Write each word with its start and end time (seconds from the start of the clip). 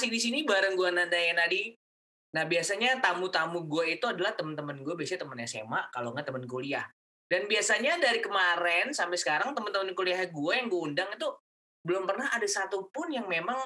asik 0.00 0.16
di 0.16 0.16
sini 0.16 0.48
bareng 0.48 0.80
gue 0.80 0.88
Nanda 0.88 1.20
Nadi. 1.36 1.76
Nah 2.32 2.48
biasanya 2.48 3.04
tamu-tamu 3.04 3.68
gue 3.68 4.00
itu 4.00 4.08
adalah 4.08 4.32
teman-teman 4.32 4.80
gue, 4.80 4.96
biasanya 4.96 5.28
teman 5.28 5.36
SMA, 5.44 5.80
kalau 5.92 6.16
nggak 6.16 6.32
teman 6.32 6.48
kuliah. 6.48 6.88
Dan 7.28 7.44
biasanya 7.44 8.00
dari 8.00 8.24
kemarin 8.24 8.96
sampai 8.96 9.20
sekarang 9.20 9.52
teman-teman 9.52 9.92
kuliah 9.92 10.24
gue 10.24 10.52
yang 10.56 10.72
gue 10.72 10.80
undang 10.80 11.12
itu 11.12 11.28
belum 11.84 12.08
pernah 12.08 12.32
ada 12.32 12.48
satupun 12.48 13.12
yang 13.12 13.28
memang 13.28 13.60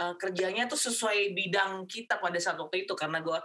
uh, 0.00 0.14
kerjanya 0.16 0.64
tuh 0.64 0.80
sesuai 0.80 1.36
bidang 1.36 1.84
kita 1.84 2.16
pada 2.24 2.40
saat 2.40 2.56
waktu 2.56 2.88
itu 2.88 2.96
karena 2.96 3.20
gue 3.20 3.36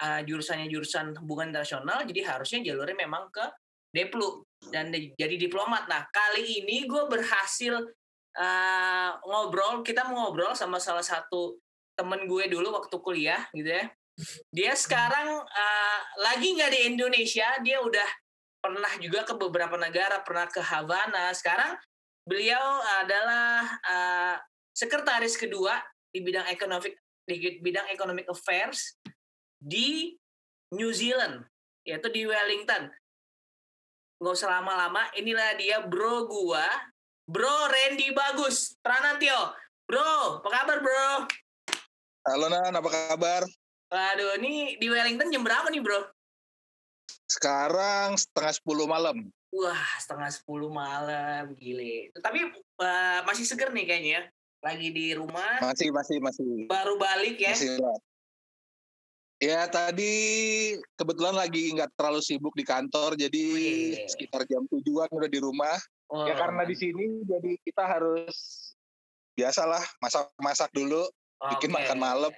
uh, 0.00 0.20
jurusannya 0.24 0.72
jurusan 0.72 1.12
hubungan 1.20 1.52
internasional, 1.52 2.00
jadi 2.08 2.32
harusnya 2.32 2.64
jalurnya 2.64 2.96
memang 2.96 3.28
ke 3.28 3.44
Deplu 3.92 4.42
dan 4.72 4.88
di, 4.88 5.12
jadi 5.14 5.36
diplomat. 5.36 5.84
Nah 5.84 6.08
kali 6.08 6.64
ini 6.64 6.88
gue 6.88 7.06
berhasil 7.12 7.76
uh, 8.40 9.10
ngobrol, 9.22 9.84
kita 9.86 10.02
mau 10.08 10.26
ngobrol 10.26 10.56
sama 10.56 10.82
salah 10.82 11.04
satu 11.04 11.62
temen 11.94 12.26
gue 12.26 12.44
dulu 12.50 12.74
waktu 12.74 12.96
kuliah 13.00 13.42
gitu 13.54 13.70
ya. 13.70 13.84
Dia 14.54 14.78
sekarang 14.78 15.42
uh, 15.42 16.00
lagi 16.22 16.54
nggak 16.54 16.70
di 16.70 16.80
Indonesia, 16.94 17.48
dia 17.66 17.82
udah 17.82 18.06
pernah 18.62 18.92
juga 19.02 19.26
ke 19.26 19.34
beberapa 19.34 19.74
negara, 19.74 20.22
pernah 20.22 20.46
ke 20.46 20.62
Havana. 20.62 21.34
Sekarang 21.34 21.74
beliau 22.22 22.78
adalah 23.02 23.66
uh, 23.82 24.36
sekretaris 24.70 25.34
kedua 25.34 25.82
di 26.14 26.22
bidang 26.22 26.46
ekonomi 26.50 26.94
di 27.24 27.58
bidang 27.58 27.88
economic 27.88 28.28
affairs 28.28 29.00
di 29.56 30.12
New 30.76 30.92
Zealand, 30.92 31.42
yaitu 31.82 32.12
di 32.12 32.28
Wellington. 32.28 32.92
Nggak 34.20 34.34
usah 34.36 34.60
lama-lama, 34.60 35.10
inilah 35.18 35.56
dia 35.56 35.82
bro 35.82 36.28
gua, 36.28 36.64
bro 37.26 37.68
Randy 37.72 38.12
Bagus, 38.14 38.76
Pranantio. 38.78 39.56
Bro, 39.84 40.40
apa 40.40 40.48
kabar 40.48 40.78
bro? 40.80 41.28
Halo 42.24 42.48
Nan, 42.48 42.72
apa 42.72 42.88
kabar? 42.88 43.44
Waduh, 43.92 44.40
ini 44.40 44.80
di 44.80 44.88
Wellington 44.88 45.28
jam 45.28 45.44
berapa 45.44 45.68
nih, 45.68 45.84
bro? 45.84 46.08
Sekarang 47.28 48.16
setengah 48.16 48.56
sepuluh 48.56 48.88
malam. 48.88 49.28
Wah, 49.52 49.84
setengah 50.00 50.32
sepuluh 50.32 50.72
malam, 50.72 51.52
gile. 51.52 52.08
Tapi 52.16 52.48
uh, 52.80 53.20
masih 53.28 53.44
seger 53.44 53.68
nih 53.76 53.84
kayaknya 53.84 54.10
ya. 54.16 54.22
Lagi 54.64 54.88
di 54.88 55.12
rumah. 55.12 55.60
Masih, 55.60 55.92
masih, 55.92 56.16
masih. 56.24 56.64
Baru 56.64 56.96
balik 56.96 57.36
ya. 57.36 57.52
Masih, 57.52 57.76
Ya 59.44 59.68
tadi 59.68 60.16
kebetulan 60.96 61.36
lagi 61.36 61.76
nggak 61.76 61.92
terlalu 61.92 62.24
sibuk 62.24 62.56
di 62.56 62.64
kantor, 62.64 63.20
jadi 63.20 63.44
Wih. 63.52 64.08
sekitar 64.08 64.48
jam 64.48 64.64
tujuan 64.72 65.12
udah 65.12 65.28
di 65.28 65.44
rumah. 65.44 65.76
Oh. 66.08 66.24
Ya 66.24 66.32
karena 66.40 66.64
di 66.64 66.72
sini 66.72 67.20
jadi 67.28 67.52
kita 67.60 67.84
harus 67.84 68.32
biasalah 69.36 69.84
masak-masak 70.00 70.72
dulu, 70.72 71.04
okay. 71.40 71.50
bikin 71.58 71.70
makan 71.72 71.98
malam 71.98 72.32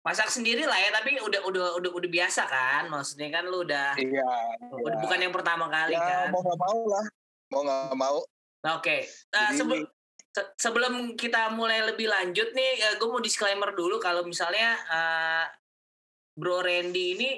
masak 0.00 0.32
sendiri 0.32 0.64
lah 0.64 0.78
ya 0.80 0.88
tapi 0.96 1.20
udah 1.20 1.44
udah 1.44 1.66
udah 1.76 1.90
udah 1.92 2.10
biasa 2.10 2.48
kan 2.48 2.88
maksudnya 2.88 3.28
kan 3.28 3.44
lu 3.44 3.68
udah 3.68 3.92
iya, 4.00 4.24
udah 4.72 4.96
iya. 4.96 5.02
bukan 5.04 5.18
yang 5.20 5.34
pertama 5.34 5.68
kali 5.68 5.92
ya, 5.92 6.00
kan 6.00 6.32
mau 6.32 6.40
nggak 6.40 6.60
mau 6.60 6.80
lah 6.88 7.04
mau 7.52 7.60
nggak 7.68 7.96
mau 8.00 8.16
oke 8.16 8.24
okay. 8.80 9.04
uh, 9.36 9.52
sebelum 9.52 9.84
se 10.30 10.42
sebelum 10.56 11.18
kita 11.20 11.52
mulai 11.52 11.84
lebih 11.84 12.08
lanjut 12.08 12.48
nih 12.56 12.72
uh, 12.80 12.86
eh, 12.88 12.94
gue 12.96 13.08
mau 13.12 13.20
disclaimer 13.20 13.76
dulu 13.76 14.00
kalau 14.00 14.24
misalnya 14.24 14.78
uh, 14.88 15.44
Bro 16.32 16.64
Randy 16.64 17.06
ini 17.20 17.30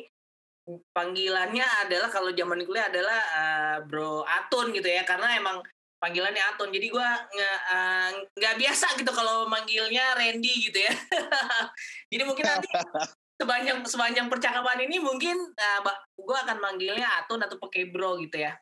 panggilannya 0.95 1.67
adalah 1.83 2.07
kalau 2.15 2.31
zaman 2.31 2.63
kuliah 2.63 2.87
adalah 2.87 3.21
uh, 3.35 3.77
Bro 3.83 4.23
Atun 4.23 4.71
gitu 4.71 4.87
ya 4.87 5.03
karena 5.03 5.35
emang 5.35 5.59
panggilannya 6.03 6.43
Aton. 6.51 6.75
Jadi 6.75 6.91
gue 6.91 7.09
nggak 8.35 8.55
uh, 8.55 8.59
biasa 8.59 8.99
gitu 8.99 9.15
kalau 9.15 9.47
manggilnya 9.47 10.19
Randy 10.19 10.67
gitu 10.67 10.83
ya. 10.83 10.91
Jadi 12.11 12.23
mungkin 12.27 12.43
nanti 12.43 12.67
sepanjang 13.41 13.87
sepanjang 13.87 14.27
percakapan 14.27 14.91
ini 14.91 14.99
mungkin 14.99 15.39
uh, 15.39 15.81
gue 16.19 16.39
akan 16.43 16.59
manggilnya 16.59 17.07
Aton 17.23 17.39
atau 17.39 17.55
pakai 17.63 17.87
bro 17.95 18.19
gitu 18.19 18.43
ya. 18.43 18.59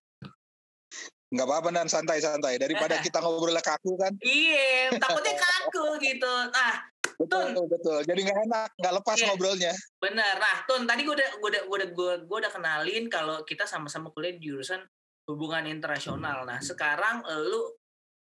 Nggak 1.31 1.47
apa-apa 1.47 1.69
dan 1.73 1.89
santai-santai 1.89 2.61
daripada 2.61 3.01
kita 3.06 3.25
ngobrol 3.25 3.57
kaku 3.57 3.97
kan. 3.97 4.12
Iya 4.21 4.93
takutnya 5.01 5.34
kaku 5.41 5.97
gitu. 6.05 6.34
Nah 6.53 6.72
betul 7.17 7.57
Tun. 7.57 7.69
betul. 7.72 7.99
Jadi 8.05 8.21
nggak 8.28 8.39
enak 8.53 8.69
nggak 8.77 8.95
lepas 9.01 9.17
yeah. 9.17 9.27
ngobrolnya. 9.33 9.72
Bener. 9.97 10.34
Nah 10.37 10.57
Tun 10.69 10.84
tadi 10.84 11.09
gue 11.09 11.15
udah 11.17 11.31
gue 11.41 11.49
udah 11.57 11.62
gue 11.65 11.77
udah 11.89 12.19
gue 12.21 12.37
udah 12.45 12.53
kenalin 12.53 13.09
kalau 13.09 13.41
kita 13.49 13.65
sama-sama 13.65 14.12
kuliah 14.12 14.37
di 14.37 14.45
jurusan 14.45 14.84
hubungan 15.30 15.70
internasional. 15.70 16.42
Nah, 16.42 16.58
sekarang 16.58 17.22
lu 17.46 17.70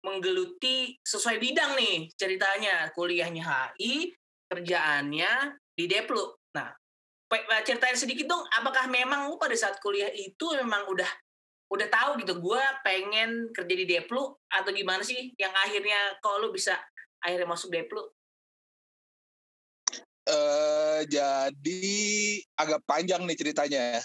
menggeluti 0.05 0.97
sesuai 1.01 1.38
bidang 1.41 1.77
nih 1.77 2.09
ceritanya. 2.13 2.89
Kuliahnya 2.93 3.43
HI, 3.45 4.13
kerjaannya 4.49 5.57
di 5.73 5.85
Deplu. 5.89 6.25
Nah, 6.53 6.69
ceritain 7.66 7.97
sedikit 7.97 8.29
dong, 8.29 8.45
apakah 8.53 8.85
memang 8.89 9.29
lu 9.29 9.41
pada 9.41 9.57
saat 9.57 9.81
kuliah 9.81 10.09
itu 10.13 10.45
memang 10.55 10.85
udah 10.88 11.09
udah 11.66 11.88
tahu 11.89 12.21
gitu, 12.21 12.38
gue 12.38 12.63
pengen 12.85 13.49
kerja 13.49 13.73
di 13.73 13.85
Deplu 13.89 14.22
atau 14.53 14.69
gimana 14.69 15.01
sih 15.01 15.33
yang 15.35 15.49
akhirnya 15.66 16.13
kalau 16.22 16.45
lu 16.45 16.49
bisa 16.53 16.77
akhirnya 17.17 17.49
masuk 17.49 17.73
Deplu? 17.73 18.05
Uh, 20.25 21.05
jadi 21.05 21.81
agak 22.57 22.81
panjang 22.85 23.25
nih 23.25 23.37
ceritanya. 23.37 24.01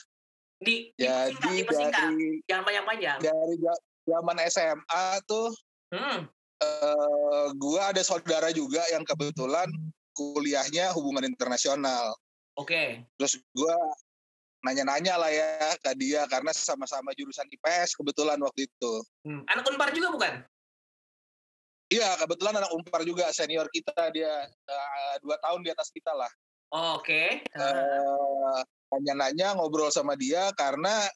Di, 0.60 0.92
Jadi 0.92 1.64
dari 1.64 2.44
jangan 2.44 2.64
panjang-panjang. 2.68 3.16
Dari 3.24 3.56
zaman 4.04 4.36
SMA 4.52 5.04
tuh, 5.24 5.48
hmm. 5.96 6.18
uh, 6.60 7.46
gua 7.56 7.96
ada 7.96 8.04
saudara 8.04 8.52
juga 8.52 8.84
yang 8.92 9.00
kebetulan 9.08 9.72
kuliahnya 10.12 10.92
hubungan 10.92 11.24
internasional. 11.24 12.12
Oke. 12.60 12.76
Okay. 12.76 12.88
Terus 13.16 13.40
gua 13.56 13.72
nanya-nanya 14.60 15.16
lah 15.16 15.32
ya 15.32 15.72
ke 15.80 15.96
dia 15.96 16.28
karena 16.28 16.52
sama-sama 16.52 17.16
jurusan 17.16 17.48
IPS 17.48 17.96
kebetulan 17.96 18.36
waktu 18.44 18.68
itu. 18.68 18.92
Hmm. 19.24 19.40
Anak 19.48 19.64
unpar 19.64 19.88
juga 19.96 20.12
bukan? 20.12 20.44
Iya, 21.90 22.20
kebetulan 22.20 22.54
anak 22.60 22.70
unpar 22.76 23.02
juga 23.02 23.32
senior 23.32 23.66
kita 23.72 24.12
dia 24.14 24.30
uh, 24.46 25.14
dua 25.24 25.40
tahun 25.40 25.64
di 25.64 25.72
atas 25.72 25.88
kita 25.90 26.12
lah. 26.12 26.30
Oh, 26.70 27.02
Oke. 27.02 27.42
Okay. 27.42 27.58
Uh, 27.58 28.62
nanya-nanya 28.90 29.54
ngobrol 29.56 29.90
sama 29.94 30.18
dia 30.18 30.50
karena 30.58 31.06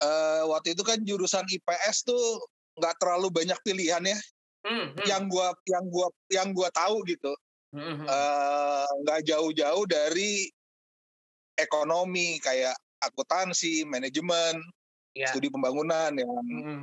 uh, 0.00 0.48
waktu 0.50 0.72
itu 0.72 0.82
kan 0.82 0.98
jurusan 1.04 1.44
IPS 1.44 2.08
tuh 2.08 2.40
nggak 2.80 2.96
terlalu 2.98 3.28
banyak 3.28 3.58
pilihan 3.62 4.02
ya. 4.04 4.18
Hmm, 4.60 4.92
hmm. 4.92 5.06
Yang 5.08 5.22
gua 5.32 5.48
yang 5.68 5.84
gua 5.88 6.06
yang 6.32 6.48
gua 6.52 6.68
tahu 6.72 7.04
gitu. 7.08 7.32
Hmm, 7.70 8.02
hmm. 8.02 8.06
uh, 8.08 8.90
nggak 9.06 9.20
jauh-jauh 9.30 9.84
dari 9.86 10.50
ekonomi 11.54 12.40
kayak 12.42 12.74
akuntansi, 13.00 13.86
manajemen, 13.86 14.58
yeah. 15.14 15.30
studi 15.30 15.48
pembangunan 15.52 16.12
yang 16.12 16.28
hmm, 16.28 16.80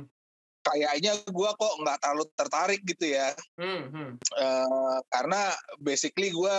kayaknya 0.66 1.12
gue 1.28 1.50
kok 1.54 1.74
nggak 1.84 1.98
terlalu 2.02 2.24
tertarik 2.34 2.80
gitu 2.84 3.06
ya, 3.14 3.32
hmm, 3.58 3.82
hmm. 3.90 4.10
Uh, 4.36 4.98
karena 5.12 5.54
basically 5.80 6.32
gue 6.32 6.56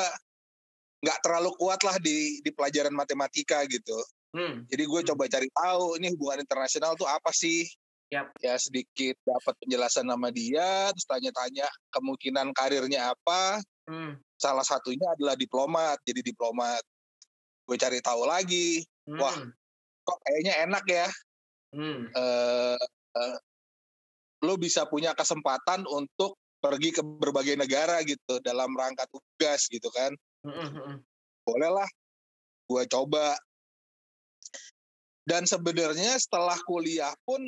nggak 1.00 1.20
terlalu 1.24 1.52
kuat 1.56 1.80
lah 1.88 1.96
di 2.00 2.44
di 2.44 2.52
pelajaran 2.52 2.92
matematika 2.92 3.64
gitu. 3.68 3.96
Hmm. 4.36 4.68
Jadi 4.70 4.84
gue 4.86 5.02
hmm. 5.02 5.10
coba 5.14 5.24
cari 5.26 5.50
tahu 5.50 5.98
ini 5.98 6.08
hubungan 6.14 6.44
internasional 6.46 6.94
tuh 6.94 7.10
apa 7.10 7.34
sih? 7.34 7.66
Yep. 8.10 8.26
Ya 8.42 8.56
sedikit 8.58 9.16
dapat 9.22 9.54
penjelasan 9.62 10.06
nama 10.10 10.34
dia, 10.34 10.90
terus 10.94 11.06
tanya-tanya 11.06 11.70
kemungkinan 11.94 12.54
karirnya 12.58 13.14
apa. 13.14 13.62
Hmm. 13.90 14.18
Salah 14.38 14.66
satunya 14.66 15.06
adalah 15.14 15.38
diplomat, 15.38 16.02
jadi 16.06 16.22
diplomat. 16.26 16.82
Gue 17.70 17.78
cari 17.78 18.02
tahu 18.02 18.26
lagi, 18.26 18.82
hmm. 19.10 19.18
wah 19.18 19.38
kok 20.06 20.20
kayaknya 20.26 20.54
enak 20.66 20.86
ya. 20.90 21.08
Hmm. 21.70 22.10
Uh, 22.18 22.82
uh, 23.14 23.38
lo 24.42 24.58
bisa 24.58 24.90
punya 24.90 25.14
kesempatan 25.14 25.86
untuk 25.86 26.38
pergi 26.60 26.92
ke 26.92 27.02
berbagai 27.06 27.56
negara 27.56 28.02
gitu 28.04 28.42
dalam 28.42 28.74
rangka 28.74 29.06
tugas 29.10 29.70
gitu 29.70 29.88
kan. 29.94 30.12
Boleh 31.44 31.70
lah, 31.72 31.90
gue 32.70 32.84
coba. 32.88 33.36
Dan 35.28 35.46
sebenarnya 35.46 36.18
setelah 36.18 36.58
kuliah 36.66 37.14
pun 37.28 37.42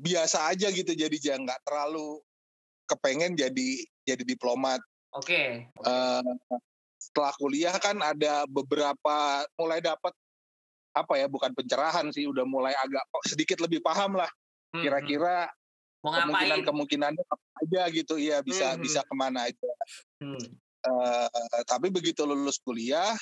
biasa 0.00 0.48
aja 0.54 0.72
gitu 0.72 0.96
jadi 0.96 1.12
jangan 1.20 1.44
nggak 1.50 1.62
terlalu 1.68 2.24
kepengen 2.88 3.36
jadi 3.36 3.70
jadi 4.06 4.22
diplomat. 4.24 4.80
Oke. 5.12 5.66
Okay. 5.66 5.82
Uh, 5.82 6.22
setelah 7.00 7.32
kuliah 7.36 7.74
kan 7.82 7.98
ada 8.00 8.46
beberapa 8.46 9.44
mulai 9.58 9.82
dapat 9.82 10.14
apa 10.90 11.14
ya 11.18 11.26
bukan 11.30 11.54
pencerahan 11.54 12.10
sih 12.10 12.26
udah 12.26 12.42
mulai 12.42 12.74
agak 12.74 13.02
sedikit 13.26 13.62
lebih 13.62 13.78
paham 13.78 14.18
lah 14.18 14.30
kira-kira 14.74 15.50
kemungkinan 16.02 16.60
kemungkinannya 16.66 17.24
apa 17.26 17.46
aja 17.66 17.82
gitu 17.92 18.14
ya 18.16 18.40
bisa 18.40 18.74
hmm. 18.74 18.80
bisa 18.82 19.00
ke 19.04 19.14
mana 19.14 19.50
aja. 19.50 19.70
Hmm. 20.22 20.38
Uh, 20.80 21.28
tapi 21.68 21.92
begitu 21.92 22.24
lulus 22.24 22.56
kuliah 22.56 23.12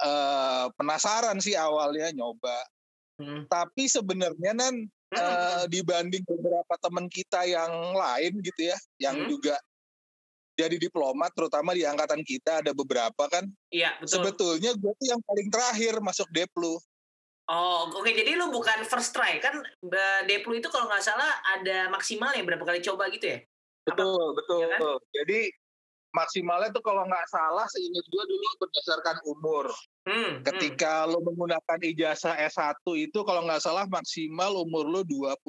uh, 0.00 0.66
penasaran 0.74 1.36
sih 1.38 1.52
awalnya 1.52 2.08
nyoba. 2.16 2.58
Hmm. 3.20 3.44
Tapi 3.46 3.86
sebenarnya 3.86 4.56
nan 4.56 4.88
uh, 5.14 5.64
dibanding 5.68 6.24
beberapa 6.24 6.74
teman 6.80 7.06
kita 7.12 7.44
yang 7.44 7.92
lain 7.92 8.40
gitu 8.40 8.72
ya, 8.72 8.76
yang 8.98 9.16
hmm. 9.20 9.28
juga 9.30 9.56
jadi 10.56 10.76
diplomat 10.76 11.32
terutama 11.32 11.72
di 11.72 11.84
angkatan 11.84 12.20
kita 12.24 12.60
ada 12.64 12.72
beberapa 12.76 13.24
kan. 13.28 13.48
Iya, 13.72 13.96
betul. 14.00 14.12
Sebetulnya 14.20 14.72
gue 14.76 14.92
tuh 14.96 15.06
yang 15.08 15.20
paling 15.24 15.48
terakhir 15.48 15.92
masuk 16.04 16.28
Deplu. 16.32 16.76
Oh, 17.50 17.90
oke. 17.90 18.04
Okay. 18.04 18.22
Jadi 18.22 18.38
lu 18.38 18.52
bukan 18.52 18.84
first 18.86 19.16
try 19.16 19.40
kan? 19.42 19.64
Deplu 20.28 20.56
itu 20.56 20.68
kalau 20.68 20.88
nggak 20.88 21.04
salah 21.04 21.40
ada 21.58 21.88
maksimal 21.90 22.30
ya 22.36 22.44
berapa 22.44 22.62
kali 22.62 22.84
coba 22.84 23.08
gitu 23.10 23.32
ya? 23.32 23.38
Betul, 23.82 24.14
Apa? 24.14 24.36
betul. 24.38 24.58
Ya 24.62 24.66
kan? 24.76 24.80
Jadi 25.10 25.40
maksimalnya 26.12 26.68
tuh 26.72 26.84
kalau 26.84 27.04
nggak 27.08 27.26
salah 27.32 27.64
seingat 27.72 28.04
gue 28.08 28.24
dulu 28.28 28.46
berdasarkan 28.60 29.16
umur. 29.24 29.66
Hmm, 30.04 30.12
hmm. 30.12 30.34
Ketika 30.44 31.04
hmm. 31.04 31.10
lo 31.16 31.18
menggunakan 31.24 31.78
ijazah 31.82 32.36
S1 32.36 32.84
itu 32.96 33.18
kalau 33.24 33.44
nggak 33.48 33.64
salah 33.64 33.88
maksimal 33.88 34.52
umur 34.60 34.84
lo 34.88 35.00
28 35.04 35.40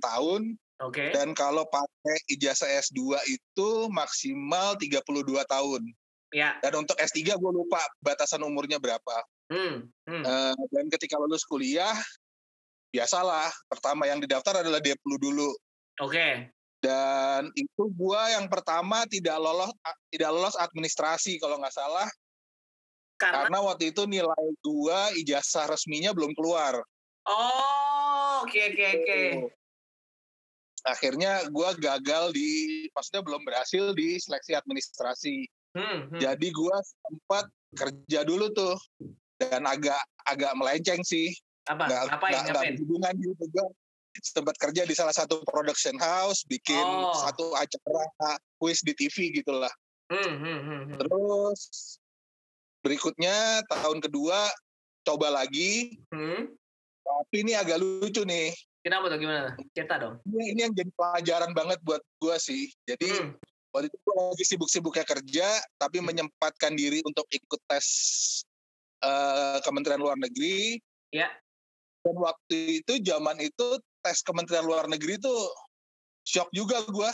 tahun. 0.00 0.42
Oke. 0.82 0.98
Okay. 0.98 1.08
Dan 1.14 1.32
kalau 1.32 1.64
pakai 1.68 2.16
ijazah 2.32 2.68
S2 2.84 3.16
itu 3.28 3.68
maksimal 3.88 4.76
32 4.76 5.02
tahun. 5.48 5.82
Ya. 6.32 6.56
Dan 6.64 6.84
untuk 6.84 6.96
S3 6.96 7.36
gue 7.36 7.52
lupa 7.52 7.80
batasan 8.00 8.40
umurnya 8.44 8.80
berapa. 8.80 9.16
Hmm, 9.52 9.84
hmm. 10.08 10.24
Uh, 10.24 10.56
dan 10.72 10.88
ketika 10.88 11.20
lulus 11.20 11.44
kuliah, 11.44 11.92
biasalah 12.88 13.52
pertama 13.68 14.08
yang 14.08 14.20
didaftar 14.20 14.64
adalah 14.64 14.80
Deplu 14.80 15.20
dulu. 15.20 15.52
Oke. 16.00 16.16
Okay. 16.16 16.32
Dan 16.82 17.54
itu 17.54 17.82
gua 17.94 18.26
yang 18.34 18.50
pertama 18.50 19.06
tidak 19.06 19.38
lolos 19.38 19.70
tidak 20.10 20.30
lolos 20.34 20.58
administrasi 20.58 21.38
kalau 21.38 21.62
nggak 21.62 21.70
salah. 21.70 22.10
Karena? 23.22 23.46
Karena 23.46 23.58
waktu 23.62 23.94
itu 23.94 24.02
nilai 24.10 24.46
gua 24.66 25.14
ijazah 25.14 25.70
resminya 25.70 26.10
belum 26.10 26.34
keluar. 26.34 26.82
Oh, 27.22 28.42
oke 28.42 28.50
okay, 28.50 28.74
oke 28.74 28.74
okay, 28.74 28.90
oke. 28.90 29.06
Okay. 29.06 29.26
Akhirnya 30.82 31.46
gua 31.54 31.70
gagal 31.78 32.34
di 32.34 32.50
maksudnya 32.90 33.22
belum 33.22 33.46
berhasil 33.46 33.94
di 33.94 34.18
seleksi 34.18 34.58
administrasi. 34.58 35.46
Hmm, 35.78 36.10
hmm. 36.10 36.18
Jadi 36.18 36.50
gua 36.50 36.82
sempat 36.82 37.46
kerja 37.78 38.26
dulu 38.26 38.50
tuh 38.50 38.74
dan 39.38 39.70
agak 39.70 40.02
agak 40.26 40.52
melenceng 40.58 40.98
sih. 41.06 41.30
Apa? 41.70 41.86
Gak, 41.86 42.02
Ngapain? 42.10 42.32
Gak, 42.34 42.44
Gak 42.58 42.74
hubungan 42.82 43.14
gitu. 43.22 43.44
Gue 43.54 43.66
sempat 44.20 44.56
kerja 44.60 44.84
di 44.84 44.92
salah 44.92 45.16
satu 45.16 45.40
production 45.48 45.96
house, 45.96 46.44
bikin 46.44 46.82
oh. 46.82 47.16
satu 47.16 47.56
acara 47.56 48.36
quiz 48.60 48.84
di 48.84 48.92
TV 48.92 49.32
gitulah. 49.40 49.72
Hmm, 50.12 50.36
hmm, 50.36 50.60
hmm, 50.60 50.82
hmm. 50.92 50.98
Terus 51.00 51.60
berikutnya 52.84 53.64
tahun 53.70 54.04
kedua 54.04 54.52
coba 55.08 55.32
lagi. 55.32 55.96
Hmm. 56.12 56.52
Tapi 57.02 57.36
ini 57.42 57.56
agak 57.56 57.80
lucu 57.80 58.22
nih. 58.22 58.52
Kenapa 58.82 59.08
tuh 59.08 59.18
gimana? 59.18 59.54
Cerita 59.72 59.94
dong. 59.98 60.18
Ini, 60.26 60.44
ini 60.54 60.60
yang 60.66 60.74
jadi 60.74 60.90
pelajaran 60.92 61.50
banget 61.54 61.78
buat 61.86 62.02
gue 62.18 62.36
sih. 62.38 62.70
Jadi 62.84 63.08
hmm. 63.08 63.30
waktu 63.70 63.86
itu 63.88 63.96
gue 64.02 64.14
lagi 64.18 64.44
sibuk-sibuknya 64.44 65.06
kerja, 65.06 65.48
tapi 65.78 66.02
hmm. 66.02 66.06
menyempatkan 66.12 66.74
diri 66.74 66.98
untuk 67.06 67.26
ikut 67.30 67.60
tes 67.70 67.86
uh, 69.06 69.58
Kementerian 69.62 70.02
Luar 70.02 70.18
Negeri. 70.18 70.82
Ya. 71.14 71.30
Dan 72.02 72.18
waktu 72.18 72.82
itu 72.82 72.98
zaman 73.06 73.38
itu 73.38 73.78
tes 74.02 74.20
Kementerian 74.26 74.66
Luar 74.66 74.90
Negeri 74.90 75.16
itu 75.16 75.34
shock 76.26 76.50
juga 76.50 76.82
gue 76.86 77.10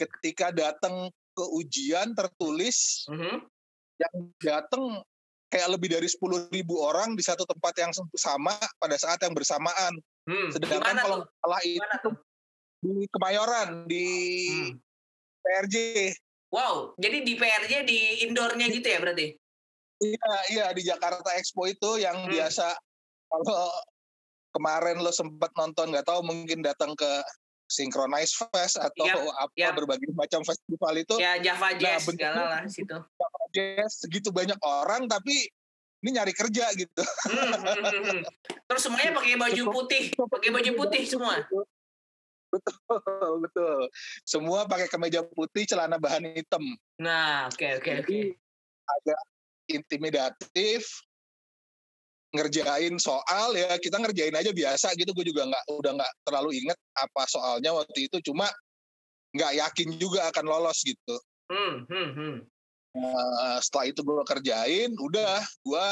ketika 0.00 0.50
datang 0.50 1.08
ke 1.32 1.44
ujian 1.56 2.12
tertulis 2.12 3.08
mm 3.08 3.16
-hmm. 3.16 3.36
yang 4.00 4.14
datang 4.40 4.84
kayak 5.52 5.68
lebih 5.68 5.92
dari 5.92 6.08
sepuluh 6.08 6.48
ribu 6.48 6.80
orang 6.80 7.12
di 7.12 7.20
satu 7.20 7.44
tempat 7.44 7.76
yang 7.76 7.92
sama 8.16 8.56
pada 8.80 8.96
saat 8.96 9.20
yang 9.20 9.36
bersamaan. 9.36 9.92
Hmm. 10.24 10.48
Sedangkan 10.48 10.96
kalau 10.96 11.28
salah 11.28 11.60
itu 11.60 12.10
di 12.80 13.04
Kemayoran 13.12 13.84
di 13.84 14.08
hmm. 14.48 14.72
PRJ. 15.44 15.76
Wow, 16.48 16.96
jadi 16.96 17.20
di 17.20 17.36
PRJ 17.36 17.72
di 17.84 17.98
indoornya 18.28 18.66
gitu 18.72 18.88
ya 18.88 18.98
berarti? 19.04 19.36
Iya, 20.02 20.32
iya 20.50 20.66
di 20.72 20.82
Jakarta 20.82 21.36
Expo 21.36 21.68
itu 21.68 22.00
yang 22.00 22.24
hmm. 22.24 22.32
biasa 22.32 22.72
kalau 23.28 23.68
kemarin 24.52 25.00
lo 25.00 25.10
sempat 25.10 25.50
nonton 25.56 25.90
nggak 25.90 26.06
tahu 26.06 26.20
mungkin 26.22 26.60
datang 26.60 26.92
ke 26.94 27.10
Synchronize 27.72 28.36
Fest 28.36 28.76
atau 28.76 29.08
yep, 29.08 29.24
apa 29.40 29.54
yep. 29.56 29.72
berbagai 29.72 30.12
macam 30.12 30.44
festival 30.44 30.92
itu. 31.00 31.16
Ya 31.16 31.40
Java 31.40 31.72
nah, 31.72 31.80
Jazz 31.80 32.04
nah, 32.04 32.08
segala 32.12 32.42
lah 32.44 32.62
situ. 32.68 32.96
Java 32.96 33.42
Jazz 33.56 33.92
segitu 34.04 34.28
banyak 34.28 34.60
orang 34.60 35.08
tapi 35.08 35.48
ini 36.02 36.10
nyari 36.18 36.34
kerja 36.36 36.68
gitu. 36.76 37.02
Hmm, 37.30 37.54
hmm, 37.56 37.62
hmm, 37.62 38.04
hmm. 38.04 38.20
Terus 38.68 38.82
semuanya 38.84 39.10
pakai 39.16 39.38
baju 39.38 39.62
putih, 39.70 40.04
pakai 40.12 40.50
baju 40.50 40.70
putih 40.84 41.02
semua. 41.06 41.34
Betul, 42.52 43.32
betul. 43.48 43.80
Semua 44.28 44.68
pakai 44.68 44.90
kemeja 44.90 45.24
putih, 45.24 45.64
celana 45.64 45.96
bahan 45.96 46.36
hitam. 46.36 46.60
Nah, 47.00 47.48
oke 47.48 47.56
okay, 47.56 47.70
oke 47.80 47.86
okay, 47.86 47.94
oke. 48.02 48.08
Okay. 48.10 48.24
Agak 48.82 49.20
intimidatif, 49.70 50.82
ngerjain 52.32 52.96
soal 52.96 53.52
ya 53.52 53.76
kita 53.76 54.00
ngerjain 54.00 54.32
aja 54.32 54.50
biasa 54.50 54.96
gitu. 54.96 55.12
Gue 55.12 55.28
juga 55.28 55.44
nggak 55.46 55.64
udah 55.68 55.92
nggak 56.00 56.12
terlalu 56.24 56.64
inget 56.64 56.78
apa 56.96 57.22
soalnya 57.28 57.76
waktu 57.76 58.08
itu. 58.08 58.18
Cuma 58.32 58.48
nggak 59.32 59.52
yakin 59.60 59.88
juga 60.00 60.28
akan 60.32 60.44
lolos 60.48 60.80
gitu. 60.84 61.16
Hmm, 61.52 61.84
hmm, 61.88 62.10
hmm. 62.16 62.36
Uh, 62.92 63.56
setelah 63.64 63.88
itu 63.88 64.00
gue 64.04 64.24
kerjain 64.28 64.90
udah 65.00 65.40
gue 65.40 65.86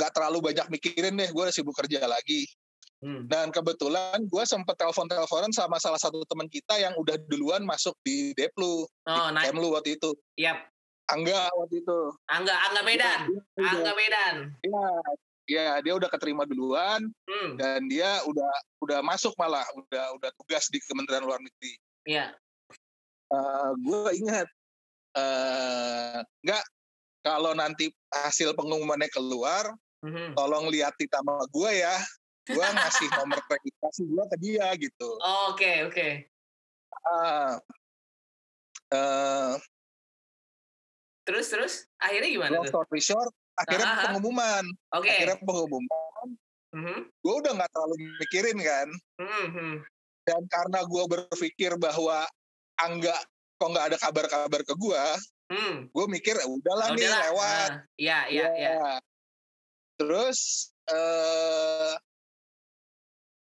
nggak 0.00 0.12
terlalu 0.12 0.38
banyak 0.52 0.66
mikirin 0.68 1.16
deh. 1.16 1.30
Gue 1.32 1.48
sibuk 1.52 1.76
kerja 1.76 2.04
lagi. 2.04 2.48
Hmm. 3.02 3.26
dan 3.26 3.50
kebetulan 3.50 4.14
gue 4.30 4.44
sempet 4.46 4.78
telepon 4.78 5.10
teleponan 5.10 5.50
sama 5.50 5.74
salah 5.82 5.98
satu 5.98 6.22
teman 6.22 6.46
kita 6.46 6.78
yang 6.78 6.94
udah 6.94 7.18
duluan 7.26 7.66
masuk 7.66 7.98
di 8.06 8.30
Deplu 8.38 8.86
oh, 8.86 9.28
di 9.34 9.42
Kemlu 9.42 9.74
waktu 9.74 9.98
itu. 9.98 10.14
Yep. 10.38 10.71
Angga 11.10 11.50
waktu 11.58 11.82
itu. 11.82 11.98
Angga, 12.30 12.54
Angga 12.70 12.82
Medan. 12.86 13.20
Ya, 13.58 13.68
Angga 13.74 13.92
Medan. 13.98 14.34
Iya, 14.62 14.86
ya 15.50 15.66
dia 15.82 15.92
udah 15.98 16.08
keterima 16.08 16.46
duluan 16.46 17.10
hmm. 17.26 17.58
dan 17.58 17.90
dia 17.90 18.22
udah 18.24 18.52
udah 18.80 18.98
masuk 19.02 19.34
malah 19.34 19.66
udah 19.74 20.14
udah 20.16 20.30
tugas 20.38 20.70
di 20.70 20.78
Kementerian 20.86 21.26
Luar 21.26 21.42
Negeri. 21.42 21.74
Iya. 22.06 22.26
Uh, 23.32 23.72
gue 23.80 24.10
ingat 24.22 24.46
uh, 25.16 26.20
nggak 26.44 26.64
kalau 27.22 27.54
nanti 27.54 27.86
hasil 28.10 28.52
pengumumannya 28.58 29.06
keluar, 29.14 29.70
mm-hmm. 30.02 30.34
tolong 30.34 30.66
lihat 30.74 30.92
di 30.98 31.06
nama 31.06 31.38
gue 31.48 31.70
ya. 31.70 31.96
Gue 32.50 32.66
ngasih 32.76 33.08
nomor 33.14 33.38
registrasi 33.46 34.02
gue 34.10 34.24
ke 34.26 34.36
dia 34.42 34.66
gitu. 34.74 35.08
Oke 35.16 35.22
oh, 35.22 35.44
oke. 35.54 35.56
Okay, 35.56 35.76
okay. 35.86 36.12
uh, 37.06 37.54
uh, 38.90 39.54
Terus 41.22 41.46
terus 41.50 41.72
akhirnya 42.02 42.30
gimana? 42.30 42.52
Long 42.58 42.66
story 42.66 43.00
short, 43.02 43.32
akhirnya 43.54 43.88
Aha. 43.88 44.02
pengumuman. 44.10 44.64
Oke. 44.96 45.06
Okay. 45.06 45.12
Akhirnya 45.22 45.38
pengumuman. 45.42 46.26
Mm-hmm. 46.72 46.98
Gue 47.20 47.34
udah 47.44 47.52
nggak 47.52 47.70
terlalu 47.70 47.94
mikirin 48.18 48.58
kan. 48.58 48.88
Mm-hmm. 49.20 49.72
Dan 50.22 50.42
karena 50.48 50.80
gue 50.86 51.04
berpikir 51.06 51.72
bahwa 51.76 52.26
Angga 52.80 53.14
kok 53.60 53.68
nggak 53.70 53.86
ada 53.94 53.98
kabar-kabar 54.00 54.60
ke 54.66 54.74
gue, 54.74 55.04
mm. 55.54 55.74
gue 55.94 56.06
mikir 56.10 56.34
ya 56.34 56.46
udahlah 56.50 56.90
oh, 56.90 56.94
nih 56.98 57.06
udahlah. 57.06 57.22
lewat. 57.30 57.70
Iya 57.94 58.18
iya 58.26 58.48
iya. 58.58 58.74
Terus 60.00 60.72
uh, 60.90 61.94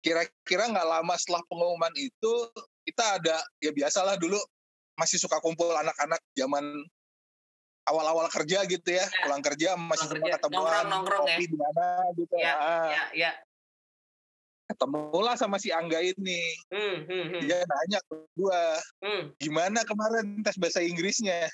kira-kira 0.02 0.74
nggak 0.74 0.88
lama 0.88 1.14
setelah 1.14 1.44
pengumuman 1.46 1.94
itu 1.94 2.32
kita 2.82 3.20
ada 3.20 3.36
ya 3.62 3.70
biasalah 3.70 4.18
dulu 4.18 4.40
masih 4.98 5.20
suka 5.22 5.38
kumpul 5.38 5.70
anak-anak 5.70 6.18
zaman 6.34 6.64
awal-awal 7.88 8.28
kerja 8.28 8.62
gitu 8.68 8.88
ya, 8.92 9.04
ya. 9.04 9.22
pulang 9.24 9.42
kerja 9.42 9.68
masih 9.74 10.06
pulang 10.08 10.22
kerja. 10.22 10.32
ketemu 10.36 10.54
nongkrong, 10.60 10.88
nongkrong 10.92 11.26
ya. 11.26 11.36
di 11.40 11.56
mana 11.56 11.86
gitu 12.14 12.34
ya. 12.36 12.54
Ya, 12.88 13.04
ya. 13.16 13.30
Ketemulah 14.68 15.34
sama 15.40 15.56
si 15.56 15.72
Angga 15.72 15.96
ini. 16.04 16.42
Hmm, 16.68 16.96
hmm, 17.08 17.24
hmm. 17.32 17.40
Dia 17.40 17.64
nanya 17.64 17.98
ke 18.04 18.14
gue, 18.36 18.62
hmm. 19.00 19.22
gimana 19.40 19.80
kemarin 19.88 20.44
tes 20.44 20.60
bahasa 20.60 20.84
Inggrisnya? 20.84 21.48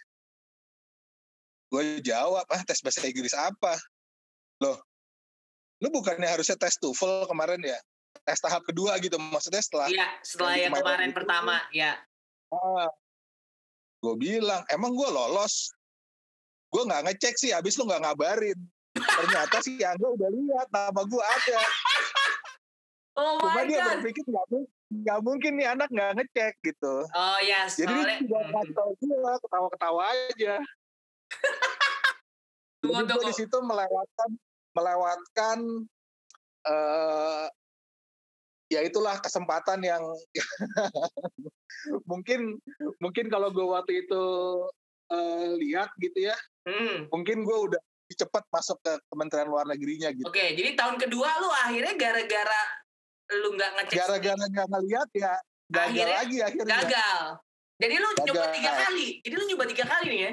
Gue 1.71 2.03
jawab, 2.03 2.43
ah 2.51 2.63
tes 2.67 2.83
bahasa 2.83 3.07
Inggris 3.07 3.35
apa? 3.39 3.79
Loh, 4.59 4.83
lu 5.79 5.95
bukannya 5.95 6.27
harusnya 6.27 6.59
tes 6.59 6.75
TOEFL 6.83 7.31
kemarin 7.31 7.63
ya? 7.63 7.79
Tes 8.27 8.43
tahap 8.43 8.67
kedua 8.67 8.99
gitu, 8.99 9.15
maksudnya 9.19 9.63
setelah... 9.63 9.87
Iya, 9.91 10.07
setelah 10.23 10.55
yang 10.59 10.73
kemarin 10.75 11.11
itu, 11.11 11.17
pertama, 11.19 11.57
ya. 11.71 11.99
Ah, 12.51 12.91
gue 14.03 14.15
bilang, 14.19 14.63
emang 14.71 14.91
gue 14.95 15.09
lolos? 15.11 15.71
Gue 16.75 16.83
nggak 16.83 17.05
ngecek 17.07 17.35
sih 17.39 17.55
abis 17.55 17.79
lu 17.79 17.87
nggak 17.87 18.03
ngabarin. 18.03 18.59
Ternyata 18.95 19.63
si 19.63 19.79
Angga 19.79 20.11
udah 20.11 20.31
lihat 20.31 20.69
nama 20.75 21.01
gue 21.07 21.23
ada. 21.23 21.59
Oh 23.15 23.39
cuma 23.39 23.63
dia 23.63 23.79
God. 23.79 24.03
berpikir 24.03 24.25
nggak 24.27 24.47
nggak 24.91 25.21
mungkin 25.23 25.53
nih 25.55 25.71
anak 25.71 25.89
nggak 25.95 26.13
ngecek 26.19 26.55
gitu. 26.67 27.07
Oh 27.15 27.39
ya 27.39 27.71
yes, 27.71 27.79
jadi 27.79 27.95
dia 27.95 28.19
tidak 28.27 28.43
kasih 28.51 28.75
tau 28.75 28.91
gue 28.99 29.33
ketawa-ketawa 29.47 30.03
aja. 30.11 30.55
Jadi 32.85 33.17
gue 33.17 33.25
di 33.33 33.33
situ 33.33 33.59
melewatkan 33.65 34.31
melewatkan 34.77 35.59
uh, 36.69 37.49
ya 38.69 38.85
itulah 38.85 39.17
kesempatan 39.25 39.81
yang 39.81 40.05
mungkin 42.11 42.61
mungkin 43.01 43.33
kalau 43.33 43.49
gue 43.49 43.65
waktu 43.65 44.05
itu 44.05 44.25
uh, 45.15 45.55
lihat 45.55 45.91
gitu 46.03 46.27
ya 46.27 46.37
hmm. 46.67 47.15
mungkin 47.15 47.47
gue 47.47 47.59
udah 47.71 47.83
cepat 48.15 48.45
masuk 48.53 48.79
ke 48.85 48.93
Kementerian 49.11 49.49
Luar 49.49 49.67
Negerinya 49.67 50.13
gitu. 50.13 50.29
Oke, 50.29 50.55
jadi 50.55 50.77
tahun 50.79 51.01
kedua 51.01 51.29
lu 51.41 51.51
akhirnya 51.51 51.95
gara-gara 51.97 52.63
lu 53.43 53.57
nggak 53.57 53.71
ngecek 53.81 53.97
gara-gara 53.97 54.45
nggak 54.45 54.69
ngeliat 54.71 55.11
ya 55.17 55.33
gagal 55.73 55.91
akhirnya, 55.91 56.17
lagi 56.21 56.39
akhirnya. 56.45 56.77
Gagal. 56.85 57.21
Jadi 57.75 57.95
lu 57.99 58.09
gagal. 58.13 58.25
nyoba 58.29 58.45
tiga 58.55 58.73
kali. 58.87 59.07
Jadi 59.25 59.35
lu 59.35 59.45
nyoba 59.51 59.65
tiga 59.67 59.85
kali 59.89 60.07
nih 60.07 60.21
ya? 60.21 60.33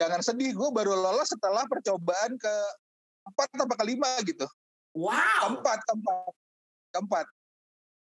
Jangan 0.00 0.20
sedih, 0.24 0.50
gue 0.56 0.68
baru 0.72 0.96
lolos 0.96 1.28
setelah 1.28 1.64
percobaan 1.68 2.32
ke 2.40 2.54
empat 3.28 3.48
atau 3.52 3.76
kelima 3.76 4.08
gitu. 4.24 4.46
Wow. 4.96 5.52
Keempat, 5.52 5.78
keempat, 5.84 6.32
keempat. 6.96 7.26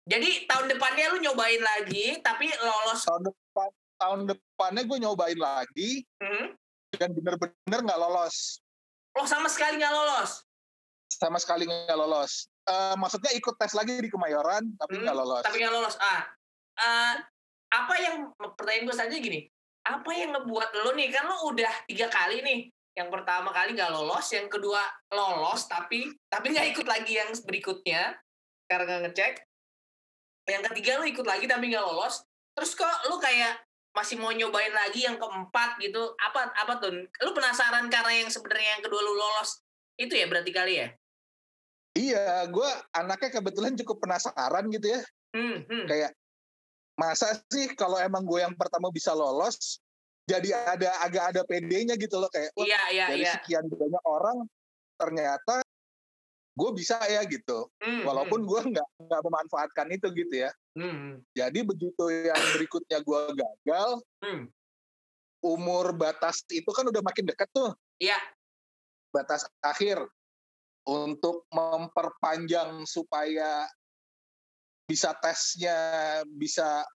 Jadi 0.03 0.43
tahun 0.51 0.65
depannya 0.67 1.15
lu 1.15 1.17
nyobain 1.23 1.63
lagi, 1.63 2.19
tapi 2.19 2.51
lolos. 2.59 3.07
Tahun 3.07 3.23
tahun 4.03 4.19
depannya 4.27 4.83
gue 4.83 4.97
nyobain 4.99 5.39
lagi, 5.39 6.03
hmm? 6.19 6.47
dan 6.99 7.09
bener-bener 7.15 7.79
nggak 7.87 7.99
lolos. 7.99 8.59
Oh 9.15 9.23
sama 9.23 9.47
sekali 9.47 9.79
nggak 9.79 9.93
lolos? 9.93 10.43
Sama 11.07 11.39
sekali 11.39 11.63
nggak 11.63 11.95
lolos. 11.95 12.51
Uh, 12.67 12.95
maksudnya 12.99 13.31
ikut 13.35 13.55
tes 13.55 13.71
lagi 13.75 13.99
di 13.99 14.09
Kemayoran, 14.11 14.67
tapi 14.75 14.99
nggak 14.99 15.15
hmm, 15.15 15.23
lolos. 15.23 15.43
Tapi 15.45 15.57
nggak 15.61 15.73
lolos. 15.73 15.95
Ah, 15.99 16.21
uh, 16.79 17.13
apa 17.73 17.93
yang 18.01 18.15
pertanyaan 18.57 18.85
gue 18.89 18.97
saja 18.97 19.15
gini? 19.15 19.47
Apa 19.83 20.09
yang 20.15 20.35
ngebuat 20.35 20.69
lo 20.83 20.91
nih? 20.95 21.07
Kan 21.11 21.27
lo 21.27 21.37
udah 21.53 21.73
tiga 21.87 22.07
kali 22.11 22.43
nih. 22.43 22.59
Yang 22.93 23.09
pertama 23.09 23.49
kali 23.49 23.73
nggak 23.73 23.89
lolos, 23.89 24.29
yang 24.29 24.45
kedua 24.51 24.81
lolos 25.09 25.65
tapi 25.65 26.13
tapi 26.29 26.53
nggak 26.53 26.77
ikut 26.77 26.85
lagi 26.85 27.17
yang 27.17 27.33
berikutnya 27.41 28.13
karena 28.69 28.83
nggak 28.85 29.01
ngecek. 29.09 29.33
Yang 30.45 30.63
ketiga 30.71 30.91
lo 31.01 31.05
ikut 31.09 31.25
lagi 31.25 31.45
tapi 31.49 31.73
nggak 31.73 31.85
lolos. 31.85 32.21
Terus 32.53 32.77
kok 32.77 33.09
lo 33.09 33.17
kayak 33.17 33.62
masih 33.93 34.17
mau 34.17 34.33
nyobain 34.33 34.73
lagi 34.73 35.05
yang 35.05 35.15
keempat 35.21 35.77
gitu. 35.79 36.17
Apa 36.17 36.49
apa 36.53 36.81
tuh 36.81 36.91
lu 37.07 37.31
penasaran 37.31 37.87
karena 37.87 38.25
yang 38.25 38.29
sebenarnya 38.29 38.77
yang 38.77 38.83
kedua 38.83 39.01
lu 39.01 39.13
lolos? 39.13 39.61
Itu 39.95 40.17
ya 40.17 40.25
berarti 40.25 40.51
kali 40.51 40.73
ya? 40.81 40.87
Iya 41.93 42.49
gue 42.49 42.69
anaknya 42.97 43.29
kebetulan 43.37 43.77
cukup 43.77 44.01
penasaran 44.01 44.65
gitu 44.73 44.87
ya. 44.97 45.01
Hmm, 45.33 45.65
hmm. 45.65 45.85
kayak 45.89 46.13
masa 46.93 47.41
sih 47.49 47.73
kalau 47.73 47.97
emang 47.97 48.21
gue 48.21 48.37
yang 48.37 48.53
pertama 48.53 48.93
bisa 48.93 49.17
lolos 49.17 49.81
jadi 50.29 50.55
ada 50.55 50.89
agak 51.03 51.23
ada 51.33 51.41
PD-nya 51.43 51.97
gitu 51.97 52.21
loh 52.21 52.29
kayak 52.29 52.53
iya, 52.61 52.81
iya, 52.93 53.05
dari 53.09 53.25
iya. 53.25 53.33
sekian 53.41 53.65
banyak 53.65 54.03
orang 54.05 54.45
ternyata 54.95 55.62
gue 56.53 56.69
bisa 56.77 57.01
ya 57.09 57.25
gitu 57.25 57.65
hmm, 57.81 58.05
walaupun 58.05 58.45
hmm. 58.45 58.49
gue 58.49 58.61
nggak 58.77 58.89
nggak 59.09 59.21
memanfaatkan 59.25 59.87
itu 59.89 60.07
gitu 60.13 60.35
ya 60.45 60.51
hmm. 60.77 61.25
jadi 61.33 61.59
begitu 61.65 62.03
yang 62.13 62.43
berikutnya 62.53 62.99
gue 63.01 63.21
gagal 63.33 63.89
hmm. 64.21 64.43
umur 65.41 65.97
batas 65.97 66.45
itu 66.53 66.69
kan 66.69 66.85
udah 66.85 67.01
makin 67.01 67.25
dekat 67.25 67.49
tuh 67.49 67.73
iya 67.97 68.17
batas 69.09 69.49
akhir 69.65 69.97
untuk 70.85 71.49
memperpanjang 71.49 72.85
supaya 72.85 73.65
bisa 74.85 75.15
tesnya 75.17 75.77
bisa 76.37 76.85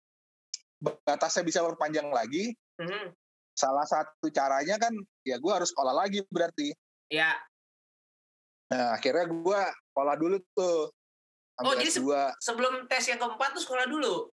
batasnya 0.79 1.43
bisa 1.43 1.67
berpanjang 1.67 2.07
lagi 2.15 2.55
hmm. 2.79 3.11
salah 3.59 3.87
satu 3.91 4.31
caranya 4.31 4.79
kan 4.79 4.95
ya 5.27 5.35
gue 5.43 5.51
harus 5.51 5.75
sekolah 5.75 5.99
lagi 5.99 6.23
berarti 6.31 6.71
Iya. 7.09 7.33
Nah, 8.69 8.93
akhirnya 8.97 9.25
gue 9.29 9.61
sekolah 9.93 10.15
dulu 10.21 10.37
tuh. 10.53 10.93
Oh, 11.59 11.75
jadi 11.75 11.91
se 11.91 12.01
gua. 12.05 12.31
sebelum 12.39 12.87
tes 12.87 13.03
yang 13.11 13.19
keempat 13.19 13.51
tuh 13.57 13.63
sekolah 13.65 13.89
dulu? 13.89 14.31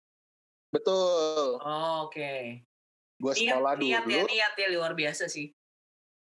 Betul. 0.71 1.59
Oh, 1.59 2.07
Oke. 2.07 2.15
Okay. 2.15 2.43
Gue 3.19 3.33
sekolah 3.36 3.75
niat, 3.75 4.05
dulu. 4.05 4.13
Niat 4.15 4.29
ya, 4.31 4.31
niat 4.31 4.53
ya, 4.55 4.67
luar 4.71 4.93
biasa 4.95 5.27
sih. 5.27 5.51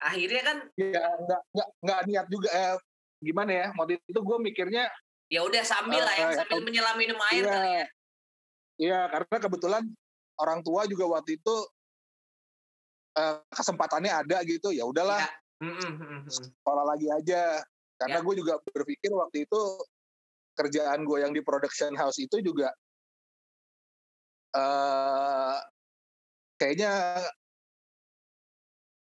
Akhirnya 0.02 0.42
kan? 0.44 0.58
Ya, 0.76 1.00
nggak, 1.00 1.40
nggak, 1.54 1.68
nggak 1.80 2.00
niat 2.10 2.26
juga. 2.28 2.48
Eh, 2.52 2.74
gimana 3.22 3.50
ya, 3.54 3.66
waktu 3.78 4.02
itu 4.02 4.20
gue 4.20 4.38
mikirnya. 4.42 4.84
Ya 5.32 5.40
udah 5.46 5.62
sambil 5.64 6.02
uh, 6.02 6.04
lah, 6.04 6.14
ya, 6.18 6.26
sambil 6.44 6.60
uh, 6.60 6.64
menyelam 6.66 6.96
minum 7.00 7.16
air 7.32 7.46
iya, 7.46 7.54
kali 7.54 7.70
ya. 7.70 7.86
Iya, 8.82 9.00
karena 9.08 9.36
kebetulan 9.40 9.82
orang 10.36 10.60
tua 10.60 10.84
juga 10.90 11.08
waktu 11.08 11.40
itu 11.40 11.56
uh, 13.16 13.40
kesempatannya 13.48 14.12
ada 14.12 14.44
gitu. 14.44 14.74
Ya 14.74 14.84
udahlah. 14.84 15.22
Ya. 15.22 15.30
Mm 15.62 15.74
-hmm. 15.78 16.18
Sekolah 16.26 16.84
lagi 16.84 17.06
aja 17.06 17.62
karena 18.02 18.18
ya. 18.18 18.24
gue 18.26 18.34
juga 18.34 18.54
berpikir 18.66 19.14
waktu 19.14 19.46
itu 19.46 19.60
kerjaan 20.58 21.06
gue 21.06 21.18
yang 21.22 21.30
di 21.30 21.38
production 21.38 21.94
house 21.94 22.18
itu 22.18 22.42
juga 22.42 22.74
uh, 24.58 25.56
kayaknya 26.58 27.22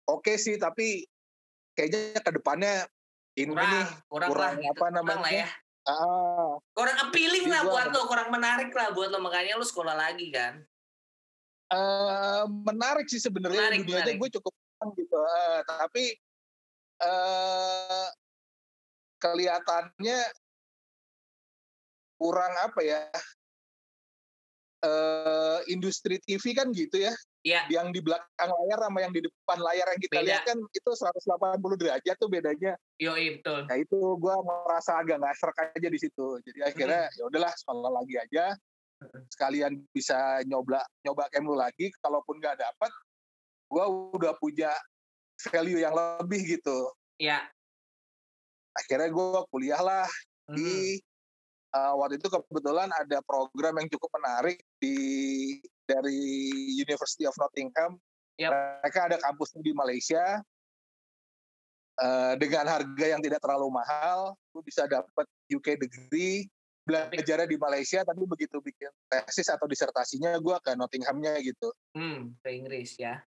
oke 0.05 0.21
okay 0.21 0.37
sih 0.37 0.61
tapi 0.61 1.09
kayaknya 1.73 2.21
ke 2.21 2.31
depannya 2.37 2.85
ini 3.35 3.51
kurang, 3.51 3.73
nih 3.73 3.85
kurang, 4.07 4.31
kurang 4.31 4.55
lah, 4.61 4.71
apa 4.71 4.87
gitu. 4.87 4.95
namanya 4.95 5.09
kurang 5.09 5.23
lah 5.25 5.33
ya. 5.33 5.49
Ah, 5.85 6.53
kurang 6.73 6.97
appealing 6.97 7.45
lah 7.45 7.61
buat 7.69 7.93
lo, 7.93 8.09
kurang 8.09 8.33
menarik 8.33 8.73
lah 8.73 8.95
buat 8.97 9.13
lo 9.13 9.21
makanya 9.21 9.61
lo 9.61 9.67
sekolah 9.67 9.93
lagi 9.93 10.33
kan. 10.33 10.65
Uh, 11.69 12.47
menarik 12.49 13.05
sih 13.11 13.21
sebenarnya 13.21 13.75
gue 13.85 14.31
cukup 14.39 14.53
gitu, 14.95 15.17
uh, 15.17 15.61
tapi 15.67 16.15
uh, 17.03 18.09
kelihatannya 19.25 20.21
kurang 22.21 22.53
apa 22.61 22.81
ya 22.85 23.01
uh, 24.85 25.59
industri 25.73 26.21
TV 26.23 26.53
kan 26.53 26.69
gitu 26.77 27.01
ya. 27.01 27.13
Iya. 27.45 27.69
Yang 27.69 28.01
di 28.01 28.01
belakang 28.05 28.51
layar 28.53 28.79
sama 28.89 28.99
yang 29.05 29.13
di 29.13 29.21
depan 29.21 29.59
layar 29.61 29.87
yang 29.93 30.01
kita 30.01 30.17
Beda. 30.21 30.25
lihat 30.29 30.43
kan 30.49 30.59
itu 30.61 30.91
180 30.93 31.81
derajat 31.81 32.17
tuh 32.17 32.29
bedanya. 32.29 32.73
Yo, 32.97 33.13
iya 33.17 33.37
betul. 33.41 33.69
Nah 33.69 33.77
itu 33.77 33.99
gue 34.17 34.37
merasa 34.45 35.01
agak 35.01 35.21
nggak 35.21 35.37
serak 35.37 35.59
aja 35.73 35.89
di 35.89 35.99
situ. 36.01 36.27
Jadi 36.45 36.61
akhirnya 36.65 37.03
hmm. 37.09 37.17
ya 37.21 37.23
udahlah 37.29 37.53
sekolah 37.53 37.93
lagi 38.01 38.15
aja. 38.17 38.45
Sekalian 39.29 39.85
bisa 39.93 40.41
nyoba 40.49 40.81
nyoba 41.05 41.29
kemlu 41.29 41.53
lagi. 41.53 41.93
Kalaupun 42.01 42.41
nggak 42.41 42.57
dapat, 42.57 42.93
gue 43.69 43.85
udah 44.17 44.33
punya 44.41 44.73
value 45.53 45.85
yang 45.85 45.93
lebih 45.93 46.57
gitu. 46.57 46.89
Iya 47.21 47.45
akhirnya 48.75 49.09
gue 49.11 49.41
kuliah 49.55 49.81
lah 49.81 50.07
hmm. 50.51 50.55
di 50.59 50.99
uh, 51.75 51.95
waktu 51.99 52.19
itu 52.19 52.29
kebetulan 52.31 52.91
ada 52.91 53.19
program 53.27 53.79
yang 53.83 53.89
cukup 53.91 54.11
menarik 54.19 54.59
di 54.79 54.97
dari 55.85 56.21
University 56.79 57.29
of 57.29 57.37
Nottingham. 57.37 57.99
Yep. 58.39 58.51
Mereka 58.51 59.01
ada 59.13 59.17
kampus 59.23 59.55
di 59.63 59.71
Malaysia 59.71 60.43
uh, 62.03 62.35
dengan 62.35 62.67
harga 62.67 63.07
yang 63.07 63.23
tidak 63.23 63.39
terlalu 63.39 63.71
mahal. 63.71 64.35
Gue 64.51 64.63
bisa 64.67 64.91
dapat 64.91 65.27
UK 65.51 65.79
degree 65.79 66.51
belajarnya 66.85 67.49
di 67.49 67.57
Malaysia, 67.57 68.05
tapi 68.05 68.29
begitu 68.29 68.61
bikin 68.61 68.93
tesis 69.09 69.49
atau 69.49 69.65
disertasinya 69.65 70.37
gue 70.37 70.57
ke 70.61 70.77
Nottinghamnya 70.77 71.41
gitu. 71.41 71.73
Hmm, 71.97 72.37
ke 72.45 72.53
Inggris 72.53 73.01
ya. 73.01 73.25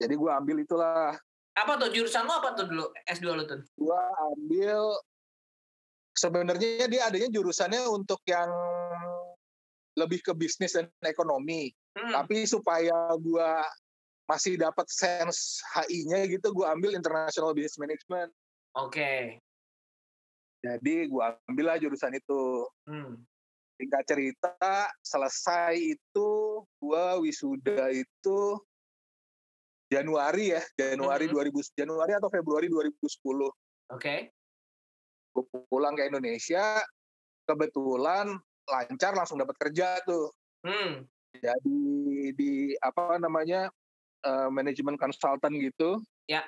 Jadi 0.00 0.14
gue 0.16 0.30
ambil 0.32 0.64
itulah 0.64 1.14
apa 1.54 1.72
tuh 1.78 1.88
jurusan 1.94 2.26
lo 2.26 2.34
apa 2.42 2.58
tuh 2.58 2.66
dulu 2.66 2.86
S2 3.06 3.26
lo 3.30 3.44
tuh? 3.46 3.62
Gua 3.78 4.02
ambil 4.34 4.98
sebenarnya 6.14 6.86
dia 6.90 7.02
adanya 7.06 7.30
jurusannya 7.30 7.86
untuk 7.90 8.18
yang 8.26 8.50
lebih 9.94 10.22
ke 10.22 10.34
bisnis 10.34 10.74
dan 10.74 10.90
ekonomi. 11.06 11.70
Hmm. 11.94 12.10
Tapi 12.10 12.42
supaya 12.46 13.14
gua 13.22 13.62
masih 14.26 14.58
dapat 14.58 14.88
sense 14.90 15.62
HI-nya 15.78 16.26
gitu, 16.26 16.50
gua 16.50 16.74
ambil 16.74 16.98
International 16.98 17.54
Business 17.54 17.78
Management. 17.78 18.30
Oke. 18.74 18.90
Okay. 18.90 19.18
Jadi 20.64 21.06
gua 21.06 21.38
ambil 21.46 21.70
lah 21.70 21.78
jurusan 21.78 22.18
itu. 22.18 22.66
Hmm. 22.90 23.22
Tingkat 23.78 24.02
cerita, 24.06 24.90
selesai 25.06 25.78
itu 25.78 26.30
gua 26.82 27.18
wisuda 27.22 27.94
itu 27.94 28.58
Januari 29.94 30.44
ya, 30.58 30.62
Januari 30.74 31.30
mm 31.30 31.34
-hmm. 31.38 31.54
2000 31.54 31.78
Januari 31.78 32.12
atau 32.18 32.26
Februari 32.26 32.66
2010. 32.66 32.90
Oke. 32.98 33.54
Okay. 33.94 34.18
Gue 35.34 35.46
pulang 35.70 35.94
ke 35.94 36.06
Indonesia, 36.10 36.82
kebetulan 37.46 38.34
lancar 38.66 39.12
langsung 39.14 39.38
dapat 39.38 39.54
kerja 39.60 40.02
tuh. 40.02 40.34
Hmm. 40.66 41.06
Jadi 41.38 41.82
di 42.34 42.72
apa 42.78 43.18
namanya 43.18 43.70
uh, 44.26 44.48
manajemen 44.50 44.98
konsultan 44.98 45.54
gitu. 45.58 46.00
Ya. 46.26 46.42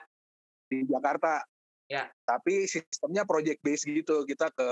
Di 0.71 0.83
Jakarta. 0.87 1.43
Ya. 1.87 2.11
Tapi 2.27 2.67
sistemnya 2.67 3.23
project 3.23 3.63
base 3.63 3.87
gitu. 3.87 4.27
Kita 4.27 4.51
ke 4.55 4.69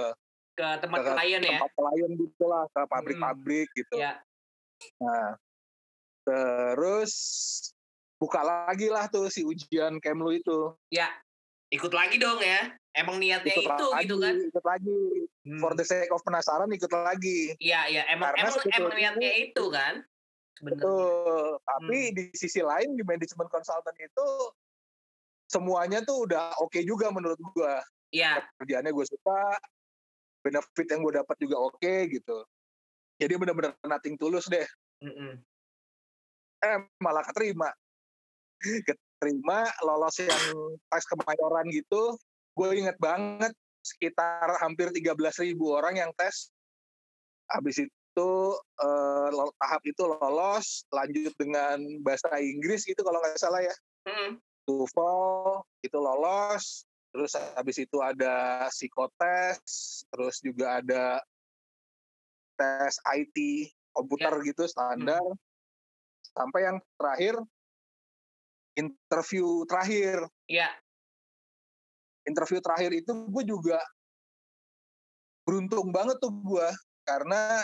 ke 0.54 0.66
tempat 0.82 0.98
ke, 1.02 1.10
klien 1.18 1.42
ya. 1.42 1.58
Tempat 1.58 1.72
klien 1.74 2.10
gitu 2.14 2.44
lah, 2.46 2.64
ke 2.70 2.80
pabrik-pabrik 2.86 3.68
hmm. 3.70 3.78
gitu. 3.82 3.96
Ya. 3.98 4.22
Nah, 5.02 5.38
terus 6.24 7.12
buka 8.24 8.40
lagi 8.40 8.88
lah 8.88 9.04
tuh 9.12 9.28
si 9.28 9.44
ujian 9.44 10.00
Kemlu 10.00 10.32
itu. 10.40 10.72
Ya, 10.88 11.12
ikut 11.68 11.92
lagi 11.92 12.16
dong 12.16 12.40
ya. 12.40 12.72
emang 12.94 13.18
niatnya 13.18 13.58
ikut 13.58 13.74
itu 13.74 13.86
lagi, 13.90 14.02
gitu 14.06 14.16
kan? 14.22 14.34
ikut 14.38 14.64
lagi. 14.64 15.00
Hmm. 15.44 15.60
for 15.60 15.76
the 15.76 15.84
sake 15.84 16.08
of 16.08 16.24
penasaran 16.24 16.72
ikut 16.72 16.88
lagi. 16.88 17.52
Iya 17.60 17.90
iya. 17.92 18.02
Emang 18.08 18.32
Karena 18.32 18.48
emang 18.48 18.64
emang 18.72 18.94
niatnya 18.96 19.30
itu, 19.36 19.52
itu 19.52 19.64
kan 19.68 19.94
betul. 20.64 21.60
Tapi 21.60 21.98
hmm. 22.08 22.14
di 22.16 22.24
sisi 22.32 22.64
lain 22.64 22.96
di 22.96 23.04
manajemen 23.04 23.50
konsultan 23.52 23.92
itu 24.00 24.28
semuanya 25.52 26.00
tuh 26.06 26.24
udah 26.24 26.56
oke 26.64 26.72
okay 26.72 26.86
juga 26.86 27.12
menurut 27.12 27.36
gua. 27.52 27.82
Iya. 28.14 28.40
Kerjaannya 28.62 28.94
gue 28.94 29.06
suka 29.10 29.58
benefit 30.46 30.86
yang 30.86 31.02
gue 31.02 31.12
dapat 31.18 31.36
juga 31.42 31.56
oke 31.58 31.76
okay, 31.82 32.06
gitu. 32.08 32.46
Jadi 33.18 33.34
benar-benar 33.34 33.74
nating 33.84 34.14
tulus 34.16 34.46
deh. 34.46 34.64
Mm 35.02 35.12
-mm. 35.12 35.32
eh 36.64 36.78
malah 37.02 37.20
keterima 37.26 37.68
keterima 38.86 39.68
lolos 39.84 40.16
yang 40.20 40.44
tes 40.88 41.04
kemayoran 41.08 41.66
gitu 41.72 42.16
gue 42.54 42.68
inget 42.78 42.96
banget 43.02 43.52
sekitar 43.84 44.56
hampir 44.62 44.88
13 44.88 45.12
ribu 45.44 45.74
orang 45.76 46.00
yang 46.00 46.10
tes. 46.16 46.48
Habis 47.50 47.84
itu 47.84 48.30
eh, 48.80 49.28
tahap 49.60 49.82
itu 49.84 50.02
lolos, 50.06 50.88
lanjut 50.88 51.34
dengan 51.36 51.76
bahasa 52.00 52.32
Inggris 52.40 52.88
gitu 52.88 53.04
kalau 53.04 53.20
nggak 53.20 53.36
salah 53.36 53.60
ya. 53.60 53.74
Hmm. 54.08 54.40
TOEFL 54.64 55.60
itu 55.84 55.98
lolos, 56.00 56.88
terus 57.12 57.36
habis 57.36 57.76
itu 57.76 58.00
ada 58.00 58.64
psikotes, 58.72 60.02
terus 60.08 60.40
juga 60.40 60.80
ada 60.80 61.20
tes 62.56 62.96
IT 63.12 63.36
komputer 63.92 64.32
ya. 64.40 64.44
gitu 64.48 64.64
standar. 64.64 65.20
Hmm. 65.20 65.42
Sampai 66.34 66.60
yang 66.64 66.78
terakhir 66.96 67.34
interview 68.74 69.66
terakhir. 69.66 70.26
Iya. 70.50 70.70
Interview 72.24 72.58
terakhir 72.60 72.90
itu 72.94 73.12
gue 73.28 73.44
juga 73.44 73.78
beruntung 75.44 75.92
banget 75.92 76.16
tuh 76.22 76.32
gue 76.32 76.68
karena 77.04 77.60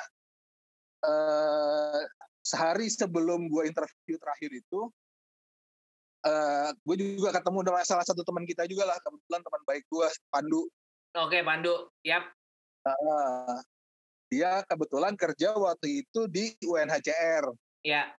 uh, 1.00 2.00
sehari 2.44 2.92
sebelum 2.92 3.48
gue 3.48 3.72
interview 3.72 4.20
terakhir 4.20 4.52
itu 4.52 4.80
uh, 6.28 6.68
gue 6.76 6.96
juga 7.00 7.32
ketemu 7.40 7.72
dengan 7.72 7.84
salah 7.88 8.04
satu 8.04 8.20
teman 8.20 8.44
kita 8.44 8.68
juga 8.68 8.92
lah 8.92 8.98
kebetulan 9.00 9.40
teman 9.40 9.62
baik 9.64 9.84
gue 9.88 10.08
Pandu. 10.28 10.62
Oke 11.16 11.40
Pandu. 11.40 11.88
Yap. 12.04 12.28
Uh, 12.84 13.60
dia 14.30 14.62
kebetulan 14.68 15.18
kerja 15.18 15.52
waktu 15.58 16.06
itu 16.06 16.30
di 16.30 16.54
UNHCR 16.62 17.50
ya 17.82 18.12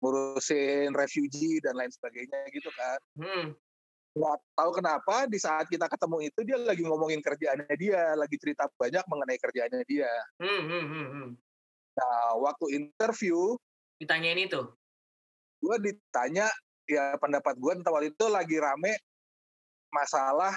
ngurusin 0.00 0.96
refugee 0.96 1.60
dan 1.60 1.76
lain 1.76 1.92
sebagainya 1.92 2.48
gitu 2.52 2.68
kan 2.72 3.00
hmm 3.20 3.46
nggak 4.10 4.36
tahu 4.58 4.70
kenapa 4.74 5.30
di 5.30 5.38
saat 5.38 5.70
kita 5.70 5.86
ketemu 5.86 6.26
itu 6.26 6.40
dia 6.42 6.58
lagi 6.58 6.82
ngomongin 6.82 7.22
kerjaannya 7.22 7.70
dia, 7.78 8.18
lagi 8.18 8.34
cerita 8.42 8.66
banyak 8.74 9.06
mengenai 9.06 9.38
kerjaannya 9.38 9.86
dia. 9.86 10.10
Hmm, 10.42 10.62
hmm, 10.66 10.84
hmm, 10.90 11.06
hmm. 11.14 11.28
Nah, 11.94 12.26
waktu 12.42 12.66
interview 12.74 13.54
ditanyain 14.02 14.50
itu, 14.50 14.66
gue 15.62 15.76
ditanya 15.78 16.50
ya 16.90 17.14
pendapat 17.22 17.54
gue 17.54 17.72
tentang 17.78 17.94
waktu 17.94 18.10
itu 18.10 18.26
lagi 18.26 18.56
rame 18.58 18.98
masalah 19.94 20.54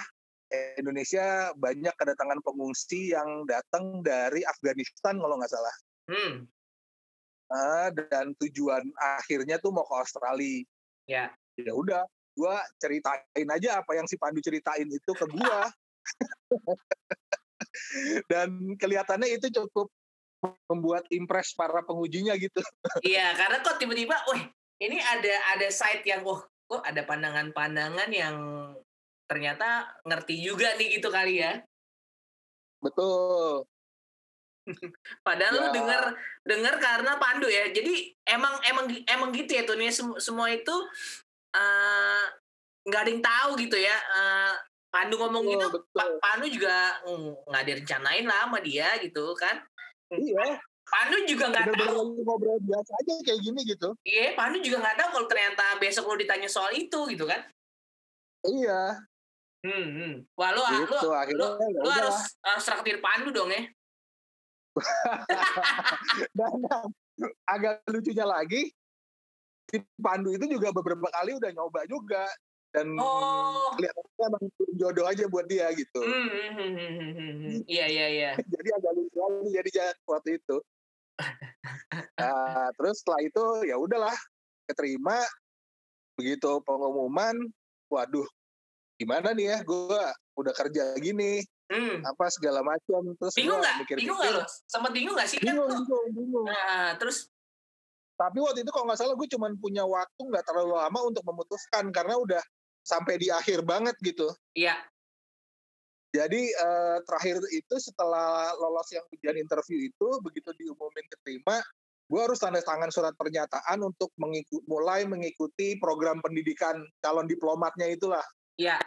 Indonesia 0.78 1.50
banyak 1.54 1.94
kedatangan 1.94 2.42
pengungsi 2.42 3.14
yang 3.14 3.46
datang 3.46 4.02
dari 4.02 4.42
Afghanistan 4.42 5.18
kalau 5.18 5.38
nggak 5.38 5.52
salah. 5.52 5.74
Hmm. 6.10 6.34
Nah, 7.54 7.94
dan 7.94 8.34
tujuan 8.42 8.82
akhirnya 8.98 9.62
tuh 9.62 9.70
mau 9.70 9.86
ke 9.86 9.94
Australia. 9.94 10.66
Ya. 11.06 11.30
Ya 11.54 11.70
udah, 11.70 12.02
gue 12.34 12.56
ceritain 12.82 13.46
aja 13.46 13.78
apa 13.78 13.94
yang 13.94 14.10
si 14.10 14.18
Pandu 14.18 14.42
ceritain 14.42 14.90
itu 14.90 15.10
ke 15.14 15.26
gue 15.30 15.58
dan 18.30 18.74
kelihatannya 18.74 19.38
itu 19.38 19.54
cukup 19.54 19.86
membuat 20.68 21.06
impress 21.14 21.56
para 21.56 21.80
pengujinya 21.86 22.36
gitu 22.36 22.60
iya 23.06 23.32
karena 23.32 23.64
kok 23.64 23.80
tiba-tiba 23.80 24.18
wah 24.28 24.42
ini 24.82 24.98
ada 25.00 25.56
ada 25.56 25.68
site 25.70 26.04
yang 26.04 26.20
wah 26.26 26.44
kok 26.68 26.82
ada 26.84 27.06
pandangan-pandangan 27.06 28.10
yang 28.12 28.36
ternyata 29.24 29.88
ngerti 30.04 30.44
juga 30.44 30.76
nih 30.76 31.00
gitu 31.00 31.08
kali 31.08 31.40
ya 31.40 31.64
betul 32.82 33.64
Padahal 35.26 35.54
ya. 35.54 35.60
lu 35.60 35.68
denger 35.76 36.02
denger 36.48 36.74
karena 36.80 37.20
Pandu 37.20 37.48
ya. 37.48 37.68
Jadi 37.68 38.16
emang 38.24 38.54
emang 38.64 38.86
emang 39.04 39.28
gitu 39.32 39.52
ya 39.52 39.62
tuh 39.68 39.76
nih 39.76 39.92
semua 40.20 40.48
itu 40.48 40.72
Eh, 41.54 42.24
nggak 42.90 43.00
uh, 43.00 43.04
ada 43.06 43.10
yang 43.10 43.22
tahu 43.22 43.50
gitu 43.62 43.76
ya. 43.78 43.96
Uh, 44.10 44.54
Pandu 44.90 45.18
ngomong 45.18 45.42
gitu 45.50 45.66
Pak 45.90 46.22
Pandu 46.22 46.46
juga 46.46 47.02
nggak 47.50 47.62
mm, 47.62 47.68
direncanain 47.70 48.26
lah 48.26 48.46
sama 48.46 48.58
dia 48.62 48.94
gitu 49.02 49.34
kan. 49.34 49.58
Iya. 50.10 50.58
Pandu 50.86 51.26
juga 51.26 51.50
nggak 51.50 51.74
tahu. 51.74 52.22
ngobrol 52.22 52.58
biasa 52.62 52.92
aja 53.02 53.12
kayak 53.26 53.40
gini 53.42 53.60
gitu. 53.66 53.88
Iya 54.06 54.38
Pandu 54.38 54.62
juga 54.62 54.86
nggak 54.86 54.96
tahu 55.02 55.08
kalau 55.18 55.26
ternyata 55.26 55.64
besok 55.82 56.10
lo 56.10 56.14
ditanya 56.14 56.46
soal 56.46 56.70
itu 56.74 56.98
gitu 57.10 57.26
kan. 57.26 57.42
Iya. 58.46 59.02
Hmm, 59.64 59.86
hmm. 59.96 60.14
wah 60.36 60.52
lo 60.52 60.60
gitu, 60.60 61.08
lo, 61.40 61.56
lo, 61.56 61.56
ya 61.56 61.80
lo 61.80 61.88
harus 61.88 62.36
harus 62.44 62.64
traktir 62.68 63.00
Pandu 63.00 63.32
dong 63.32 63.48
ya 63.48 63.64
dan 66.38 66.50
agak 67.46 67.82
lucunya 67.86 68.26
lagi 68.26 68.74
si 69.70 69.78
Pandu 69.98 70.34
itu 70.34 70.46
juga 70.50 70.74
beberapa 70.74 71.06
kali 71.10 71.38
udah 71.38 71.50
nyoba 71.54 71.86
juga 71.86 72.26
dan 72.74 72.90
oh. 72.98 73.70
kelihatannya 73.78 74.24
emang 74.26 74.44
jodoh 74.74 75.06
aja 75.06 75.30
buat 75.30 75.46
dia 75.46 75.70
gitu. 75.78 76.02
Hmm, 76.02 76.26
hmm, 76.26 76.72
hmm, 76.74 77.54
iya 77.70 77.86
iya 77.86 78.06
iya. 78.10 78.30
jadi 78.52 78.68
agak 78.82 78.92
lucu 78.98 79.18
aja 79.22 79.48
jadi 79.62 79.70
waktu 80.10 80.42
itu. 80.42 80.56
nah, 82.18 82.66
terus 82.74 82.98
setelah 82.98 83.22
itu 83.22 83.44
ya 83.70 83.78
udahlah 83.78 84.18
keterima 84.66 85.22
begitu 86.18 86.58
pengumuman, 86.66 87.38
waduh 87.86 88.26
gimana 88.98 89.34
nih 89.34 89.54
ya 89.54 89.58
gue 89.66 90.02
udah 90.38 90.54
kerja 90.54 90.94
gini 91.02 91.42
hmm. 91.72 92.04
apa 92.04 92.24
segala 92.28 92.60
macam 92.60 93.00
terus 93.16 93.34
bingung 93.36 93.60
nggak 93.60 93.76
bingung 93.96 94.18
nggak 94.18 94.48
sempat 94.68 94.90
bingung 94.92 95.14
nggak 95.16 95.28
sih 95.28 95.38
bingung, 95.40 95.68
kan 95.68 95.80
bingung, 95.80 96.06
bingung. 96.12 96.46
Nah, 96.48 96.96
terus 97.00 97.28
tapi 98.14 98.38
waktu 98.38 98.62
itu 98.62 98.70
kalau 98.70 98.86
nggak 98.86 99.00
salah 99.00 99.14
gue 99.18 99.28
cuma 99.30 99.50
punya 99.58 99.82
waktu 99.82 100.22
nggak 100.22 100.46
terlalu 100.46 100.78
lama 100.78 101.00
untuk 101.02 101.24
memutuskan 101.26 101.90
karena 101.90 102.14
udah 102.14 102.42
sampai 102.84 103.18
di 103.18 103.32
akhir 103.32 103.66
banget 103.66 103.96
gitu. 104.04 104.30
Iya. 104.54 104.78
Jadi 106.14 106.46
eh, 106.46 106.98
terakhir 107.02 107.42
itu 107.50 107.74
setelah 107.82 108.54
lolos 108.62 108.86
yang 108.94 109.02
ujian 109.10 109.34
interview 109.34 109.90
itu 109.90 110.08
begitu 110.22 110.54
diumumin 110.54 111.02
keterima, 111.10 111.58
gue 112.06 112.20
harus 112.22 112.38
tanda 112.38 112.62
tangan 112.62 112.86
surat 112.94 113.18
pernyataan 113.18 113.82
untuk 113.82 114.14
mengiku, 114.14 114.62
mulai 114.70 115.02
mengikuti 115.10 115.74
program 115.82 116.22
pendidikan 116.22 116.86
calon 117.02 117.26
diplomatnya 117.26 117.90
itulah. 117.90 118.22
Iya. 118.54 118.78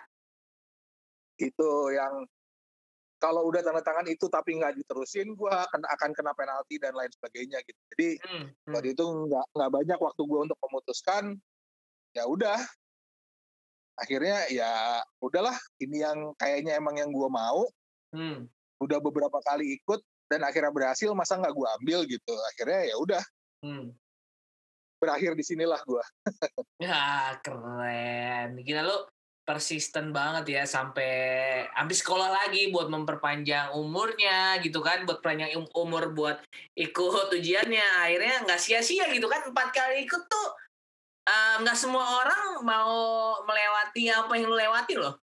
Itu 1.35 1.91
yang 1.91 2.23
kalau 3.17 3.49
udah 3.49 3.65
tanda 3.65 3.81
tangan 3.81 4.05
itu 4.05 4.29
tapi 4.29 4.57
nggak 4.61 4.77
diterusin 4.77 5.33
gue 5.33 5.49
akan 5.49 5.81
akan 5.97 6.09
kena 6.13 6.33
penalti 6.37 6.77
dan 6.77 6.93
lain 6.93 7.09
sebagainya 7.09 7.57
gitu. 7.65 7.81
Jadi 7.93 8.09
hmm, 8.21 8.45
hmm. 8.45 8.73
waktu 8.77 8.89
itu 8.93 9.03
nggak 9.05 9.45
nggak 9.57 9.71
banyak 9.73 9.99
waktu 9.99 10.21
gue 10.21 10.39
untuk 10.45 10.59
memutuskan 10.69 11.23
ya 12.13 12.23
udah. 12.29 12.59
Akhirnya 13.97 14.45
ya 14.53 15.01
udahlah 15.17 15.57
ini 15.81 16.05
yang 16.05 16.37
kayaknya 16.37 16.77
emang 16.77 16.95
yang 17.01 17.09
gue 17.09 17.29
mau. 17.29 17.65
Hmm. 18.07 18.47
udah 18.77 19.01
beberapa 19.01 19.41
kali 19.41 19.73
ikut 19.81 19.99
dan 20.29 20.45
akhirnya 20.45 20.69
berhasil 20.69 21.09
masa 21.17 21.35
nggak 21.41 21.51
gue 21.51 21.67
ambil 21.81 21.99
gitu. 22.05 22.33
Akhirnya 22.53 22.93
ya 22.93 22.95
udah. 23.01 23.23
Hmm. 23.65 23.89
berakhir 24.97 25.37
di 25.37 25.45
sinilah 25.45 25.77
gue 25.85 26.01
ya 26.89 27.37
keren. 27.45 28.57
Gila 28.61 28.81
lo 28.81 29.16
persisten 29.47 30.11
banget 30.11 30.59
ya 30.59 30.63
sampai 30.67 31.07
habis 31.71 32.03
sekolah 32.03 32.27
lagi 32.27 32.67
buat 32.67 32.91
memperpanjang 32.91 33.71
umurnya 33.71 34.59
gitu 34.59 34.83
kan 34.83 35.07
buat 35.07 35.23
panjang 35.23 35.55
um, 35.55 35.63
umur 35.71 36.11
buat 36.11 36.43
ikut 36.75 37.31
ujiannya. 37.31 37.87
Akhirnya 38.03 38.43
nggak 38.43 38.59
sia-sia 38.59 39.07
gitu 39.15 39.31
kan 39.31 39.47
empat 39.47 39.71
kali 39.71 40.03
ikut 40.03 40.27
tuh 40.27 40.47
nggak 41.63 41.77
uh, 41.77 41.79
semua 41.79 42.03
orang 42.03 42.59
mau 42.67 42.95
melewati 43.47 44.11
apa 44.11 44.35
yang 44.35 44.51
lu 44.51 44.59
lewati 44.59 44.99
loh. 44.99 45.15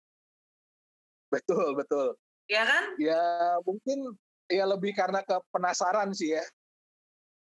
Betul 1.29 1.77
betul. 1.77 2.17
Ya 2.49 2.65
kan? 2.65 2.97
Ya 2.97 3.21
mungkin 3.69 4.17
ya 4.49 4.65
lebih 4.65 4.97
karena 4.97 5.21
ke 5.21 5.37
penasaran 5.53 6.17
sih 6.17 6.33
ya. 6.33 6.45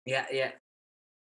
Ya 0.08 0.24
ya 0.32 0.48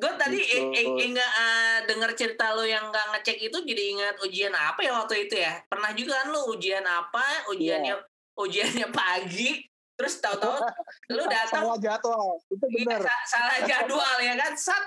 Gue 0.02 0.18
tadi 0.18 0.42
gitu. 0.42 0.98
ingat 0.98 1.32
uh, 1.38 1.78
denger 1.86 2.18
cerita 2.18 2.58
lo 2.58 2.66
yang 2.66 2.90
nggak 2.90 3.14
ngecek 3.14 3.38
itu 3.38 3.58
jadi 3.62 3.84
ingat 3.94 4.16
ujian 4.26 4.50
apa 4.50 4.82
ya 4.82 4.98
waktu 4.98 5.30
itu 5.30 5.38
ya? 5.38 5.62
Pernah 5.70 5.94
juga 5.94 6.26
kan 6.26 6.34
lo 6.34 6.50
ujian 6.50 6.82
apa? 6.82 7.46
Ujiannya 7.54 7.94
yeah. 7.94 8.42
ujiannya 8.42 8.90
pagi, 8.90 9.62
terus 9.94 10.18
tahu-tahu 10.18 10.58
lu 11.14 11.24
datang 11.30 11.70
salah 11.70 11.78
jadwal. 11.78 12.42
Itu 12.50 12.66
benar. 12.66 13.06
Iya, 13.06 13.18
salah 13.30 13.60
jadwal 13.70 14.18
ya 14.26 14.34
kan? 14.42 14.54
Sat. 14.58 14.84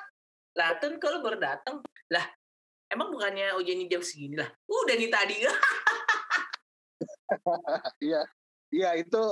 Lah 0.59 0.83
tuh 0.83 0.99
kalau 0.99 1.23
baru 1.23 1.39
datang. 1.39 1.79
Lah 2.11 2.27
emang 2.91 3.15
bukannya 3.15 3.55
ujiannya 3.55 3.87
jam 3.87 4.03
segini 4.03 4.35
lah? 4.35 4.51
Udah 4.67 4.99
nih 4.99 5.11
tadi. 5.15 5.37
Iya, 8.05 8.21
iya 8.71 8.91
itu. 9.01 9.23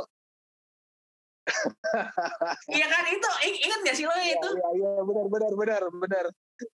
iya 2.76 2.86
kan 2.86 3.04
itu 3.10 3.28
ingat 3.66 3.80
gak 3.82 3.96
sih 3.98 4.06
lo 4.06 4.14
iya, 4.14 4.38
itu? 4.38 4.48
Iya, 4.54 4.70
iya, 4.78 4.90
benar, 5.02 5.26
benar, 5.26 5.52
benar, 5.58 5.82
benar, 5.90 6.26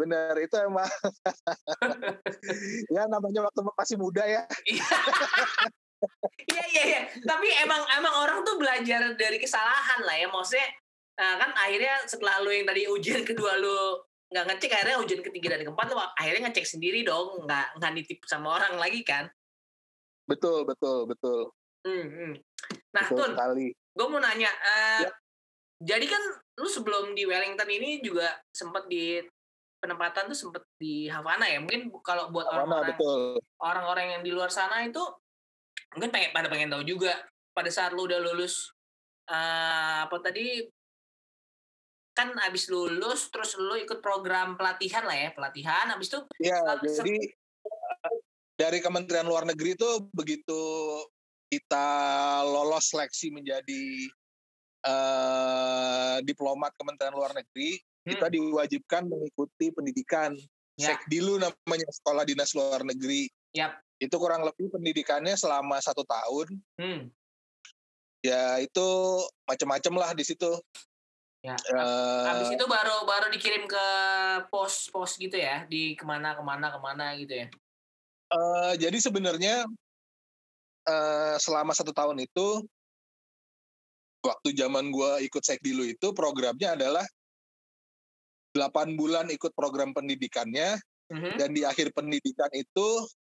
benar 0.01 0.35
itu 0.41 0.57
emang. 0.57 0.89
ya 2.95 3.03
namanya 3.09 3.41
waktu 3.45 3.61
masih 3.77 3.97
muda 4.01 4.25
ya. 4.25 4.43
Iya. 4.65 4.89
iya 6.53 6.65
iya 6.73 6.83
iya. 6.85 7.01
Tapi 7.23 7.49
emang 7.65 7.83
emang 8.01 8.15
orang 8.25 8.39
tuh 8.45 8.57
belajar 8.57 9.13
dari 9.17 9.37
kesalahan 9.37 10.01
lah 10.05 10.17
ya. 10.17 10.29
Maksudnya 10.29 10.69
nah 11.15 11.39
kan 11.39 11.55
akhirnya 11.55 11.95
setelah 12.11 12.43
lu 12.43 12.51
yang 12.51 12.67
tadi 12.67 12.91
ujian 12.91 13.23
kedua 13.23 13.55
lu 13.63 14.03
nggak 14.35 14.51
ngecek 14.51 14.75
akhirnya 14.75 14.99
ujian 14.99 15.23
ketiga 15.23 15.55
dan 15.55 15.63
keempat 15.63 15.95
lu 15.95 16.03
akhirnya 16.19 16.51
ngecek 16.51 16.67
sendiri 16.67 17.07
dong 17.07 17.47
nggak 17.47 17.79
nggak 17.79 17.91
nitip 17.95 18.19
sama 18.27 18.59
orang 18.59 18.83
lagi 18.83 19.07
kan 19.07 19.31
betul 20.27 20.67
betul 20.67 21.07
betul 21.07 21.55
hmm, 21.87 22.07
hmm. 22.11 22.33
nah 22.91 23.07
betul 23.07 23.31
Tun 23.31 23.63
gue 23.95 24.07
mau 24.11 24.19
nanya 24.19 24.51
uh, 24.51 25.07
ya. 25.07 25.11
jadi 25.79 26.07
kan 26.11 26.23
lu 26.59 26.69
sebelum 26.71 27.15
di 27.15 27.27
Wellington 27.27 27.71
ini 27.71 28.03
juga 28.03 28.31
sempat 28.51 28.87
di 28.91 29.23
penempatan 29.85 30.33
tuh 30.33 30.39
sempat 30.39 30.65
di 30.81 31.13
Havana 31.13 31.45
ya? 31.45 31.61
Mungkin 31.61 31.93
kalau 32.01 32.33
buat 32.33 32.49
orang-orang 32.49 32.97
orang-orang 33.61 34.07
yang 34.17 34.23
di 34.25 34.33
luar 34.33 34.49
sana 34.49 34.81
itu 34.81 35.03
mungkin 35.93 36.09
pengen 36.09 36.33
pada 36.33 36.49
pengen 36.49 36.73
tahu 36.73 36.89
juga 36.89 37.13
pada 37.53 37.69
saat 37.69 37.93
lu 37.93 38.09
udah 38.09 38.17
lulus 38.25 38.73
uh, 39.29 40.09
apa 40.09 40.17
tadi? 40.25 40.65
Kan 42.17 42.33
abis 42.33 42.71
lulus 42.73 43.29
terus 43.29 43.59
lu 43.61 43.77
ikut 43.77 44.01
program 44.01 44.57
pelatihan 44.57 45.05
lah 45.05 45.19
ya 45.19 45.31
pelatihan 45.35 45.91
abis 45.93 46.15
itu 46.15 46.21
ya 46.39 46.63
jadi 46.79 47.19
dari 48.55 48.79
Kementerian 48.79 49.27
Luar 49.27 49.43
Negeri 49.43 49.75
itu 49.75 49.91
begitu 50.15 50.63
kita 51.55 51.89
lolos 52.43 52.91
seleksi 52.91 53.31
menjadi 53.31 54.11
uh, 54.83 56.19
diplomat 56.27 56.75
Kementerian 56.75 57.15
Luar 57.15 57.31
Negeri 57.31 57.79
hmm. 57.79 58.11
kita 58.11 58.27
diwajibkan 58.27 59.07
mengikuti 59.07 59.71
pendidikan 59.71 60.35
ya. 60.75 60.99
Sekdilu 60.99 61.39
namanya 61.39 61.89
Sekolah 61.95 62.27
Dinas 62.27 62.51
Luar 62.59 62.83
Negeri 62.83 63.31
yep. 63.55 63.79
itu 64.03 64.17
kurang 64.19 64.43
lebih 64.43 64.67
pendidikannya 64.75 65.39
selama 65.39 65.79
satu 65.79 66.03
tahun 66.03 66.59
hmm. 66.83 67.01
ya 68.27 68.59
itu 68.59 68.89
macam-macam 69.47 69.95
lah 69.95 70.11
di 70.19 70.27
situ 70.27 70.51
Ya. 71.45 71.61
Uh, 71.77 72.25
Habis 72.25 72.57
itu 72.57 72.65
baru 72.65 73.05
baru 73.05 73.29
dikirim 73.29 73.69
ke 73.69 73.87
pos-pos 74.49 75.21
gitu 75.21 75.37
ya, 75.37 75.69
di 75.69 75.93
ke 75.93 76.01
mana 76.09 76.33
ke 76.33 76.41
mana 76.41 76.73
ke 76.73 76.81
mana 76.81 77.13
gitu 77.21 77.37
ya. 77.37 77.53
Uh, 78.33 78.73
jadi 78.81 78.97
sebenarnya 78.97 79.69
uh, 80.89 81.37
selama 81.37 81.73
satu 81.77 81.93
tahun 81.93 82.23
itu, 82.23 82.65
waktu 84.25 84.49
zaman 84.57 84.89
gue 84.89 85.29
ikut 85.29 85.43
sekdilu 85.45 85.85
itu 85.85 86.17
programnya 86.17 86.77
adalah 86.77 87.05
8 88.57 88.97
bulan 88.97 89.29
ikut 89.29 89.53
program 89.53 89.93
pendidikannya, 89.93 90.79
uh-huh. 91.11 91.35
dan 91.37 91.53
di 91.53 91.67
akhir 91.67 91.93
pendidikan 91.93 92.49
itu 92.55 92.89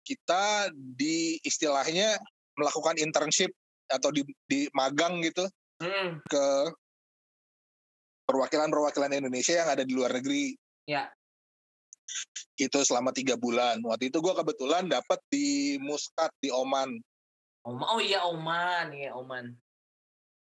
kita 0.06 0.72
di 0.72 1.36
istilahnya 1.44 2.16
melakukan 2.56 2.96
internship 2.96 3.52
atau 3.88 4.08
di, 4.08 4.24
di 4.48 4.68
magang 4.72 5.20
gitu 5.20 5.44
hmm. 5.80 6.24
ke 6.24 6.44
perwakilan-perwakilan 8.28 9.16
Indonesia 9.16 9.64
yang 9.64 9.68
ada 9.72 9.84
di 9.84 9.92
luar 9.96 10.16
negeri. 10.16 10.52
Ya. 10.84 11.08
Itu 12.56 12.84
selama 12.84 13.12
tiga 13.12 13.36
bulan. 13.36 13.80
Waktu 13.80 14.12
itu 14.12 14.20
gue 14.20 14.34
kebetulan 14.36 14.88
dapat 14.88 15.20
di 15.32 15.76
Muscat 15.80 16.32
di 16.40 16.52
Oman. 16.52 16.92
Oman, 17.66 17.86
oh 17.88 18.00
iya 18.00 18.22
Oman, 18.26 18.86
iya 18.94 19.10
Oman. 19.16 19.54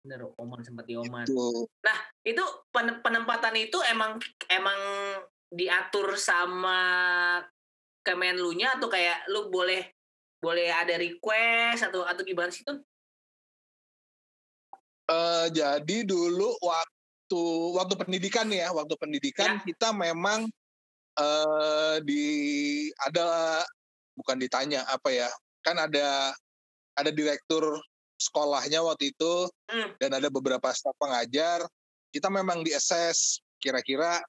Bener, 0.05 0.31
Oman 0.38 0.61
sempat 0.62 0.87
di 0.87 0.96
Oman. 0.96 1.27
Itu. 1.27 1.66
Nah, 1.83 1.99
itu 2.25 2.44
penempatan 2.75 3.55
itu 3.59 3.79
emang 3.90 4.20
emang 4.49 4.81
diatur 5.51 6.14
sama 6.14 6.81
Kemenlu-nya 8.01 8.81
atau 8.81 8.88
kayak 8.88 9.29
lu 9.29 9.53
boleh 9.53 9.92
boleh 10.40 10.73
ada 10.73 10.96
request 10.96 11.85
atau 11.85 12.01
atau 12.09 12.25
gimana 12.25 12.49
sih 12.49 12.64
tuh? 12.64 12.81
Uh, 15.05 15.53
jadi 15.53 16.09
dulu 16.09 16.57
waktu 16.64 17.01
waktu 17.31 17.79
waktu 17.79 17.94
pendidikan 17.94 18.51
ya, 18.51 18.75
waktu 18.75 18.94
pendidikan 18.99 19.62
ya. 19.62 19.62
kita 19.62 19.94
memang 19.94 20.51
uh, 21.14 21.96
di 22.03 22.90
ada 23.07 23.62
bukan 24.18 24.37
ditanya 24.42 24.83
apa 24.90 25.14
ya, 25.14 25.31
kan 25.62 25.79
ada 25.79 26.35
ada 27.00 27.10
direktur 27.10 27.80
sekolahnya 28.20 28.84
waktu 28.84 29.16
itu 29.16 29.48
hmm. 29.72 29.96
dan 29.96 30.10
ada 30.20 30.28
beberapa 30.28 30.68
staf 30.76 30.92
pengajar. 31.00 31.64
Kita 32.12 32.28
memang 32.28 32.60
di 32.60 32.76
assess 32.76 33.40
kira-kira 33.56 34.20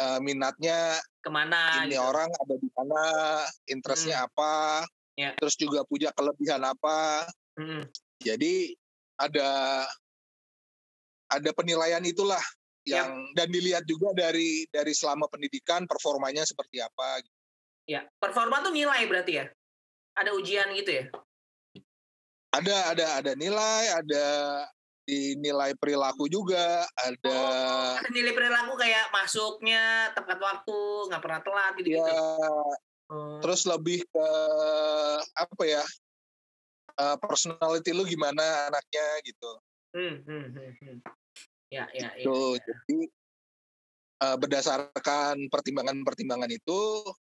uh, 0.00 0.18
minatnya 0.18 0.98
ke 1.22 1.30
mana 1.30 1.86
ini 1.86 1.94
gitu. 1.94 2.02
orang 2.02 2.26
ada 2.26 2.54
di 2.58 2.68
mana, 2.74 3.04
interestnya 3.70 4.18
hmm. 4.22 4.26
apa, 4.26 4.54
ya. 5.14 5.30
terus 5.38 5.54
juga 5.54 5.86
punya 5.86 6.10
kelebihan 6.16 6.66
apa. 6.66 7.28
Hmm. 7.54 7.86
Jadi 8.18 8.74
ada 9.20 9.84
ada 11.30 11.50
penilaian 11.54 12.02
itulah 12.02 12.42
yang 12.82 13.14
ya. 13.14 13.34
dan 13.38 13.48
dilihat 13.54 13.84
juga 13.86 14.10
dari 14.10 14.66
dari 14.66 14.90
selama 14.90 15.30
pendidikan 15.30 15.86
performanya 15.86 16.42
seperti 16.42 16.82
apa. 16.82 17.22
Ya, 17.86 18.06
performa 18.18 18.62
tuh 18.62 18.74
nilai 18.74 19.06
berarti 19.06 19.32
ya? 19.42 19.46
Ada 20.18 20.34
ujian 20.34 20.70
gitu 20.74 20.90
ya? 20.90 21.04
Ada 22.52 22.76
ada 22.92 23.06
ada 23.20 23.32
nilai, 23.32 23.84
ada 23.96 24.26
dinilai 25.08 25.74
perilaku 25.80 26.28
juga, 26.28 26.84
ada 27.00 27.32
oh, 27.32 27.96
ada 27.98 28.10
nilai 28.12 28.32
perilaku 28.36 28.78
kayak 28.78 29.10
masuknya 29.10 30.12
tepat 30.14 30.38
waktu, 30.38 30.80
nggak 31.10 31.22
pernah 31.24 31.40
telat 31.42 31.72
gitu. 31.80 31.88
-gitu. 31.96 32.04
Ya, 32.06 32.28
hmm. 33.10 33.40
Terus 33.42 33.60
lebih 33.66 34.04
ke 34.06 34.28
apa 35.34 35.62
ya? 35.64 35.84
Uh, 36.92 37.16
personality 37.24 37.88
lu 37.96 38.04
gimana 38.04 38.68
anaknya 38.68 39.06
gitu. 39.24 39.50
Hmm, 39.96 40.16
hmm, 40.28 40.46
hmm, 40.52 40.72
hmm. 40.76 40.96
Ya, 41.72 41.88
ya, 41.96 42.12
ya, 42.20 42.28
ya. 42.28 42.60
Jadi 42.60 43.08
uh, 44.22 44.36
berdasarkan 44.36 45.48
pertimbangan-pertimbangan 45.48 46.52
itu 46.52 46.80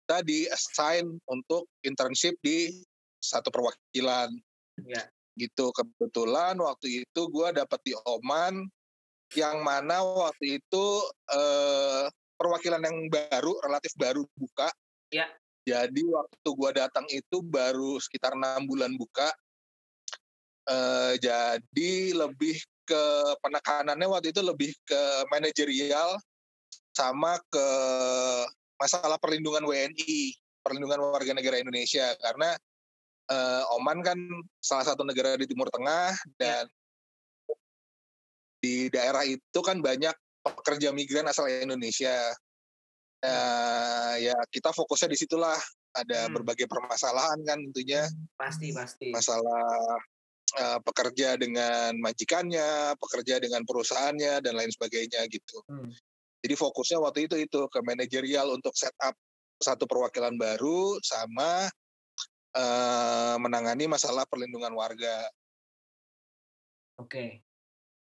kita 0.05 0.20
di 0.20 0.44
assign 0.53 1.16
untuk 1.31 1.70
internship 1.81 2.37
di 2.44 2.68
satu 3.24 3.48
perwakilan. 3.48 4.29
Ya. 4.83 5.07
Gitu 5.35 5.71
kebetulan 5.75 6.55
waktu 6.59 7.03
itu 7.07 7.21
gue 7.31 7.49
dapat 7.55 7.81
di 7.83 7.93
Oman 8.07 8.67
yang 9.35 9.63
mana 9.67 10.03
waktu 10.03 10.63
itu 10.63 10.85
uh, 11.35 12.07
perwakilan 12.39 12.83
yang 12.83 12.99
baru 13.11 13.59
relatif 13.63 13.95
baru 13.99 14.23
buka. 14.39 14.71
Ya. 15.11 15.31
Jadi 15.65 16.05
waktu 16.05 16.49
gue 16.49 16.71
datang 16.77 17.07
itu 17.09 17.41
baru 17.41 17.97
sekitar 17.99 18.37
enam 18.37 18.69
bulan 18.69 18.95
buka. 18.95 19.33
Uh, 20.65 21.13
jadi 21.21 22.17
lebih 22.17 22.57
ke 22.85 23.05
penekanannya 23.41 24.09
waktu 24.09 24.33
itu 24.33 24.41
lebih 24.45 24.73
ke 24.85 25.03
manajerial 25.33 26.17
sama 26.93 27.41
ke 27.49 27.67
masalah 28.77 29.17
perlindungan 29.17 29.65
WNI, 29.65 30.37
perlindungan 30.61 31.01
warga 31.01 31.33
negara 31.33 31.61
Indonesia 31.61 32.13
karena 32.21 32.57
uh, 33.31 33.75
Oman 33.81 34.05
kan 34.05 34.19
salah 34.61 34.85
satu 34.85 35.07
negara 35.07 35.37
di 35.39 35.49
Timur 35.49 35.69
Tengah 35.71 36.13
dan 36.37 36.65
ya. 36.67 37.55
di 38.61 38.77
daerah 38.89 39.25
itu 39.29 39.61
kan 39.61 39.81
banyak 39.81 40.15
pekerja 40.45 40.93
migran 40.93 41.29
asal 41.29 41.49
Indonesia. 41.49 42.33
Uh, 43.25 44.21
ya 44.21 44.37
kita 44.53 44.69
fokusnya 44.69 45.09
di 45.09 45.17
situlah 45.17 45.57
ada 45.97 46.29
hmm. 46.29 46.33
berbagai 46.37 46.69
permasalahan 46.69 47.41
kan 47.49 47.57
tentunya. 47.57 48.05
Pasti 48.37 48.69
pasti. 48.77 49.09
Masalah 49.09 49.65
uh, 50.61 50.79
pekerja 50.85 51.41
dengan 51.41 51.97
majikannya, 52.05 52.93
pekerja 53.01 53.41
dengan 53.41 53.65
perusahaannya 53.65 54.45
dan 54.45 54.53
lain 54.53 54.69
sebagainya 54.69 55.25
gitu. 55.33 55.65
Hmm. 55.73 55.89
Jadi 56.45 56.55
fokusnya 56.61 57.01
waktu 57.01 57.25
itu 57.25 57.37
itu 57.41 57.61
ke 57.73 57.81
manajerial 57.81 58.53
untuk 58.53 58.77
setup 58.77 59.17
satu 59.57 59.89
perwakilan 59.89 60.37
baru 60.37 61.01
sama 61.01 61.73
uh, 62.55 63.37
menangani 63.37 63.90
masalah 63.90 64.25
perlindungan 64.25 64.73
warga. 64.73 65.29
Oke. 66.99 67.43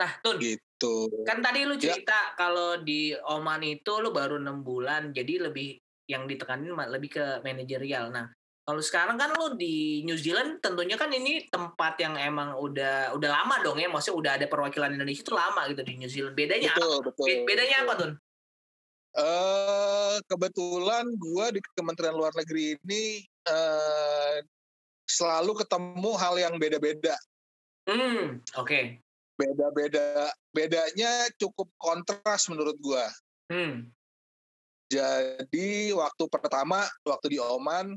Nah, 0.01 0.11
Tun. 0.25 0.41
Gitu. 0.41 0.95
Kan 1.29 1.45
tadi 1.45 1.69
lu 1.69 1.77
ya. 1.77 1.93
cerita 1.93 2.17
ya. 2.17 2.37
kalau 2.37 2.81
di 2.81 3.13
Oman 3.13 3.61
itu 3.61 4.01
lu 4.01 4.11
baru 4.17 4.41
enam 4.41 4.65
bulan, 4.65 5.13
jadi 5.13 5.53
lebih 5.53 5.77
yang 6.09 6.25
ditekanin 6.25 6.73
lebih 6.73 7.21
ke 7.21 7.25
manajerial. 7.45 8.09
Nah, 8.09 8.27
kalau 8.65 8.81
sekarang 8.81 9.21
kan 9.21 9.31
lo 9.37 9.55
di 9.55 10.01
New 10.09 10.17
Zealand 10.17 10.59
tentunya 10.65 10.97
kan 10.97 11.13
ini 11.13 11.47
tempat 11.53 12.01
yang 12.01 12.17
emang 12.17 12.57
udah 12.57 13.13
udah 13.13 13.29
lama 13.29 13.61
dong 13.61 13.77
ya, 13.77 13.93
maksudnya 13.93 14.17
udah 14.17 14.33
ada 14.41 14.47
perwakilan 14.49 14.97
Indonesia 14.97 15.23
itu 15.23 15.37
lama 15.37 15.69
gitu 15.69 15.83
di 15.85 15.95
New 16.01 16.11
Zealand. 16.11 16.35
Bedanya 16.35 16.73
betul, 16.75 16.89
apa? 16.89 17.07
Betul, 17.13 17.27
Bedanya 17.45 17.77
betul. 17.77 17.85
apa 17.85 17.93
tuh? 18.01 18.13
Uh, 19.11 20.15
kebetulan 20.31 21.03
gue 21.19 21.47
di 21.59 21.61
Kementerian 21.75 22.15
Luar 22.15 22.31
Negeri 22.31 22.79
ini 22.79 23.27
uh, 23.49 24.37
selalu 25.09 25.53
ketemu 25.65 26.11
hal 26.19 26.35
yang 26.39 26.55
beda-beda. 26.61 27.17
Hmm, 27.89 28.41
oke. 28.59 28.67
Okay. 28.67 28.85
Beda-beda, 29.41 30.29
bedanya 30.53 31.33
cukup 31.41 31.73
kontras 31.81 32.45
menurut 32.53 32.77
gua. 32.79 33.09
Hmm. 33.49 33.89
Jadi 34.91 35.95
waktu 35.95 36.25
pertama, 36.27 36.83
waktu 37.07 37.27
di 37.35 37.39
Oman, 37.39 37.95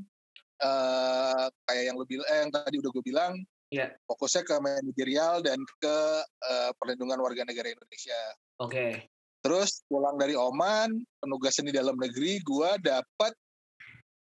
uh, 0.61 1.45
kayak 1.65 1.83
yang 1.89 1.97
lebih, 1.97 2.21
eh, 2.29 2.39
yang 2.45 2.53
tadi 2.53 2.77
udah 2.77 2.89
gue 2.93 3.03
bilang, 3.03 3.33
yeah. 3.73 3.89
fokusnya 4.05 4.45
ke 4.45 4.55
manajerial 4.61 5.41
dan 5.41 5.57
ke 5.81 5.97
uh, 6.21 6.71
perlindungan 6.77 7.17
warga 7.17 7.43
negara 7.49 7.73
Indonesia. 7.73 8.21
Oke. 8.61 8.69
Okay. 8.69 8.91
Terus 9.43 9.83
pulang 9.91 10.15
dari 10.15 10.39
Oman, 10.39 11.03
penugasan 11.19 11.67
di 11.67 11.75
dalam 11.75 11.99
negeri, 11.99 12.39
gue 12.45 12.71
dapat 12.79 13.33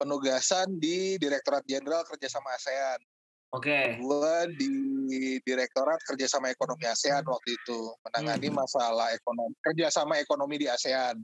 penugasan 0.00 0.80
di 0.80 1.20
Direktorat 1.20 1.60
Jenderal 1.68 2.08
Kerjasama 2.08 2.56
ASEAN. 2.56 3.00
Oke. 3.52 3.68
Okay. 3.68 3.84
Gue 4.00 4.34
di 4.56 4.72
Direktorat 5.44 6.00
Kerjasama 6.08 6.48
Ekonomi 6.48 6.88
ASEAN 6.88 7.20
waktu 7.28 7.60
itu 7.60 7.92
menangani 8.08 8.48
hmm. 8.48 8.56
masalah 8.56 9.12
ekonomi 9.12 9.52
kerjasama 9.60 10.16
ekonomi 10.16 10.56
di 10.64 10.66
ASEAN. 10.72 11.20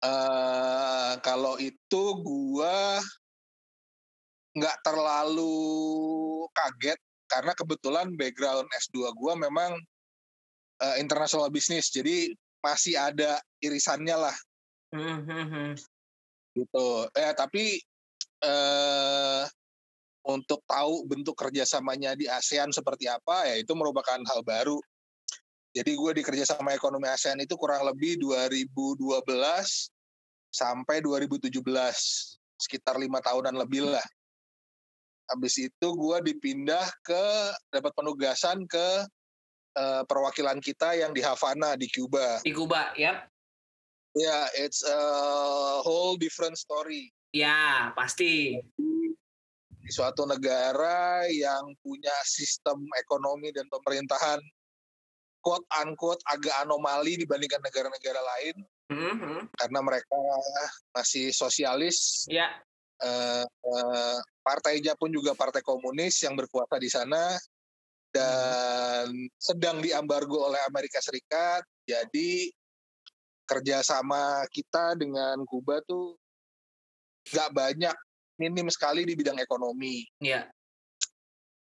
Uh, 0.00 1.16
kalau 1.24 1.56
itu 1.56 2.02
gue 2.20 2.76
nggak 4.56 4.76
terlalu 4.82 5.56
kaget 6.50 7.00
karena 7.30 7.52
kebetulan 7.54 8.08
background 8.18 8.66
S2 8.74 9.14
gue 9.14 9.34
memang 9.38 9.78
uh, 10.82 10.96
international 10.98 11.46
business 11.52 11.94
jadi 11.94 12.34
masih 12.60 12.98
ada 12.98 13.38
irisannya 13.62 14.16
lah. 14.18 14.36
Mm-hmm. 14.90 15.78
Gitu. 16.54 16.88
Eh 17.14 17.32
tapi 17.34 17.78
uh, 18.44 19.44
untuk 20.26 20.60
tahu 20.68 21.08
bentuk 21.08 21.36
kerjasamanya 21.38 22.12
di 22.12 22.28
ASEAN 22.28 22.70
seperti 22.74 23.08
apa 23.08 23.48
ya 23.48 23.56
itu 23.56 23.72
merupakan 23.72 24.20
hal 24.20 24.40
baru. 24.44 24.78
Jadi 25.70 25.94
gue 25.94 26.12
di 26.18 26.22
kerjasama 26.26 26.74
ekonomi 26.74 27.06
ASEAN 27.06 27.38
itu 27.46 27.54
kurang 27.54 27.86
lebih 27.86 28.18
2012 28.18 29.22
sampai 30.50 30.98
2017 30.98 31.62
sekitar 32.58 32.98
lima 32.98 33.22
tahunan 33.22 33.54
lebih 33.54 33.86
lah. 33.86 34.04
Habis 35.30 35.70
itu 35.70 35.86
gue 35.94 36.16
dipindah 36.26 36.90
ke 37.06 37.24
dapat 37.70 37.94
penugasan 37.94 38.66
ke 38.66 39.06
uh, 39.78 40.02
perwakilan 40.10 40.58
kita 40.58 40.98
yang 40.98 41.14
di 41.14 41.22
Havana 41.22 41.78
di 41.78 41.86
Cuba. 41.86 42.42
Di 42.42 42.50
Cuba, 42.50 42.90
ya. 42.98 43.24
Ya, 44.18 44.26
yeah, 44.26 44.44
it's 44.58 44.82
a 44.82 45.00
whole 45.86 46.18
different 46.18 46.58
story. 46.58 47.14
Ya, 47.30 47.94
pasti 47.94 48.58
di 49.80 49.90
suatu 49.90 50.22
negara 50.22 51.26
yang 51.30 51.74
punya 51.82 52.14
sistem 52.22 52.78
ekonomi 52.98 53.50
dan 53.50 53.66
pemerintahan 53.70 54.38
quote 55.40 55.66
unquote 55.82 56.20
agak 56.28 56.52
anomali 56.62 57.16
dibandingkan 57.16 57.58
negara-negara 57.64 58.20
lain 58.20 58.56
mm-hmm. 58.92 59.38
karena 59.56 59.80
mereka 59.80 60.18
masih 60.94 61.34
sosialis. 61.34 62.28
Ya. 62.30 62.60
Uh, 63.00 63.48
uh, 63.64 64.20
partainya 64.44 64.92
pun 64.94 65.08
juga 65.08 65.32
partai 65.32 65.64
komunis 65.64 66.20
yang 66.20 66.36
berkuasa 66.36 66.76
di 66.76 66.92
sana 66.92 67.32
dan 68.12 69.08
hmm. 69.08 69.32
sedang 69.40 69.80
diambargo 69.80 70.50
oleh 70.52 70.60
Amerika 70.68 71.00
Serikat. 71.00 71.64
Jadi 71.88 72.52
kerjasama 73.50 74.46
kita 74.54 74.94
dengan 74.94 75.42
Kuba 75.42 75.82
tuh 75.82 76.14
nggak 77.34 77.50
banyak 77.50 77.96
minim 78.38 78.70
sekali 78.70 79.02
di 79.02 79.18
bidang 79.18 79.42
ekonomi. 79.42 80.06
Iya. 80.22 80.46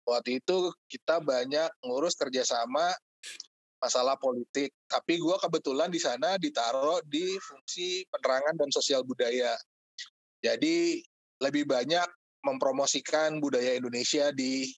Waktu 0.05 0.37
itu 0.37 0.69
kita 0.85 1.17
banyak 1.17 1.69
ngurus 1.81 2.13
kerjasama 2.13 2.93
masalah 3.81 4.13
politik. 4.21 4.69
Tapi 4.85 5.17
gue 5.17 5.35
kebetulan 5.41 5.89
di 5.89 5.97
sana 5.97 6.37
ditaruh 6.37 7.01
di 7.09 7.35
fungsi 7.41 8.05
penerangan 8.13 8.55
dan 8.59 8.69
sosial 8.69 9.01
budaya. 9.01 9.57
Jadi 10.39 11.01
lebih 11.41 11.65
banyak 11.67 12.05
mempromosikan 12.45 13.39
budaya 13.43 13.75
Indonesia 13.75 14.31
di 14.31 14.71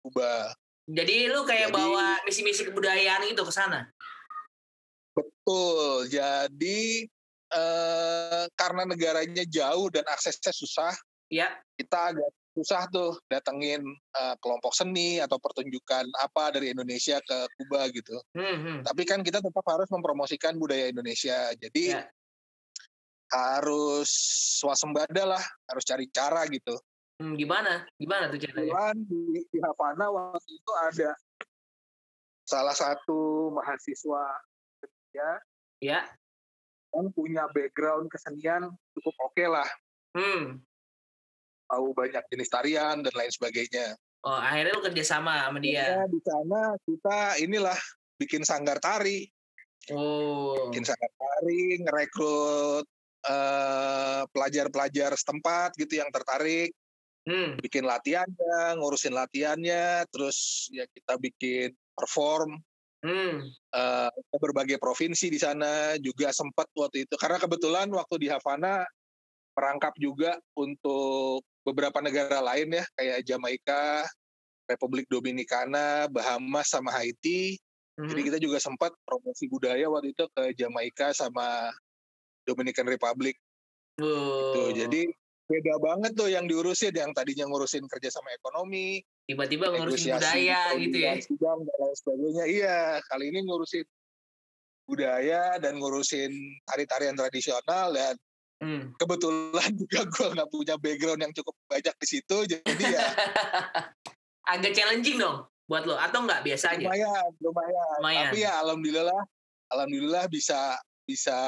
Kuba. 0.00 0.54
Jadi 0.90 1.30
lu 1.30 1.46
kayak 1.46 1.70
Jadi, 1.70 1.76
bawa 1.76 2.06
misi-misi 2.26 2.66
kebudayaan 2.66 3.26
itu 3.30 3.42
ke 3.42 3.52
sana? 3.54 3.86
Betul. 5.40 6.12
Jadi 6.12 7.08
eh, 7.50 8.44
karena 8.54 8.82
negaranya 8.86 9.44
jauh 9.48 9.88
dan 9.90 10.04
aksesnya 10.06 10.52
susah, 10.54 10.94
ya 11.32 11.48
kita 11.78 12.14
agak 12.14 12.30
susah 12.50 12.82
tuh 12.90 13.14
datengin 13.30 13.80
uh, 14.18 14.34
kelompok 14.42 14.74
seni 14.74 15.22
atau 15.22 15.38
pertunjukan 15.38 16.04
apa 16.18 16.50
dari 16.50 16.74
Indonesia 16.74 17.22
ke 17.22 17.38
Kuba 17.56 17.86
gitu. 17.94 18.18
Hmm, 18.34 18.56
hmm. 18.58 18.78
Tapi 18.84 19.02
kan 19.06 19.22
kita 19.22 19.38
tetap 19.38 19.64
harus 19.64 19.86
mempromosikan 19.88 20.58
budaya 20.58 20.90
Indonesia. 20.90 21.54
Jadi 21.54 21.94
ya. 21.94 22.04
harus 23.30 24.10
swasembada 24.60 25.24
lah, 25.24 25.42
harus 25.70 25.84
cari 25.86 26.10
cara 26.10 26.42
gitu. 26.50 26.74
Hmm, 27.22 27.38
gimana? 27.38 27.86
Gimana 28.00 28.32
tuh 28.32 28.40
caranya? 28.42 28.96
Di, 28.96 29.46
di 29.46 29.58
Havana 29.62 30.10
waktu 30.10 30.50
itu 30.50 30.72
ada 30.90 31.10
salah 32.44 32.74
satu 32.74 33.54
mahasiswa 33.54 34.24
ya, 35.12 35.30
ya. 35.82 36.00
yang 36.90 37.06
punya 37.14 37.46
background 37.54 38.10
kesenian 38.10 38.70
cukup 38.98 39.14
oke 39.22 39.34
okay 39.34 39.46
lah. 39.46 39.68
Hmm 40.10 40.58
tahu 41.70 41.94
banyak 41.94 42.24
jenis 42.34 42.50
tarian 42.50 42.96
dan 43.06 43.14
lain 43.14 43.30
sebagainya. 43.30 43.94
Oh, 44.26 44.36
akhirnya 44.36 44.74
lu 44.76 44.82
kerja 44.84 45.04
sama 45.06 45.48
sama 45.48 45.62
dia. 45.62 46.02
Ya, 46.02 46.02
di 46.10 46.20
sana 46.20 46.76
kita 46.84 47.18
inilah 47.40 47.78
bikin 48.18 48.42
sanggar 48.42 48.82
tari. 48.82 49.30
Oh. 49.94 50.68
Bikin 50.68 50.84
sanggar 50.84 51.08
tari, 51.16 51.80
ngerekrut 51.80 52.84
uh, 53.24 54.22
pelajar-pelajar 54.34 55.16
setempat 55.16 55.78
gitu 55.80 56.02
yang 56.02 56.10
tertarik. 56.12 56.74
Hmm. 57.24 57.56
Bikin 57.62 57.86
latihannya, 57.86 58.76
ngurusin 58.76 59.14
latihannya, 59.16 60.04
terus 60.12 60.68
ya 60.74 60.84
kita 60.90 61.16
bikin 61.16 61.72
perform. 61.96 62.60
Hmm. 63.00 63.48
Uh, 63.72 64.12
berbagai 64.36 64.76
provinsi 64.76 65.32
di 65.32 65.40
sana 65.40 65.96
juga 65.96 66.36
sempat 66.36 66.68
waktu 66.76 67.08
itu 67.08 67.16
karena 67.16 67.40
kebetulan 67.40 67.88
waktu 67.88 68.16
di 68.20 68.28
Havana 68.28 68.84
merangkap 69.56 69.96
juga 69.96 70.36
untuk 70.52 71.40
beberapa 71.64 72.00
negara 72.04 72.44
lain 72.44 72.76
ya 72.76 72.84
kayak 72.96 73.18
Jamaika, 73.24 74.04
Republik 74.68 75.08
Dominikana, 75.08 76.06
Bahamas 76.12 76.70
sama 76.72 76.92
Haiti. 76.92 77.56
Mm-hmm. 77.96 78.08
Jadi 78.08 78.20
kita 78.22 78.38
juga 78.40 78.58
sempat 78.62 78.92
promosi 79.04 79.44
budaya 79.48 79.88
waktu 79.88 80.12
itu 80.12 80.24
ke 80.36 80.42
Jamaika 80.56 81.12
sama 81.12 81.68
Dominican 82.44 82.88
Republic. 82.88 83.36
Oh. 84.00 84.54
Gitu. 84.54 84.86
Jadi 84.86 85.02
beda 85.50 85.74
banget 85.82 86.12
tuh 86.14 86.30
yang 86.30 86.46
diurusin 86.46 86.94
yang 86.94 87.10
tadinya 87.10 87.50
ngurusin 87.50 87.82
kerja 87.90 88.14
sama 88.14 88.30
ekonomi, 88.30 89.02
tiba-tiba 89.26 89.74
ngurusin 89.74 90.14
budaya 90.14 90.78
gitu 90.78 90.98
ya. 91.02 91.18
Sidang 91.18 91.66
dan 91.66 91.76
lain 91.82 91.96
sebagainya. 91.98 92.44
Iya, 92.46 92.78
kali 93.10 93.24
ini 93.34 93.42
ngurusin 93.42 93.86
budaya 94.86 95.58
dan 95.58 95.82
ngurusin 95.82 96.30
tari-tarian 96.66 97.18
tradisional 97.18 97.90
dan 97.90 98.14
Hmm. 98.60 98.92
Kebetulan 99.00 99.72
juga 99.72 100.00
gue 100.12 100.28
nggak 100.36 100.50
punya 100.52 100.76
background 100.76 101.20
yang 101.24 101.32
cukup 101.32 101.56
banyak 101.64 101.96
di 101.96 102.06
situ, 102.06 102.36
jadi 102.44 102.84
ya 102.92 103.08
agak 104.52 104.76
challenging 104.76 105.16
dong 105.16 105.48
buat 105.64 105.88
lo 105.88 105.96
atau 105.96 106.28
nggak 106.28 106.44
biasa 106.44 106.76
aja? 106.76 106.84
Lumayan, 106.84 107.30
lumayan, 107.40 107.96
lumayan. 108.04 108.28
Tapi 108.28 108.38
ya 108.44 108.52
alhamdulillah, 108.60 109.22
alhamdulillah 109.72 110.24
bisa 110.28 110.76
bisa 111.08 111.38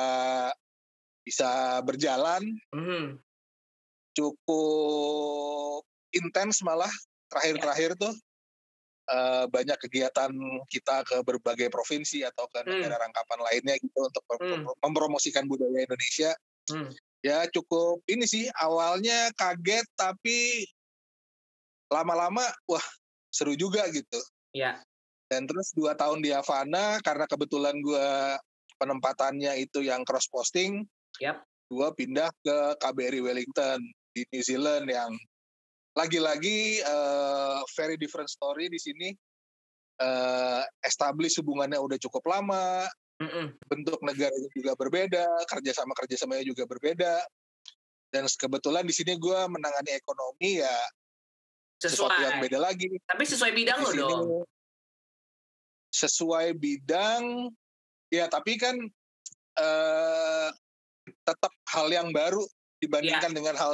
bisa 1.20 1.78
berjalan. 1.84 2.40
Hmm. 2.72 3.20
Cukup 4.12 5.82
intens 6.12 6.60
malah 6.60 6.90
terakhir-terakhir 7.32 7.96
tuh 7.96 8.12
uh, 9.08 9.48
banyak 9.48 9.80
kegiatan 9.80 10.32
kita 10.68 11.00
ke 11.08 11.16
berbagai 11.24 11.72
provinsi 11.72 12.20
atau 12.28 12.44
ke 12.52 12.60
hmm. 12.60 12.68
negara 12.68 13.00
rangkapan 13.00 13.40
lainnya 13.48 13.74
gitu 13.80 13.98
untuk 14.04 14.24
hmm. 14.36 14.68
mempromosikan 14.84 15.48
budaya 15.48 15.88
Indonesia 15.88 16.36
Hmm. 16.70 16.90
Ya 17.22 17.46
cukup 17.50 18.02
ini 18.10 18.26
sih 18.26 18.46
awalnya 18.58 19.30
kaget 19.38 19.86
tapi 19.94 20.66
lama-lama 21.90 22.42
wah 22.66 22.86
seru 23.30 23.54
juga 23.54 23.86
gitu. 23.90 24.18
Ya. 24.54 24.82
Dan 25.30 25.48
terus 25.48 25.72
dua 25.72 25.96
tahun 25.96 26.20
di 26.20 26.34
Havana 26.34 27.00
karena 27.00 27.24
kebetulan 27.24 27.78
gue 27.80 28.10
penempatannya 28.76 29.64
itu 29.64 29.80
yang 29.86 30.04
cross 30.04 30.28
posting. 30.28 30.84
Yep. 31.22 31.40
Gue 31.72 31.88
pindah 31.96 32.28
ke 32.44 32.56
KBRI 32.82 33.22
Wellington 33.24 33.80
di 34.12 34.22
New 34.32 34.44
Zealand 34.44 34.86
yang 34.88 35.12
lagi-lagi 35.92 36.80
uh, 36.84 37.60
very 37.76 37.96
different 38.00 38.28
story 38.28 38.68
di 38.68 38.80
sini. 38.80 39.10
Uh, 40.00 40.64
establish 40.82 41.36
hubungannya 41.38 41.78
udah 41.78 41.94
cukup 42.00 42.24
lama, 42.26 42.88
Mm-mm. 43.22 43.54
bentuk 43.70 44.00
negaranya 44.02 44.50
juga 44.50 44.72
berbeda, 44.74 45.26
kerjasama 45.46 45.92
kerjasamanya 45.94 46.42
juga 46.42 46.64
berbeda. 46.66 47.22
Dan 48.12 48.28
kebetulan 48.28 48.84
di 48.84 48.92
sini 48.92 49.16
gue 49.16 49.40
menangani 49.48 49.96
ekonomi 49.96 50.60
ya 50.60 50.76
sesuatu 51.80 52.18
yang 52.18 52.42
beda 52.42 52.58
lagi. 52.60 52.88
Tapi 53.08 53.24
sesuai 53.24 53.52
bidang 53.56 53.78
lo 53.78 53.90
dong. 53.94 54.26
Sesuai 55.92 56.56
bidang, 56.56 57.52
ya 58.08 58.26
tapi 58.26 58.56
kan 58.58 58.74
uh, 59.60 60.48
tetap 61.04 61.52
hal 61.72 61.88
yang 61.92 62.10
baru 62.10 62.42
dibandingkan 62.82 63.30
ya. 63.30 63.36
dengan 63.38 63.54
hal 63.54 63.72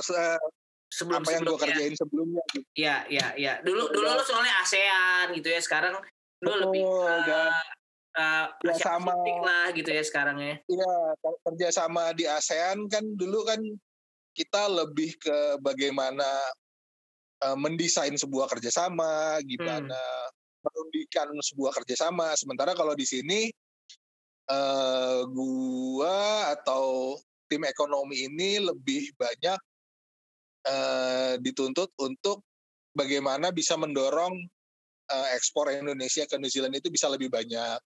sebelum 0.92 1.24
apa 1.24 1.30
yang 1.32 1.42
gue 1.48 1.58
kerjain 1.58 1.94
sebelumnya. 1.96 2.44
Iya, 2.76 2.96
iya, 3.08 3.26
iya. 3.36 3.52
Dulu 3.64 3.92
dulu 3.92 4.08
lo 4.08 4.22
soalnya 4.24 4.60
ASEAN 4.60 5.32
gitu 5.36 5.48
ya, 5.48 5.60
sekarang 5.64 5.96
lo 6.44 6.48
oh, 6.48 6.56
lebih 6.68 6.84
uh, 6.84 7.50
uh, 8.14 8.46
ya 8.62 8.74
sama 8.78 9.12
lah 9.16 9.72
gitu 9.72 9.90
ya 9.90 10.04
sekarang 10.04 10.36
ya. 10.40 10.54
Iya, 10.68 10.92
kerja 11.48 11.68
sama 11.72 12.12
di 12.12 12.28
ASEAN 12.28 12.88
kan 12.92 13.04
dulu 13.04 13.44
kan 13.48 13.60
kita 14.36 14.70
lebih 14.70 15.18
ke 15.18 15.58
bagaimana 15.58 16.28
uh, 17.42 17.56
mendesain 17.58 18.14
sebuah 18.14 18.46
kerjasama, 18.46 19.42
gimana 19.42 19.98
hmm. 19.98 20.62
merundikan 20.62 21.28
sebuah 21.42 21.74
kerjasama. 21.82 22.32
Sementara 22.38 22.72
kalau 22.78 22.94
di 22.94 23.04
sini 23.04 23.50
uh, 24.46 25.26
gua 25.26 26.54
atau 26.54 27.18
tim 27.48 27.64
ekonomi 27.64 28.28
ini 28.28 28.60
lebih 28.60 29.16
banyak 29.16 29.58
uh, 30.68 31.34
dituntut 31.40 31.90
untuk 31.98 32.44
bagaimana 32.92 33.50
bisa 33.50 33.74
mendorong 33.80 34.36
uh, 35.08 35.28
ekspor 35.34 35.72
Indonesia 35.72 36.28
ke 36.28 36.36
New 36.36 36.52
Zealand 36.52 36.76
itu 36.76 36.92
bisa 36.92 37.08
lebih 37.08 37.32
banyak. 37.32 37.80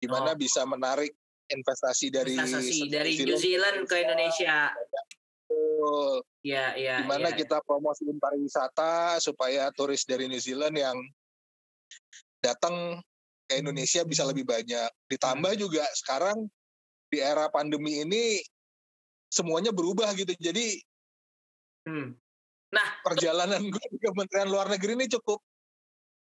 Gimana 0.00 0.32
oh. 0.32 0.38
bisa 0.38 0.64
menarik 0.64 1.12
investasi 1.48 2.08
dari 2.08 2.34
investasi 2.36 2.88
dari 2.88 3.12
New 3.20 3.36
Zealand 3.36 3.84
ke 3.84 3.96
Indonesia. 4.00 4.72
Iya, 6.44 6.76
iya. 6.76 6.96
Gimana 7.04 7.32
ya. 7.32 7.36
kita 7.36 7.60
promosiin 7.64 8.16
pariwisata 8.16 9.20
supaya 9.20 9.68
turis 9.76 10.04
dari 10.08 10.28
New 10.28 10.40
Zealand 10.40 10.76
yang 10.76 10.96
datang 12.40 13.00
ke 13.48 13.60
Indonesia 13.60 14.04
bisa 14.04 14.24
lebih 14.24 14.44
banyak. 14.48 14.88
Ditambah 15.08 15.52
hmm. 15.56 15.60
juga 15.60 15.84
sekarang 15.96 16.48
di 17.12 17.20
era 17.20 17.48
pandemi 17.52 18.00
ini 18.02 18.40
semuanya 19.34 19.74
berubah 19.74 20.14
gitu. 20.14 20.30
Jadi 20.38 20.78
Hmm. 21.84 22.16
Nah, 22.72 22.86
perjalanan 23.06 23.60
gue 23.70 23.84
di 23.92 23.98
Kementerian 24.00 24.50
Luar 24.50 24.66
Negeri 24.66 24.98
ini 24.98 25.06
cukup 25.06 25.38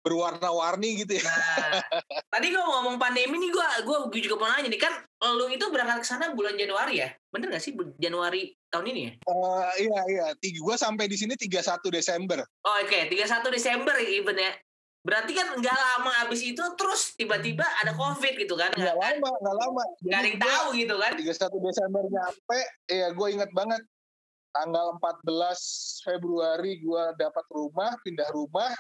berwarna-warni 0.06 1.04
gitu 1.04 1.20
ya. 1.20 1.26
Nah, 1.28 1.84
tadi 2.34 2.56
gue 2.56 2.64
ngomong 2.64 2.96
pandemi 2.96 3.36
nih 3.36 3.52
gue 3.52 3.68
gue 3.84 4.22
juga 4.24 4.40
mau 4.40 4.48
nanya 4.48 4.72
nih 4.72 4.80
kan 4.80 4.94
lu 5.36 5.52
itu 5.52 5.68
berangkat 5.68 6.06
ke 6.06 6.08
sana 6.08 6.32
bulan 6.32 6.56
Januari 6.56 7.04
ya? 7.04 7.12
Bener 7.28 7.52
gak 7.52 7.60
sih 7.60 7.76
Januari 8.00 8.56
tahun 8.72 8.96
ini 8.96 9.02
ya? 9.04 9.12
Uh, 9.28 9.68
iya 9.76 10.00
iya, 10.08 10.26
tiga 10.40 10.64
gue 10.64 10.76
sampai 10.80 11.12
di 11.12 11.20
sini 11.20 11.36
31 11.36 11.84
Desember. 11.92 12.40
Oh, 12.64 12.76
oke, 12.80 12.88
okay. 12.88 13.12
31 13.12 13.52
Desember 13.52 13.96
even 14.00 14.40
ya. 14.40 14.56
Berarti 15.06 15.32
kan 15.32 15.56
nggak 15.56 15.78
lama 15.78 16.12
abis 16.28 16.42
itu 16.44 16.64
terus 16.76 17.16
tiba-tiba 17.16 17.64
ada 17.84 17.96
COVID 17.96 18.34
gitu 18.38 18.56
kan? 18.60 18.74
Nggak 18.76 18.98
lama, 18.98 19.30
nggak 19.40 19.56
lama. 19.56 19.84
Gak 20.04 20.20
ada 20.20 20.28
yang 20.28 20.42
tahu 20.42 20.68
gitu 20.76 20.96
kan? 21.00 21.12
31 21.16 21.66
Desember 21.68 22.04
nyampe, 22.12 22.60
iya 22.92 23.08
gue 23.16 23.28
inget 23.32 23.52
banget 23.56 23.82
tanggal 24.52 24.98
14 25.00 26.06
Februari 26.06 26.82
gue 26.82 27.04
dapat 27.16 27.46
rumah, 27.54 27.94
pindah 28.02 28.30
rumah, 28.34 28.74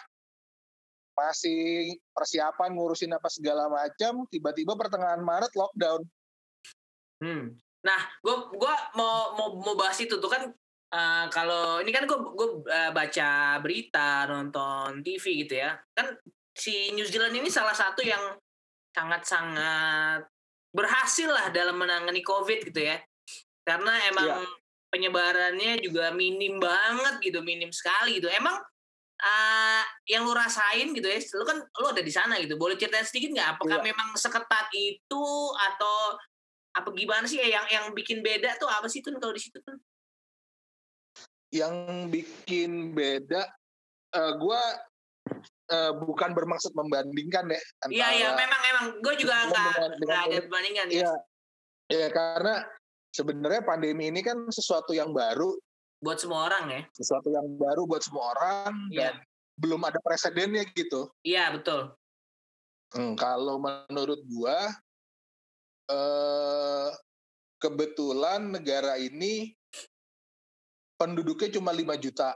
masih 1.17 1.97
persiapan 2.13 2.73
ngurusin 2.77 3.13
apa 3.13 3.29
segala 3.29 3.69
macam, 3.69 4.25
tiba-tiba 4.29 4.77
pertengahan 4.77 5.21
Maret 5.21 5.53
lockdown. 5.53 6.01
Hmm. 7.21 7.57
Nah, 7.81 7.99
gue 8.21 8.35
gua 8.57 8.73
mau 8.93 9.33
mau 9.33 9.47
mau 9.57 9.73
bahas 9.73 9.97
itu 10.01 10.17
tuh 10.17 10.29
kan 10.29 10.53
uh, 10.93 11.25
kalau 11.31 11.79
ini 11.81 11.91
kan 11.91 12.05
gue 12.05 12.17
gue 12.17 12.49
uh, 12.67 12.91
baca 12.91 13.59
berita, 13.63 14.27
nonton 14.29 15.01
TV 15.01 15.47
gitu 15.47 15.63
ya, 15.63 15.75
kan 15.95 16.13
si 16.53 16.91
New 16.93 17.05
Zealand 17.05 17.35
ini 17.35 17.49
salah 17.51 17.73
satu 17.73 18.01
yang 18.03 18.35
sangat-sangat 18.93 20.25
berhasil 20.73 21.29
lah 21.29 21.49
dalam 21.53 21.77
menangani 21.77 22.21
COVID 22.21 22.73
gitu 22.73 22.81
ya, 22.81 22.97
karena 23.63 23.93
emang 24.09 24.27
yeah 24.43 24.65
penyebarannya 24.91 25.83
juga 25.83 26.15
minim 26.15 26.57
banget 26.57 27.19
gitu, 27.21 27.39
minim 27.43 27.71
sekali 27.75 28.19
gitu. 28.19 28.31
Emang 28.31 28.55
uh, 29.21 29.83
yang 30.07 30.23
lu 30.23 30.33
rasain 30.33 30.95
gitu 30.95 31.07
ya, 31.07 31.19
lu 31.35 31.45
kan 31.45 31.57
lu 31.61 31.85
ada 31.91 32.01
di 32.01 32.13
sana 32.13 32.39
gitu. 32.39 32.55
Boleh 32.55 32.79
ceritain 32.79 33.05
sedikit 33.05 33.35
nggak? 33.35 33.49
Apakah 33.59 33.77
iya. 33.83 33.85
memang 33.91 34.15
seketat 34.15 34.67
itu 34.73 35.25
atau 35.53 36.17
apa 36.77 36.89
gimana 36.93 37.25
sih 37.25 37.41
yang 37.41 37.65
yang 37.73 37.85
bikin 37.91 38.21
beda 38.21 38.53
tuh 38.61 38.69
apa 38.69 38.85
sih 38.85 39.01
tuh 39.01 39.13
kalau 39.17 39.33
di 39.33 39.41
situ 39.41 39.59
tuh? 39.61 39.77
Yang 41.47 41.75
bikin 42.11 42.91
beda, 42.91 43.47
uh, 44.15 44.31
gue 44.35 44.61
uh, 45.71 45.91
bukan 46.03 46.35
bermaksud 46.35 46.75
membandingkan 46.75 47.47
ya. 47.47 47.61
Iya 47.87 48.07
iya 48.15 48.29
memang 48.35 48.61
memang 48.63 48.85
gue 48.99 49.13
juga 49.15 49.47
nggak 49.47 50.19
ada 50.27 50.37
perbandingan 50.43 50.87
ya. 50.91 51.07
Iya, 51.07 51.13
ya, 51.87 52.07
karena 52.11 52.67
sebenarnya 53.15 53.61
pandemi 53.63 54.11
ini 54.11 54.19
kan 54.19 54.47
sesuatu 54.51 54.91
yang 54.91 55.15
baru 55.15 55.55
buat 56.03 56.19
semua 56.21 56.51
orang 56.51 56.63
ya. 56.69 56.81
Sesuatu 56.93 57.31
yang 57.33 57.47
baru 57.57 57.89
buat 57.89 58.03
semua 58.05 58.35
orang 58.37 58.73
yeah. 58.93 59.15
dan 59.15 59.23
belum 59.57 59.81
ada 59.87 59.97
presidennya 60.03 60.67
gitu. 60.77 61.09
Iya, 61.25 61.55
betul. 61.55 61.95
Hmm, 62.93 63.17
kalau 63.19 63.59
menurut 63.59 64.21
gua 64.29 64.71
eh 65.87 66.91
kebetulan 67.57 68.53
negara 68.53 69.01
ini 69.01 69.56
penduduknya 70.97 71.49
cuma 71.55 71.71
5 71.71 71.95
juta. 72.01 72.33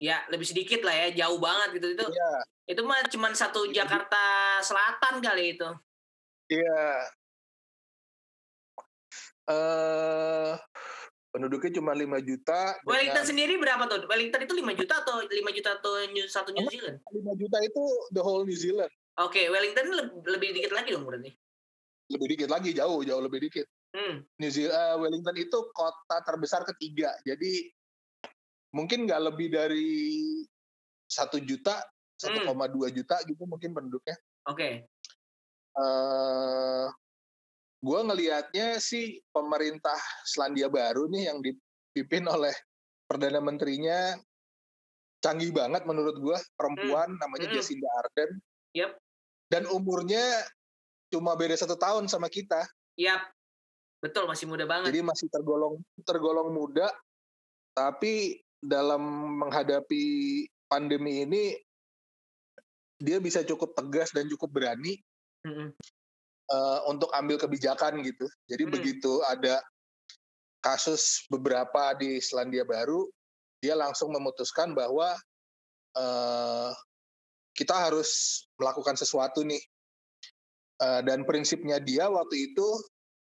Ya, 0.00 0.24
lebih 0.32 0.48
sedikit 0.48 0.80
lah 0.82 0.96
ya, 1.06 1.26
jauh 1.26 1.38
banget 1.40 1.80
gitu 1.80 1.88
itu. 1.94 2.06
Iya. 2.08 2.32
Itu 2.70 2.82
mah 2.86 3.04
cuma 3.08 3.30
satu 3.32 3.68
Jakarta 3.70 4.58
Selatan 4.62 5.22
kali 5.22 5.58
itu. 5.58 5.68
Iya, 6.50 7.06
uh, 9.50 10.52
penduduknya 11.30 11.70
cuma 11.78 11.92
5 11.94 12.06
juta. 12.22 12.78
Wellington 12.86 13.22
dengan... 13.22 13.30
sendiri 13.30 13.54
berapa 13.58 13.82
tuh? 13.86 14.06
Wellington 14.06 14.42
itu 14.46 14.54
5 14.58 14.80
juta 14.80 14.94
atau 15.02 15.14
5 15.22 15.56
juta 15.56 15.70
atau 15.78 15.92
satu 16.26 16.50
New 16.54 16.66
Zealand? 16.70 16.98
5 17.10 17.42
juta 17.42 17.58
itu 17.62 17.82
the 18.14 18.22
whole 18.22 18.42
New 18.46 18.56
Zealand. 18.56 18.90
Oke, 19.20 19.36
okay, 19.36 19.44
Wellington 19.52 19.86
lebih, 19.90 20.16
lebih 20.26 20.48
dikit 20.56 20.72
lagi 20.72 20.88
dong 20.94 21.04
berarti. 21.04 21.30
Lebih 22.10 22.26
dikit 22.34 22.48
lagi, 22.50 22.70
jauh, 22.74 23.00
jauh 23.06 23.22
lebih 23.22 23.46
dikit. 23.46 23.66
Hmm. 23.90 24.22
New 24.38 24.50
Zealand, 24.50 24.74
uh, 24.74 24.96
Wellington 24.98 25.36
itu 25.38 25.58
kota 25.74 26.16
terbesar 26.26 26.62
ketiga. 26.66 27.14
Jadi 27.26 27.70
mungkin 28.74 29.06
nggak 29.06 29.22
lebih 29.32 29.48
dari 29.50 29.90
satu 31.10 31.42
juta, 31.42 31.82
1,2 32.22 32.46
hmm. 32.46 32.90
juta 32.94 33.16
gitu 33.26 33.42
mungkin 33.46 33.74
penduduknya. 33.74 34.16
Oke. 34.46 34.56
Okay. 34.56 34.72
Uh, 35.74 36.90
gue 37.80 38.00
ngelihatnya 38.04 38.76
sih 38.78 39.18
pemerintah 39.32 39.96
Selandia 40.26 40.68
Baru 40.68 41.08
nih 41.08 41.32
yang 41.32 41.38
dipimpin 41.40 42.28
oleh 42.28 42.52
perdana 43.08 43.40
menterinya 43.42 44.14
canggih 45.20 45.52
banget 45.52 45.84
menurut 45.84 46.16
gue 46.16 46.38
perempuan 46.54 47.10
hmm. 47.10 47.20
namanya 47.20 47.46
hmm. 47.50 47.54
Jacinda 47.58 47.88
Ardern. 48.04 48.34
Yep. 48.76 48.90
Dan 49.50 49.66
umurnya 49.66 50.22
cuma 51.10 51.34
beda 51.34 51.58
satu 51.58 51.74
tahun 51.74 52.06
sama 52.06 52.30
kita. 52.30 52.62
Yap. 52.94 53.26
Betul 54.00 54.30
masih 54.30 54.46
muda 54.48 54.64
banget. 54.64 54.94
Jadi 54.94 55.00
masih 55.04 55.26
tergolong 55.28 55.76
tergolong 56.08 56.48
muda, 56.54 56.88
tapi 57.76 58.40
dalam 58.60 59.00
menghadapi 59.40 60.04
pandemi 60.68 61.24
ini 61.24 61.56
dia 63.00 63.16
bisa 63.16 63.40
cukup 63.42 63.72
tegas 63.72 64.12
dan 64.12 64.28
cukup 64.28 64.60
berani. 64.60 65.00
-hmm 65.48 65.72
uh, 66.50 66.80
untuk 66.90 67.08
ambil 67.14 67.38
kebijakan 67.38 68.02
gitu. 68.02 68.26
Jadi 68.50 68.64
hmm. 68.66 68.72
begitu 68.74 69.22
ada 69.24 69.62
kasus 70.60 71.24
beberapa 71.32 71.96
di 71.96 72.20
Selandia 72.20 72.66
Baru, 72.66 73.08
dia 73.64 73.78
langsung 73.78 74.12
memutuskan 74.12 74.76
bahwa 74.76 75.16
uh, 75.96 76.70
kita 77.56 77.72
harus 77.72 78.42
melakukan 78.60 78.98
sesuatu 78.98 79.46
nih. 79.46 79.62
Uh, 80.80 81.04
dan 81.04 81.28
prinsipnya 81.28 81.76
dia 81.76 82.08
waktu 82.08 82.52
itu 82.52 82.64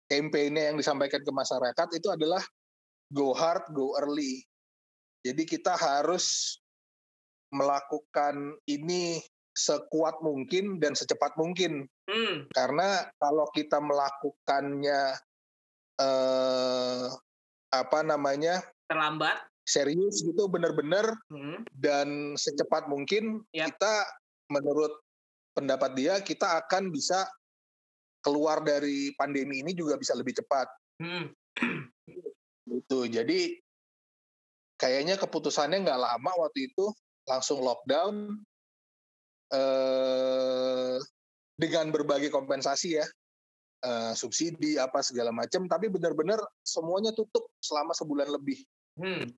kampanye 0.08 0.72
yang 0.72 0.80
disampaikan 0.80 1.20
ke 1.20 1.32
masyarakat 1.32 1.88
itu 1.92 2.08
adalah 2.08 2.40
go 3.12 3.36
hard, 3.36 3.68
go 3.76 4.00
early. 4.00 4.40
Jadi 5.24 5.44
kita 5.48 5.80
harus 5.80 6.60
melakukan 7.54 8.60
ini 8.68 9.24
sekuat 9.54 10.20
mungkin 10.20 10.82
dan 10.82 10.98
secepat 10.98 11.38
mungkin. 11.40 11.86
Hmm. 12.10 12.50
Karena 12.52 13.08
kalau 13.22 13.48
kita 13.54 13.80
melakukannya 13.80 15.02
eh, 16.02 17.06
apa 17.74 18.00
namanya 18.04 18.60
terlambat, 18.90 19.48
serius 19.64 20.22
gitu 20.26 20.50
benar-benar 20.52 21.16
hmm. 21.32 21.64
dan 21.80 22.36
secepat 22.36 22.92
mungkin 22.92 23.42
yep. 23.56 23.72
kita 23.74 24.04
menurut 24.52 24.92
pendapat 25.56 25.96
dia 25.96 26.20
kita 26.20 26.66
akan 26.66 26.92
bisa 26.92 27.24
keluar 28.24 28.60
dari 28.64 29.14
pandemi 29.16 29.64
ini 29.64 29.72
juga 29.72 29.96
bisa 29.96 30.18
lebih 30.18 30.36
cepat. 30.44 30.68
Hmm. 31.00 31.32
Itu 32.84 33.06
jadi 33.08 33.60
kayaknya 34.80 35.16
keputusannya 35.20 35.84
nggak 35.86 36.02
lama 36.02 36.32
waktu 36.40 36.72
itu 36.72 36.92
langsung 37.30 37.64
lockdown 37.64 38.36
eh, 39.54 40.98
dengan 41.56 41.94
berbagai 41.94 42.34
kompensasi 42.34 43.00
ya 43.00 43.06
uh, 43.84 44.14
subsidi 44.16 44.80
apa 44.80 45.04
segala 45.04 45.30
macam 45.30 45.68
tapi 45.68 45.92
benar-benar 45.92 46.40
semuanya 46.64 47.12
tutup 47.12 47.52
selama 47.60 47.92
sebulan 47.94 48.32
lebih. 48.32 48.60
Hmm. 48.98 49.30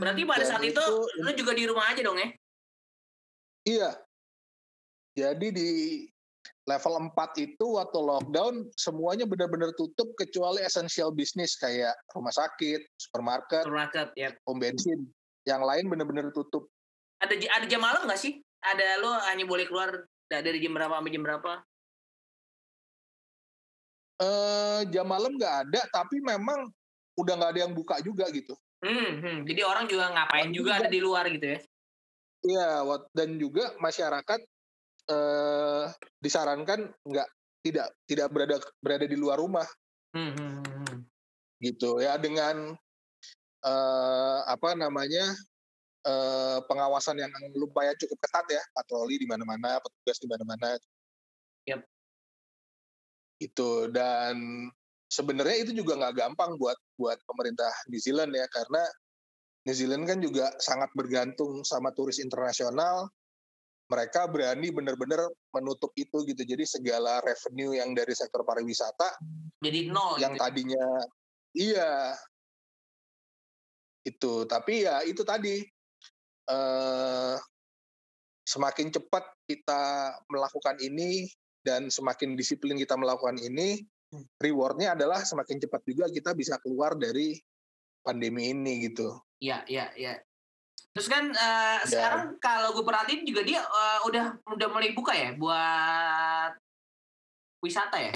Berarti 0.00 0.22
pada 0.24 0.44
Dan 0.44 0.50
saat 0.50 0.64
itu, 0.64 0.80
itu 0.80 1.22
lu 1.22 1.30
juga 1.36 1.52
di 1.52 1.64
rumah 1.68 1.86
aja 1.92 2.00
dong 2.00 2.18
ya? 2.18 2.28
Iya. 3.68 3.90
Jadi 5.18 5.48
di 5.52 5.70
level 6.68 6.94
4 7.16 7.16
itu 7.40 7.66
waktu 7.80 7.96
lockdown 7.96 8.68
semuanya 8.76 9.24
benar-benar 9.24 9.72
tutup 9.80 10.12
kecuali 10.20 10.60
essential 10.60 11.08
bisnis 11.08 11.56
kayak 11.56 11.96
rumah 12.12 12.30
sakit, 12.36 12.84
supermarket, 13.00 13.64
supermarket 13.64 14.08
ya. 14.12 14.36
pom 14.44 14.60
bensin. 14.60 15.08
Yang 15.48 15.62
lain 15.64 15.84
benar-benar 15.88 16.28
tutup. 16.36 16.68
Ada 17.24 17.40
ada 17.40 17.64
jam 17.64 17.80
malam 17.80 18.04
nggak 18.04 18.20
sih? 18.20 18.36
Ada 18.60 19.00
lo 19.00 19.16
hanya 19.32 19.48
boleh 19.48 19.64
keluar 19.64 20.04
dari 20.28 20.60
jam 20.60 20.76
berapa 20.76 21.00
sampai 21.00 21.12
jam 21.16 21.24
berapa? 21.24 21.52
Eh, 24.18 24.80
jam 24.92 25.06
malam 25.08 25.32
nggak 25.40 25.54
ada, 25.64 25.80
tapi 25.88 26.20
memang 26.20 26.68
udah 27.16 27.34
nggak 27.38 27.50
ada 27.56 27.60
yang 27.64 27.72
buka 27.72 28.02
juga 28.04 28.28
gitu. 28.28 28.52
Hmm, 28.84 29.24
hmm. 29.24 29.38
Jadi 29.48 29.60
orang 29.64 29.88
juga 29.90 30.12
ngapain 30.12 30.50
juga, 30.52 30.76
juga 30.76 30.84
ada 30.84 30.88
di 30.92 31.00
luar 31.00 31.24
gitu 31.32 31.46
ya? 31.56 31.58
Iya, 32.38 32.70
dan 33.10 33.34
juga 33.34 33.74
masyarakat 33.82 34.40
eh, 35.08 35.86
disarankan 36.20 36.92
nggak 37.04 37.28
tidak 37.64 37.88
tidak 38.06 38.28
berada 38.30 38.56
berada 38.78 39.06
di 39.08 39.16
luar 39.16 39.40
rumah. 39.40 39.66
Hmm, 40.14 40.32
hmm, 40.32 40.52
hmm. 40.62 40.84
hmm. 40.88 41.00
Gitu 41.58 41.90
ya 42.04 42.14
dengan 42.20 42.76
eh, 43.64 44.40
apa 44.46 44.78
namanya 44.78 45.34
eh, 46.06 46.58
pengawasan 46.68 47.18
yang 47.18 47.32
lumayan 47.56 47.96
cukup 47.98 48.18
ketat 48.22 48.46
ya, 48.52 48.62
patroli 48.76 49.18
di 49.18 49.26
mana-mana, 49.26 49.80
petugas 49.82 50.18
di 50.22 50.28
mana-mana. 50.30 50.78
Yep. 51.66 51.80
Itu 53.38 53.90
dan 53.90 54.68
sebenarnya 55.08 55.64
itu 55.64 55.72
juga 55.72 55.96
nggak 55.96 56.14
gampang 56.14 56.60
buat 56.60 56.76
buat 57.00 57.18
pemerintah 57.24 57.72
New 57.88 58.00
Zealand 58.00 58.32
ya 58.36 58.44
karena 58.52 58.82
New 59.68 59.76
Zealand 59.76 60.04
kan 60.08 60.18
juga 60.24 60.48
sangat 60.60 60.88
bergantung 60.96 61.60
sama 61.60 61.92
turis 61.92 62.20
internasional. 62.22 63.08
Mereka 63.88 64.28
berani 64.28 64.68
benar-benar 64.68 65.32
menutup 65.56 65.92
itu 65.96 66.24
gitu. 66.28 66.42
Jadi 66.44 66.64
segala 66.68 67.24
revenue 67.24 67.72
yang 67.76 67.96
dari 67.96 68.12
sektor 68.12 68.44
pariwisata 68.44 69.16
jadi 69.64 69.88
nol. 69.88 70.20
Yang 70.20 70.36
gitu. 70.36 70.42
tadinya 70.44 70.86
iya 71.56 71.92
itu. 74.04 74.34
Tapi 74.44 74.84
ya 74.84 75.00
itu 75.08 75.24
tadi 75.24 75.64
eh, 76.48 77.36
semakin 78.44 78.88
cepat 78.92 79.24
kita 79.48 80.12
melakukan 80.28 80.76
ini 80.84 81.28
dan 81.64 81.88
semakin 81.88 82.36
disiplin 82.36 82.80
kita 82.80 82.96
melakukan 82.96 83.36
ini, 83.40 83.84
Hmm. 84.08 84.24
rewardnya 84.40 84.96
adalah 84.96 85.20
semakin 85.20 85.60
cepat 85.60 85.84
juga 85.84 86.08
kita 86.08 86.32
bisa 86.32 86.56
keluar 86.64 86.96
dari 86.96 87.36
pandemi 88.00 88.56
ini 88.56 88.88
gitu. 88.88 89.20
Iya, 89.36 89.68
iya, 89.68 89.92
iya. 90.00 90.12
Terus 90.98 91.14
kan 91.14 91.30
uh, 91.30 91.78
sekarang 91.86 92.34
kalau 92.42 92.74
gue 92.74 92.82
perhatiin 92.82 93.22
juga 93.22 93.46
dia 93.46 93.62
uh, 93.62 94.02
udah 94.10 94.34
udah 94.50 94.66
mulai 94.66 94.90
buka 94.98 95.14
ya 95.14 95.30
buat 95.38 96.58
wisata 97.62 98.02
ya 98.02 98.14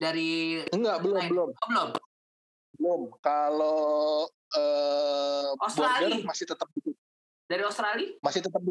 dari 0.00 0.64
enggak 0.72 1.04
belum 1.04 1.28
belum 1.28 1.48
oh, 1.52 1.68
belum 1.68 1.88
belum 2.80 3.00
kalau 3.20 4.24
uh, 4.56 5.52
Australia 5.60 6.24
masih 6.24 6.48
tetap 6.48 6.72
ditutup 6.72 6.96
dari 7.52 7.62
Australia 7.68 8.08
masih 8.24 8.40
tetap 8.40 8.62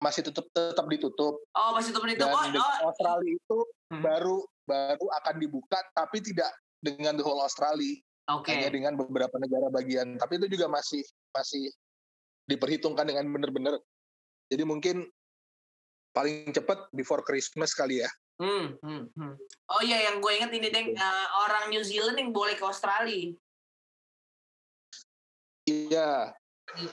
masih 0.00 0.22
tetap 0.24 0.46
tetap 0.48 0.86
ditutup 0.88 1.34
oh 1.52 1.70
masih 1.76 1.92
tetap 1.92 2.08
ditutup 2.08 2.32
Dan 2.32 2.56
oh, 2.56 2.64
oh. 2.64 2.88
Australia 2.88 3.28
itu 3.28 3.58
hmm. 3.92 4.00
baru 4.00 4.40
baru 4.64 5.06
akan 5.20 5.34
dibuka 5.36 5.78
tapi 5.92 6.24
tidak 6.24 6.48
dengan 6.82 7.14
the 7.14 7.24
whole 7.24 7.44
Australia. 7.44 8.00
Okay. 8.22 8.54
Hanya 8.54 8.70
dengan 8.70 8.94
beberapa 8.94 9.34
negara 9.38 9.66
bagian. 9.70 10.14
Tapi 10.14 10.38
itu 10.38 10.54
juga 10.54 10.70
masih 10.70 11.02
masih 11.34 11.74
diperhitungkan 12.46 13.06
dengan 13.06 13.28
benar-benar. 13.30 13.74
Jadi 14.50 14.62
mungkin 14.66 15.06
paling 16.12 16.52
cepat 16.52 16.92
before 16.92 17.24
Christmas 17.24 17.72
kali 17.72 18.04
ya. 18.04 18.10
Hmm, 18.42 18.74
hmm, 18.80 19.02
hmm. 19.14 19.34
Oh 19.70 19.82
iya, 19.84 20.10
yang 20.10 20.18
gue 20.18 20.32
inget 20.34 20.50
ini 20.52 20.68
deng 20.68 20.88
uh, 20.96 21.26
orang 21.48 21.70
New 21.70 21.84
Zealand 21.84 22.18
yang 22.18 22.34
boleh 22.34 22.58
ke 22.58 22.64
Australia. 22.64 23.32
Iya. 25.68 26.34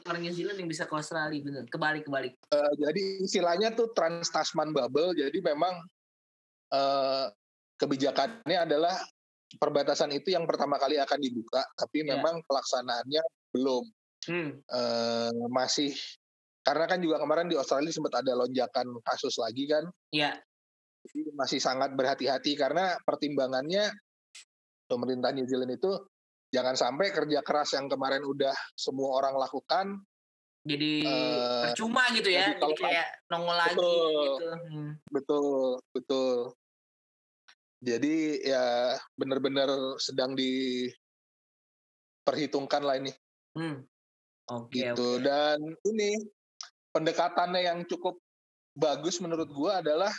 Orang 0.06 0.22
New 0.22 0.36
Zealand 0.36 0.60
yang 0.60 0.70
bisa 0.70 0.86
ke 0.86 0.94
Australia, 0.94 1.40
bener. 1.42 1.66
Kebalik, 1.72 2.06
kebalik. 2.06 2.34
Uh, 2.54 2.74
jadi 2.78 3.04
istilahnya 3.24 3.74
tuh 3.74 3.90
Trans 3.96 4.30
Tasman 4.30 4.76
Bubble. 4.76 5.16
Jadi 5.18 5.40
memang 5.42 5.74
uh, 6.76 7.32
kebijakannya 7.80 8.60
adalah 8.70 8.94
perbatasan 9.58 10.14
itu 10.14 10.36
yang 10.36 10.46
pertama 10.46 10.78
kali 10.78 11.02
akan 11.02 11.18
dibuka, 11.18 11.66
tapi 11.74 12.06
yeah. 12.06 12.20
memang 12.20 12.44
pelaksanaannya 12.46 13.24
belum. 13.56 13.84
Hmm. 14.28 14.60
E, 14.60 14.82
masih 15.48 15.96
karena 16.66 16.86
kan 16.86 17.00
juga 17.00 17.24
kemarin 17.24 17.48
di 17.48 17.56
Australia 17.56 17.94
sempat 17.94 18.20
ada 18.20 18.36
lonjakan 18.36 19.00
kasus 19.06 19.40
lagi 19.40 19.70
kan. 19.70 19.86
Iya. 20.12 20.36
Yeah. 20.36 20.44
masih 21.32 21.64
sangat 21.64 21.96
berhati-hati 21.96 22.60
karena 22.60 23.00
pertimbangannya 23.08 23.88
pemerintah 24.92 25.32
New 25.32 25.48
Zealand 25.48 25.80
itu 25.80 25.96
jangan 26.52 26.76
sampai 26.76 27.16
kerja 27.16 27.40
keras 27.40 27.72
yang 27.72 27.88
kemarin 27.88 28.20
udah 28.28 28.52
semua 28.76 29.16
orang 29.16 29.40
lakukan 29.40 30.04
jadi 30.68 31.08
uh, 31.08 31.72
percuma 31.72 32.04
gitu 32.12 32.36
ya, 32.36 32.52
jadi, 32.52 32.60
jadi 32.60 32.84
kayak 32.84 33.24
nongol 33.32 33.56
lagi 33.56 33.80
gitu. 33.80 34.52
Hmm. 34.70 35.00
Betul, 35.08 35.80
betul. 35.96 36.52
Jadi 37.80 38.44
ya 38.44 38.92
benar-benar 39.16 39.96
sedang 40.04 40.36
diperhitungkan 40.36 42.84
lah 42.84 43.00
ini. 43.00 43.16
Hmm. 43.56 43.88
Oke. 44.50 44.82
Okay, 44.82 44.92
gitu 44.92 45.22
okay. 45.22 45.26
dan 45.26 45.58
ini 45.86 46.10
pendekatannya 46.94 47.62
yang 47.62 47.80
cukup 47.86 48.18
bagus 48.74 49.22
menurut 49.22 49.50
gua 49.54 49.82
adalah 49.82 50.12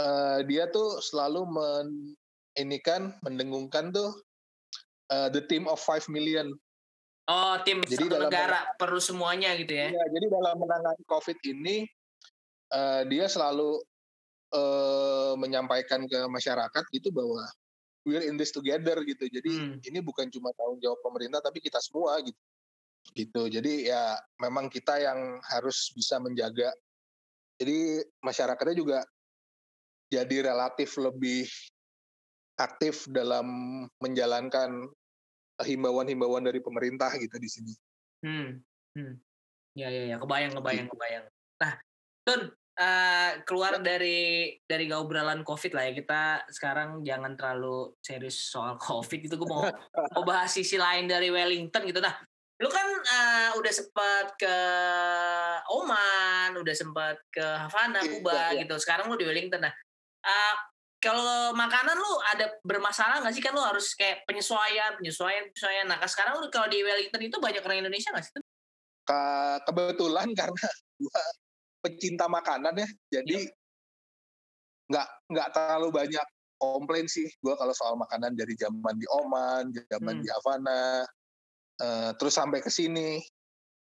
uh, 0.00 0.40
dia 0.46 0.68
tuh 0.72 1.00
selalu 1.04 1.44
men 1.48 1.88
ini 2.56 2.76
kan 2.80 3.16
mendengungkan 3.24 3.92
tuh 3.92 4.12
uh, 5.12 5.28
the 5.32 5.44
team 5.44 5.68
of 5.68 5.80
five 5.80 6.04
million. 6.08 6.52
Oh, 7.30 7.54
tim 7.62 7.80
jadi 7.86 8.08
satu 8.08 8.12
dalam 8.12 8.28
negara 8.28 8.60
perlu 8.76 8.98
semuanya 8.98 9.54
gitu 9.56 9.72
ya. 9.72 9.88
Iya, 9.94 10.04
jadi 10.10 10.26
dalam 10.26 10.58
menangani 10.58 11.02
COVID 11.06 11.38
ini 11.48 11.76
uh, 12.74 13.06
dia 13.06 13.30
selalu 13.30 13.78
uh, 14.52 15.32
menyampaikan 15.38 16.04
ke 16.04 16.18
masyarakat 16.28 16.84
gitu 16.92 17.08
bahwa 17.14 17.46
we're 18.04 18.26
in 18.26 18.34
this 18.34 18.50
together 18.50 19.00
gitu. 19.06 19.30
Jadi 19.30 19.52
hmm. 19.54 19.76
ini 19.86 19.98
bukan 20.02 20.28
cuma 20.28 20.50
tanggung 20.58 20.82
jawab 20.82 20.98
pemerintah 21.00 21.40
tapi 21.40 21.62
kita 21.62 21.78
semua 21.78 22.18
gitu. 22.20 22.36
Gitu. 23.10 23.42
Jadi 23.50 23.90
ya 23.90 24.14
memang 24.38 24.70
kita 24.70 25.02
yang 25.02 25.42
harus 25.50 25.90
bisa 25.92 26.22
menjaga. 26.22 26.70
Jadi 27.58 28.00
masyarakatnya 28.22 28.76
juga 28.78 28.98
jadi 30.12 30.52
relatif 30.52 30.94
lebih 31.00 31.48
aktif 32.60 33.08
dalam 33.10 33.46
menjalankan 33.98 34.86
himbauan-himbauan 35.62 36.44
dari 36.46 36.62
pemerintah 36.62 37.10
gitu 37.18 37.36
di 37.36 37.48
sini. 37.48 37.74
Hmm. 38.22 38.48
hmm. 38.96 39.14
Ya 39.72 39.88
ya 39.88 40.04
ya, 40.12 40.16
kebayang 40.20 40.52
kebayang 40.52 40.84
gitu. 40.84 40.94
kebayang. 41.00 41.24
Nah, 41.64 41.72
Tun, 42.28 42.42
uh, 42.78 43.30
keluar 43.44 43.80
dari 43.80 44.52
dari 44.64 44.88
obrolan 44.92 45.44
COVID 45.44 45.72
lah 45.72 45.84
ya 45.90 45.92
kita 45.96 46.22
sekarang 46.48 47.04
jangan 47.04 47.36
terlalu 47.36 47.92
serius 48.00 48.36
soal 48.52 48.78
COVID 48.86 49.20
itu 49.28 49.34
gue 49.34 49.48
mau 49.48 49.64
mau 50.16 50.24
bahas 50.24 50.52
sisi 50.52 50.80
lain 50.80 51.08
dari 51.08 51.28
Wellington 51.28 51.82
gitu 51.88 52.00
nah 52.00 52.14
lu 52.62 52.70
kan 52.70 52.86
uh, 52.86 53.50
udah 53.58 53.72
sempat 53.74 54.26
ke 54.38 54.56
Oman 55.74 56.54
udah 56.54 56.74
sempat 56.78 57.18
ke 57.34 57.42
Havana 57.42 57.98
iya, 58.06 58.10
Kuba 58.14 58.30
iya, 58.30 58.46
iya. 58.54 58.60
gitu 58.62 58.74
sekarang 58.78 59.10
lu 59.10 59.18
di 59.18 59.26
Wellington 59.26 59.66
nah 59.66 59.74
uh, 60.22 60.54
kalau 61.02 61.50
makanan 61.58 61.98
lu 61.98 62.12
ada 62.30 62.46
bermasalah 62.62 63.18
nggak 63.18 63.34
sih 63.34 63.42
kan 63.42 63.50
lu 63.50 63.62
harus 63.66 63.98
kayak 63.98 64.22
penyesuaian 64.30 64.94
penyesuaian 65.02 65.50
penyesuaian 65.50 65.86
nah 65.90 65.98
sekarang 66.06 66.38
lu 66.38 66.46
kalau 66.54 66.70
di 66.70 66.78
Wellington 66.86 67.26
itu 67.26 67.36
banyak 67.42 67.66
orang 67.66 67.82
Indonesia 67.82 68.14
nggak 68.14 68.24
sih 68.30 68.32
Ke, 69.02 69.20
kebetulan 69.66 70.30
karena 70.38 70.66
gua 71.02 71.22
pecinta 71.82 72.30
makanan 72.30 72.78
ya 72.78 72.88
jadi 73.18 73.42
iya. 73.42 73.50
nggak 74.86 75.06
yeah. 75.10 75.30
nggak 75.34 75.48
terlalu 75.50 75.88
banyak 75.90 76.26
komplain 76.62 77.10
sih 77.10 77.26
gue 77.42 77.54
kalau 77.58 77.74
soal 77.74 77.98
makanan 77.98 78.38
dari 78.38 78.54
zaman 78.54 78.94
di 78.94 79.06
Oman 79.10 79.74
zaman 79.90 80.14
hmm. 80.14 80.22
di 80.22 80.28
Havana 80.30 81.02
uh, 81.82 82.10
terus 82.16 82.38
sampai 82.38 82.62
ke 82.62 82.70
sini 82.70 83.18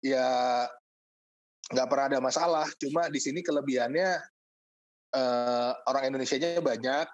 ya 0.01 0.65
nggak 1.69 1.89
pernah 1.91 2.07
ada 2.15 2.21
masalah 2.23 2.67
cuma 2.79 3.11
di 3.11 3.21
sini 3.21 3.43
kelebihannya 3.43 4.17
uh, 5.19 5.73
orang 5.91 6.15
Indonesia-nya 6.15 6.63
banyak 6.63 7.07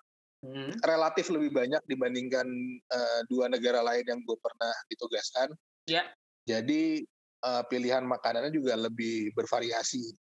hmm. 0.44 0.84
relatif 0.84 1.32
lebih 1.32 1.50
banyak 1.50 1.82
dibandingkan 1.88 2.46
uh, 2.92 3.20
dua 3.32 3.48
negara 3.48 3.80
lain 3.82 4.04
yang 4.04 4.20
gue 4.22 4.36
pernah 4.38 4.72
ditugaskan 4.92 5.48
yeah. 5.90 6.06
jadi 6.46 7.02
uh, 7.44 7.62
pilihan 7.68 8.02
makanannya 8.08 8.50
juga 8.50 8.74
lebih 8.74 9.36
bervariasi. 9.36 10.16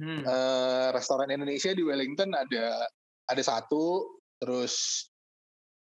Hmm. 0.00 0.24
Uh, 0.24 0.88
restoran 0.96 1.28
Indonesia 1.28 1.74
di 1.74 1.82
Wellington 1.84 2.32
ada 2.32 2.88
ada 3.28 3.42
satu, 3.42 4.16
terus 4.40 5.04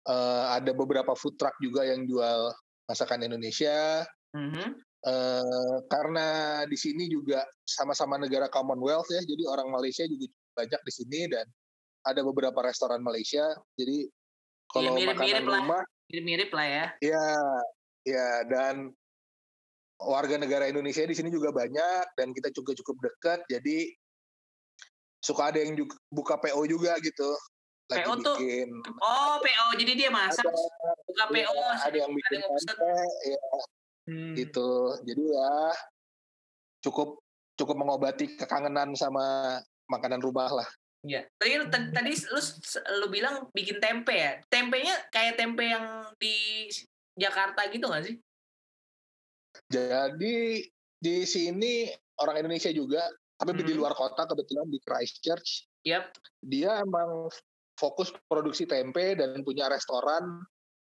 uh, 0.09 0.57
ada 0.57 0.73
beberapa 0.73 1.13
food 1.13 1.37
truck 1.37 1.53
juga 1.61 1.85
yang 1.85 2.09
jual 2.09 2.55
masakan 2.89 3.27
Indonesia. 3.27 4.07
Uh, 5.07 5.79
karena 5.87 6.27
di 6.67 6.75
sini 6.75 7.07
juga 7.07 7.47
sama-sama 7.63 8.19
negara 8.19 8.51
Commonwealth 8.51 9.07
ya, 9.07 9.23
jadi 9.23 9.47
orang 9.47 9.71
Malaysia 9.71 10.03
juga 10.03 10.27
banyak 10.59 10.81
di 10.83 10.93
sini 10.93 11.21
dan 11.31 11.47
ada 12.03 12.27
beberapa 12.27 12.59
restoran 12.65 13.03
Malaysia. 13.07 13.55
Jadi 13.79 14.11
kalau 14.67 14.99
ya, 14.99 14.99
mirip, 14.99 15.09
makanan 15.15 15.43
mirip 15.47 15.47
rumah, 15.47 15.83
mirip-mirip 16.11 16.51
lah 16.51 16.67
ya. 16.67 16.87
Iya, 16.99 17.29
ya 18.03 18.29
dan 18.51 18.91
warga 20.03 20.37
negara 20.43 20.67
Indonesia 20.67 21.07
di 21.07 21.15
sini 21.15 21.31
juga 21.31 21.55
banyak 21.55 22.19
dan 22.19 22.35
kita 22.35 22.53
juga 22.53 22.77
cukup 22.77 22.97
dekat 23.01 23.41
jadi 23.49 23.95
suka 25.25 25.55
ada 25.55 25.59
yang 25.63 25.79
juga, 25.79 25.97
buka 26.13 26.35
PO 26.39 26.67
juga 26.67 26.99
gitu. 26.99 27.31
Lagi 27.87 28.03
PO 28.03 28.13
tuh 28.27 28.37
bikin, 28.43 28.69
oh 28.99 29.39
PO 29.39 29.67
jadi 29.79 29.93
dia 29.95 30.11
masak 30.11 30.43
ada, 30.43 30.51
buka 31.07 31.25
ya, 31.31 31.47
PO 31.47 31.55
ada 31.79 31.97
yang 31.97 32.11
bikin 32.11 32.39
tempe 32.43 32.91
ya 33.31 33.39
hmm. 34.07 34.35
gitu 34.39 34.97
jadi 35.05 35.23
ya 35.23 35.55
cukup 36.87 37.21
cukup 37.57 37.77
mengobati 37.77 38.39
kekangenan 38.39 38.95
sama 38.95 39.59
makanan 39.91 40.23
rumah 40.23 40.51
lah 40.51 40.69
Iya. 41.07 41.23
Tadi 41.39 41.55
tadi 41.71 42.13
lu 42.35 42.43
lu 42.99 43.07
bilang 43.15 43.47
bikin 43.55 43.79
tempe 43.79 44.11
ya. 44.11 44.43
Tempenya 44.51 45.07
kayak 45.15 45.39
tempe 45.39 45.63
yang 45.63 46.03
di 46.19 46.67
Jakarta 47.15 47.63
gitu 47.71 47.87
gak 47.87 48.11
sih? 48.11 48.19
Jadi 49.71 50.67
di 50.99 51.17
sini 51.23 51.87
orang 52.19 52.43
Indonesia 52.43 52.75
juga, 52.75 53.07
tapi 53.39 53.55
hmm. 53.55 53.63
di 53.71 53.73
luar 53.79 53.95
kota 53.95 54.27
kebetulan 54.27 54.67
di 54.67 54.83
Christchurch. 54.83 55.71
Yep. 55.87 56.05
Dia 56.43 56.83
emang 56.83 57.31
fokus 57.79 58.11
produksi 58.27 58.67
tempe 58.67 59.15
dan 59.15 59.47
punya 59.47 59.71
restoran 59.71 60.43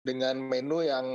dengan 0.03 0.43
menu 0.43 0.84
yang 0.84 1.07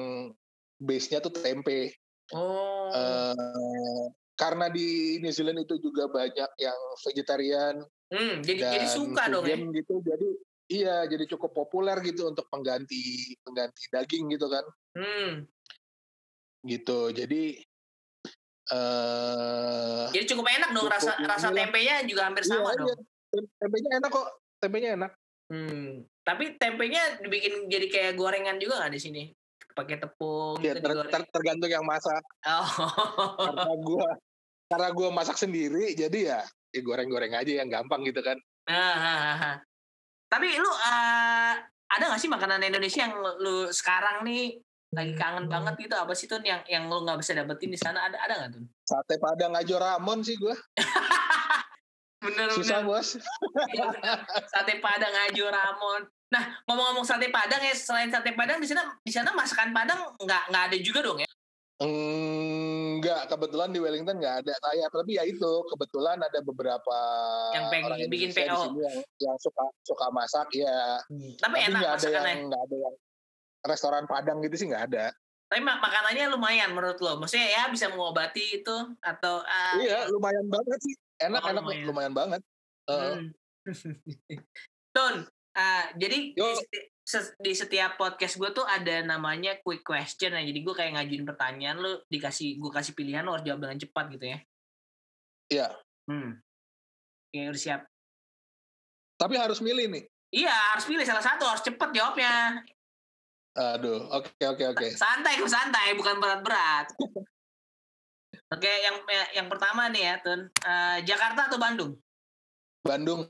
base-nya 0.81 1.25
tuh 1.25 1.33
tempe. 1.33 1.95
Oh. 2.35 2.91
Uh, 2.91 4.05
karena 4.37 4.69
di 4.69 5.17
New 5.25 5.33
Zealand 5.33 5.65
itu 5.65 5.81
juga 5.81 6.11
banyak 6.13 6.51
yang 6.61 6.79
vegetarian. 7.07 7.81
Hmm, 8.13 8.45
jadi 8.45 8.61
dan 8.63 8.73
jadi 8.79 8.87
suka 8.91 9.23
dong 9.33 9.45
ya. 9.49 9.57
gitu. 9.57 9.95
Jadi 10.05 10.29
iya, 10.71 10.97
jadi 11.09 11.25
cukup 11.31 11.57
populer 11.57 11.97
gitu 12.05 12.29
untuk 12.29 12.47
pengganti 12.53 13.35
pengganti 13.43 13.83
daging 13.91 14.31
gitu 14.35 14.47
kan. 14.53 14.65
Hmm 14.95 15.49
gitu 16.67 17.15
jadi 17.15 17.43
uh, 18.75 20.11
jadi 20.11 20.25
cukup 20.35 20.47
enak 20.51 20.71
dong 20.75 20.91
rasa 20.91 21.15
rasa 21.23 21.55
tempenya 21.55 22.03
juga 22.05 22.27
hampir 22.27 22.43
iya, 22.45 22.51
sama 22.51 22.71
iya, 22.75 22.79
dong 22.83 22.89
iya. 22.91 23.41
tempenya 23.63 23.91
enak 24.03 24.11
kok 24.11 24.29
tempenya 24.59 24.89
enak 24.99 25.13
hmm. 25.55 25.91
tapi 26.27 26.45
tempenya 26.59 27.03
dibikin 27.23 27.71
jadi 27.71 27.87
kayak 27.87 28.13
gorengan 28.19 28.59
juga 28.59 28.83
nggak 28.83 28.93
di 28.93 29.01
sini 29.01 29.23
pakai 29.77 30.01
tepung 30.01 30.57
ya, 30.65 30.73
gitu 30.73 30.89
ter, 30.89 31.13
ter, 31.13 31.23
tergantung 31.29 31.69
yang 31.69 31.85
masak. 31.85 32.25
Oh. 32.49 32.69
karena 33.37 33.75
gua 33.85 34.09
karena 34.73 34.89
gua 34.97 35.09
masak 35.13 35.37
sendiri 35.37 35.93
jadi 35.93 36.19
ya 36.33 36.41
ya 36.73 36.81
goreng-goreng 36.81 37.37
aja 37.37 37.53
yang 37.61 37.69
gampang 37.69 38.01
gitu 38.09 38.25
kan. 38.25 38.41
Ah, 38.67 39.61
tapi 40.33 40.57
lu 40.59 40.67
uh, 40.67 41.55
ada 41.87 42.05
gak 42.11 42.19
sih 42.19 42.27
makanan 42.27 42.65
Indonesia 42.65 43.07
yang 43.07 43.15
lu 43.21 43.71
sekarang 43.71 44.25
nih 44.25 44.59
lagi 44.97 45.13
kangen 45.13 45.47
banget 45.47 45.87
gitu? 45.87 45.95
Apa 45.95 46.17
sih 46.17 46.25
tuh 46.27 46.41
yang 46.41 46.65
yang 46.67 46.89
lo 46.89 47.05
nggak 47.05 47.21
bisa 47.21 47.37
dapetin 47.37 47.71
di 47.71 47.79
sana? 47.79 48.09
Ada 48.09 48.17
ada 48.25 48.35
nggak 48.41 48.51
tuh 48.57 48.65
sate 48.87 49.19
padang 49.19 49.51
aja 49.59 49.77
ramon 49.83 50.23
sih 50.23 50.39
gue 50.39 50.55
bener 52.27 52.49
susah 52.51 52.83
bener. 52.83 52.91
bos 52.91 53.09
ya, 53.71 53.87
sate 54.53 54.83
padang 54.83 55.15
aja 55.15 55.45
ramon 55.49 56.03
nah 56.27 56.43
ngomong-ngomong 56.67 57.07
sate 57.07 57.31
padang 57.31 57.63
ya 57.63 57.75
selain 57.75 58.11
sate 58.11 58.35
padang 58.35 58.59
di 58.59 58.67
sana 58.67 58.91
di 59.01 59.13
sana 59.15 59.31
masakan 59.31 59.71
padang 59.71 60.13
nggak 60.19 60.43
nggak 60.51 60.65
ada 60.73 60.77
juga 60.83 61.01
dong 61.07 61.23
ya 61.23 61.31
Enggak, 61.77 63.29
kebetulan 63.29 63.69
di 63.69 63.85
Wellington 63.85 64.17
nggak 64.17 64.49
ada 64.49 64.55
saya, 64.65 64.89
tapi 64.89 65.21
ya 65.21 65.29
itu 65.29 65.53
kebetulan 65.69 66.17
ada 66.17 66.41
beberapa 66.41 66.97
yang 67.53 67.69
pengen 67.69 67.85
orang 67.93 68.09
bikin 68.09 68.33
PO 68.33 68.73
yang, 68.81 68.97
yang 69.21 69.37
suka 69.37 69.61
suka 69.85 70.09
masak 70.09 70.49
ya. 70.57 70.97
Hmm. 71.05 71.37
Tapi, 71.37 71.69
tapi 71.69 71.69
enak 71.69 72.01
ada 72.01 72.09
yang 72.09 72.49
nggak 72.49 72.63
ada 72.65 72.77
yang 72.81 72.95
restoran 73.69 74.09
Padang 74.09 74.41
gitu 74.41 74.57
sih 74.57 74.73
nggak 74.73 74.89
ada. 74.89 75.13
Tapi 75.53 75.61
mak 75.61 75.79
makanannya 75.85 76.33
lumayan 76.33 76.73
menurut 76.73 76.97
lo. 77.05 77.21
Maksudnya 77.21 77.45
ya 77.45 77.63
bisa 77.69 77.93
mengobati 77.93 78.65
itu 78.65 78.77
atau 79.05 79.45
uh, 79.45 79.77
Iya, 79.77 80.09
lumayan 80.09 80.49
banget 80.49 80.81
sih. 80.81 80.97
Enak 81.17 81.43
oh, 81.43 81.51
enak 81.53 81.63
lumayan, 81.65 81.85
lumayan 81.89 82.15
banget. 82.15 82.43
Uh. 82.87 83.17
Hmm. 83.17 83.29
Tun, 84.97 85.15
uh, 85.57 85.85
jadi 85.97 86.19
di, 86.37 86.51
di 87.41 87.53
setiap 87.53 87.97
podcast 88.01 88.37
gue 88.37 88.51
tuh 88.53 88.65
ada 88.65 89.03
namanya 89.05 89.57
quick 89.65 89.85
question 89.85 90.37
ya. 90.37 90.43
Jadi 90.45 90.59
gue 90.61 90.75
kayak 90.77 90.97
ngajuin 90.97 91.25
pertanyaan 91.25 91.79
lo 91.81 91.93
dikasih 92.09 92.61
gue 92.61 92.71
kasih 92.71 92.93
pilihan 92.93 93.25
lo 93.25 93.37
harus 93.37 93.47
jawab 93.47 93.65
dengan 93.65 93.79
cepat 93.81 94.07
gitu 94.13 94.27
ya. 94.29 94.39
Iya. 95.47 95.69
Hmm. 96.07 96.31
Oke, 97.31 97.41
udah 97.53 97.61
siap. 97.61 97.81
Tapi 99.17 99.35
harus 99.41 99.59
milih 99.65 99.89
nih. 99.89 100.05
Iya, 100.37 100.57
harus 100.77 100.85
pilih 100.85 101.07
salah 101.07 101.25
satu, 101.25 101.49
harus 101.49 101.65
cepet 101.65 101.91
jawabnya. 101.97 102.61
Aduh, 103.57 104.05
oke 104.13 104.37
okay, 104.37 104.47
oke 104.53 104.61
okay, 104.61 104.67
oke. 104.69 104.79
Okay. 104.85 104.91
Santai 104.93 105.41
santai, 105.49 105.97
bukan 105.97 106.21
berat-berat. 106.21 106.93
oke, 108.55 108.71
yang 108.71 108.97
yang 109.35 109.47
pertama 109.51 109.89
nih 109.91 110.03
ya, 110.13 110.15
Tun. 110.23 110.41
Uh, 110.63 110.99
Jakarta 111.03 111.51
atau 111.51 111.59
Bandung? 111.59 111.93
Bandung. 112.87 113.27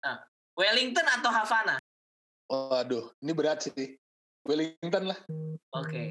Nah, 0.00 0.16
Wellington 0.56 1.04
atau 1.04 1.30
Havana? 1.32 1.76
Oh, 2.50 2.80
aduh, 2.80 3.12
ini 3.20 3.32
berat 3.32 3.62
sih. 3.64 3.96
Wellington 4.46 5.12
lah. 5.12 5.18
Oke. 5.76 5.88
Okay. 5.88 6.08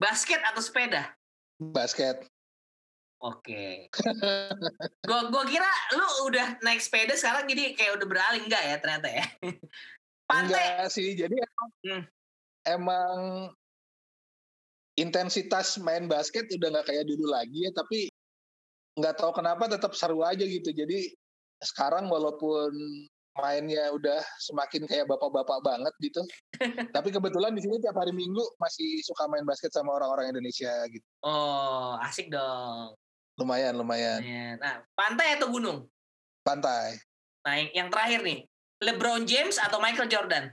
Basket 0.00 0.40
atau 0.42 0.60
sepeda? 0.60 1.14
Basket. 1.60 2.26
Oke. 3.20 3.92
Okay. 3.92 4.12
gua 5.08 5.28
gua 5.28 5.44
kira 5.44 5.68
lu 5.92 6.32
udah 6.32 6.56
naik 6.64 6.80
sepeda 6.80 7.12
sekarang 7.12 7.44
jadi 7.52 7.76
kayak 7.76 8.00
udah 8.00 8.06
beralih 8.08 8.40
enggak 8.48 8.64
ya 8.64 8.76
ternyata 8.80 9.08
ya. 9.12 9.24
Pantai. 10.30 10.56
Enggak 10.56 10.88
sih, 10.88 11.12
jadi 11.14 11.36
hmm 11.84 12.08
emang 12.68 13.48
intensitas 15.00 15.80
main 15.80 16.04
basket 16.04 16.44
udah 16.52 16.68
nggak 16.76 16.86
kayak 16.92 17.08
dulu 17.08 17.32
lagi 17.32 17.64
ya 17.64 17.72
tapi 17.72 18.12
nggak 19.00 19.16
tahu 19.16 19.32
kenapa 19.32 19.64
tetap 19.64 19.96
seru 19.96 20.20
aja 20.20 20.44
gitu. 20.44 20.68
Jadi 20.68 21.08
sekarang 21.64 22.12
walaupun 22.12 22.72
mainnya 23.40 23.88
udah 23.94 24.20
semakin 24.42 24.84
kayak 24.84 25.06
bapak-bapak 25.06 25.62
banget 25.62 25.94
gitu 26.02 26.20
tapi 26.96 27.08
kebetulan 27.14 27.54
di 27.54 27.62
sini 27.62 27.78
tiap 27.78 27.94
hari 27.96 28.10
minggu 28.10 28.42
masih 28.58 29.00
suka 29.06 29.30
main 29.30 29.46
basket 29.46 29.70
sama 29.72 29.96
orang-orang 29.96 30.34
Indonesia 30.34 30.72
gitu. 30.90 31.06
Oh 31.24 31.96
asik 32.04 32.28
dong. 32.28 32.92
Lumayan 33.40 33.78
lumayan. 33.78 34.20
Nah 34.60 34.84
pantai 34.92 35.40
atau 35.40 35.48
gunung? 35.48 35.88
Pantai. 36.44 37.00
Nah 37.46 37.54
yang 37.72 37.88
terakhir 37.88 38.20
nih 38.26 38.44
LeBron 38.82 39.24
James 39.24 39.56
atau 39.56 39.80
Michael 39.80 40.10
Jordan? 40.10 40.44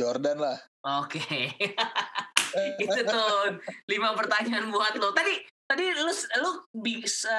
Jordan 0.00 0.38
lah. 0.40 0.58
Oke. 1.04 1.20
Okay. 1.20 1.44
itu 2.82 3.00
tuh 3.06 3.60
lima 3.86 4.14
pertanyaan 4.14 4.70
buat 4.70 4.94
lo. 4.98 5.12
Tadi 5.14 5.34
tadi 5.70 5.84
lu 5.94 6.12
lu 6.12 6.50
bisa 6.82 7.38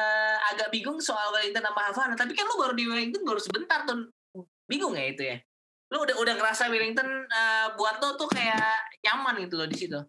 agak 0.54 0.72
bingung 0.72 1.04
soal 1.04 1.36
Wellington 1.36 1.64
sama 1.66 1.82
Havana, 1.92 2.16
tapi 2.16 2.32
kan 2.34 2.48
lu 2.48 2.56
baru 2.60 2.74
di 2.76 2.86
Wellington 2.88 3.24
baru 3.28 3.40
sebentar 3.42 3.84
tuh. 3.84 4.10
Bingung 4.68 4.96
ya 4.96 5.06
itu 5.12 5.24
ya? 5.26 5.38
Lu 5.92 6.08
udah 6.08 6.16
udah 6.16 6.34
ngerasa 6.40 6.72
Wellington 6.72 7.08
uh, 7.28 7.76
buat 7.76 8.00
lo 8.00 8.16
tuh 8.16 8.30
kayak 8.32 8.96
nyaman 9.04 9.44
gitu 9.44 9.56
loh 9.60 9.68
di 9.68 9.78
situ. 9.78 10.00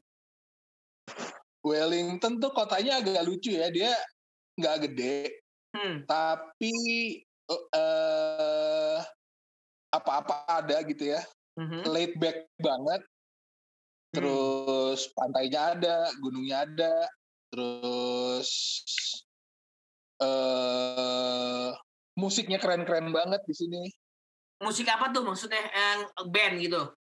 Wellington 1.63 2.39
tuh 2.39 2.51
kotanya 2.55 3.03
agak 3.03 3.27
lucu 3.27 3.55
ya. 3.59 3.71
Dia 3.75 3.91
nggak 4.55 4.77
gede, 4.87 5.43
hmm. 5.75 6.07
tapi 6.07 6.75
uh, 7.51 8.99
apa-apa 9.93 10.65
ada 10.65 10.81
gitu 10.89 11.13
ya 11.13 11.21
mm-hmm. 11.59 11.83
laid 11.89 12.13
back 12.17 12.49
banget. 12.61 13.03
Hmm. 14.13 14.21
Terus 14.93 15.09
pantainya 15.17 15.73
ada, 15.73 16.13
gunungnya 16.21 16.69
ada, 16.69 17.09
terus 17.49 18.53
uh, 20.21 21.73
musiknya 22.13 22.61
keren-keren 22.61 23.09
banget 23.09 23.41
di 23.49 23.57
sini. 23.57 23.89
Musik 24.61 24.93
apa 24.93 25.09
tuh 25.09 25.25
maksudnya 25.25 25.65
yang 25.65 26.29
band 26.29 26.61
gitu? 26.61 26.93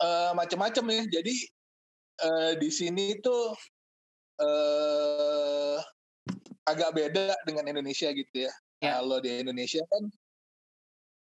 Uh, 0.00 0.32
macam-macam 0.32 0.96
ya. 0.96 1.20
Jadi 1.20 1.34
uh, 2.24 2.52
di 2.56 2.72
sini 2.72 3.20
tuh 3.20 3.52
uh, 4.40 5.76
agak 6.64 6.96
beda 6.96 7.36
dengan 7.44 7.68
Indonesia 7.68 8.08
gitu 8.16 8.48
ya. 8.48 8.52
Yeah. 8.80 8.96
Kalau 9.04 9.20
di 9.20 9.44
Indonesia 9.44 9.84
kan 9.92 10.08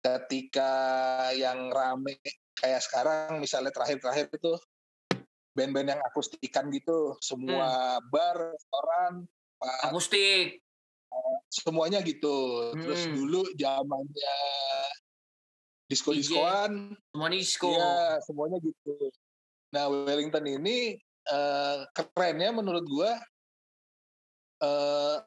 ketika 0.02 0.74
yang 1.38 1.70
rame 1.70 2.18
kayak 2.58 2.82
sekarang 2.82 3.38
misalnya 3.38 3.70
terakhir-terakhir 3.70 4.26
itu 4.34 4.58
band-band 5.52 5.96
yang 5.96 6.02
akustikan 6.02 6.72
gitu, 6.72 7.16
semua 7.20 8.00
hmm. 8.00 8.08
bar, 8.08 8.36
restoran, 8.56 9.12
akustik, 9.86 10.64
semuanya 11.52 12.00
gitu. 12.00 12.72
Hmm. 12.72 12.80
Terus 12.80 13.02
dulu 13.12 13.44
zamannya 13.56 14.38
disco-diskoan, 15.92 16.96
semua 17.12 17.28
disco. 17.28 17.72
Iya, 17.76 18.20
semuanya 18.24 18.58
gitu. 18.64 19.12
Nah, 19.76 19.88
Wellington 19.88 20.44
ini 20.48 20.96
uh, 21.28 21.84
kerennya 21.92 22.52
menurut 22.52 22.84
gua 22.88 23.12
uh, 24.64 25.20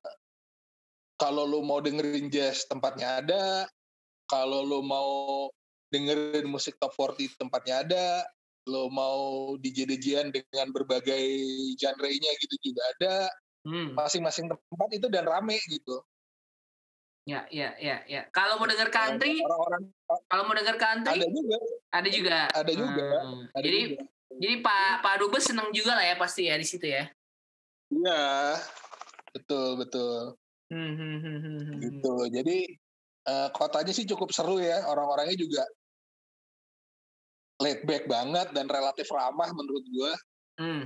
kalau 1.16 1.48
lu 1.48 1.62
mau 1.62 1.80
dengerin 1.80 2.28
jazz 2.34 2.66
tempatnya 2.66 3.22
ada, 3.24 3.44
kalau 4.26 4.66
lu 4.66 4.82
mau 4.82 5.48
dengerin 5.94 6.50
musik 6.50 6.76
top 6.82 6.92
40 6.98 7.40
tempatnya 7.40 7.86
ada, 7.86 8.06
lo 8.66 8.90
mau 8.90 9.54
DJ 9.62 9.86
dj 9.86 10.34
dengan 10.34 10.68
berbagai 10.74 11.26
genre-nya 11.78 12.32
gitu 12.42 12.56
juga 12.72 12.82
ada. 12.98 13.16
Hmm. 13.66 13.98
Masing-masing 13.98 14.50
tempat 14.50 14.90
itu 14.94 15.08
dan 15.10 15.26
rame 15.26 15.58
gitu. 15.70 16.02
Ya, 17.26 17.50
ya, 17.50 17.74
ya, 17.82 18.06
ya. 18.06 18.22
Kalau 18.30 18.62
mau 18.62 18.70
denger 18.70 18.94
country, 18.94 19.42
orang-orang 19.42 19.90
kalau 20.30 20.44
mau 20.46 20.54
denger 20.54 20.78
country, 20.78 21.18
ada 21.18 21.30
juga. 21.34 21.58
Ada 21.90 22.10
juga. 22.14 22.38
Ada 22.54 22.72
juga. 22.78 23.08
Hmm. 23.26 23.44
Ada 23.50 23.66
jadi, 23.66 23.80
juga. 23.82 24.04
jadi 24.38 24.56
Pak 24.62 24.94
Pak 25.02 25.16
Dubes 25.18 25.44
seneng 25.50 25.70
juga 25.74 25.98
lah 25.98 26.06
ya 26.06 26.16
pasti 26.22 26.46
ya 26.46 26.56
di 26.62 26.68
situ 26.70 26.86
ya. 26.86 27.10
Iya, 27.90 28.26
betul 29.34 29.82
betul. 29.82 30.38
Hmm, 30.70 30.94
hmm, 30.94 31.18
hmm, 31.22 31.38
hmm, 31.42 31.58
hmm. 31.58 31.78
Gitu. 31.82 32.16
Jadi 32.30 32.58
uh, 33.30 33.50
kotanya 33.54 33.94
sih 33.94 34.06
cukup 34.06 34.30
seru 34.30 34.62
ya. 34.62 34.86
Orang-orangnya 34.86 35.38
juga 35.38 35.66
laid 37.62 37.82
back 37.88 38.04
banget 38.08 38.52
dan 38.52 38.68
relatif 38.68 39.08
ramah 39.12 39.50
menurut 39.56 39.86
gue. 39.88 40.12
Hmm. 40.60 40.84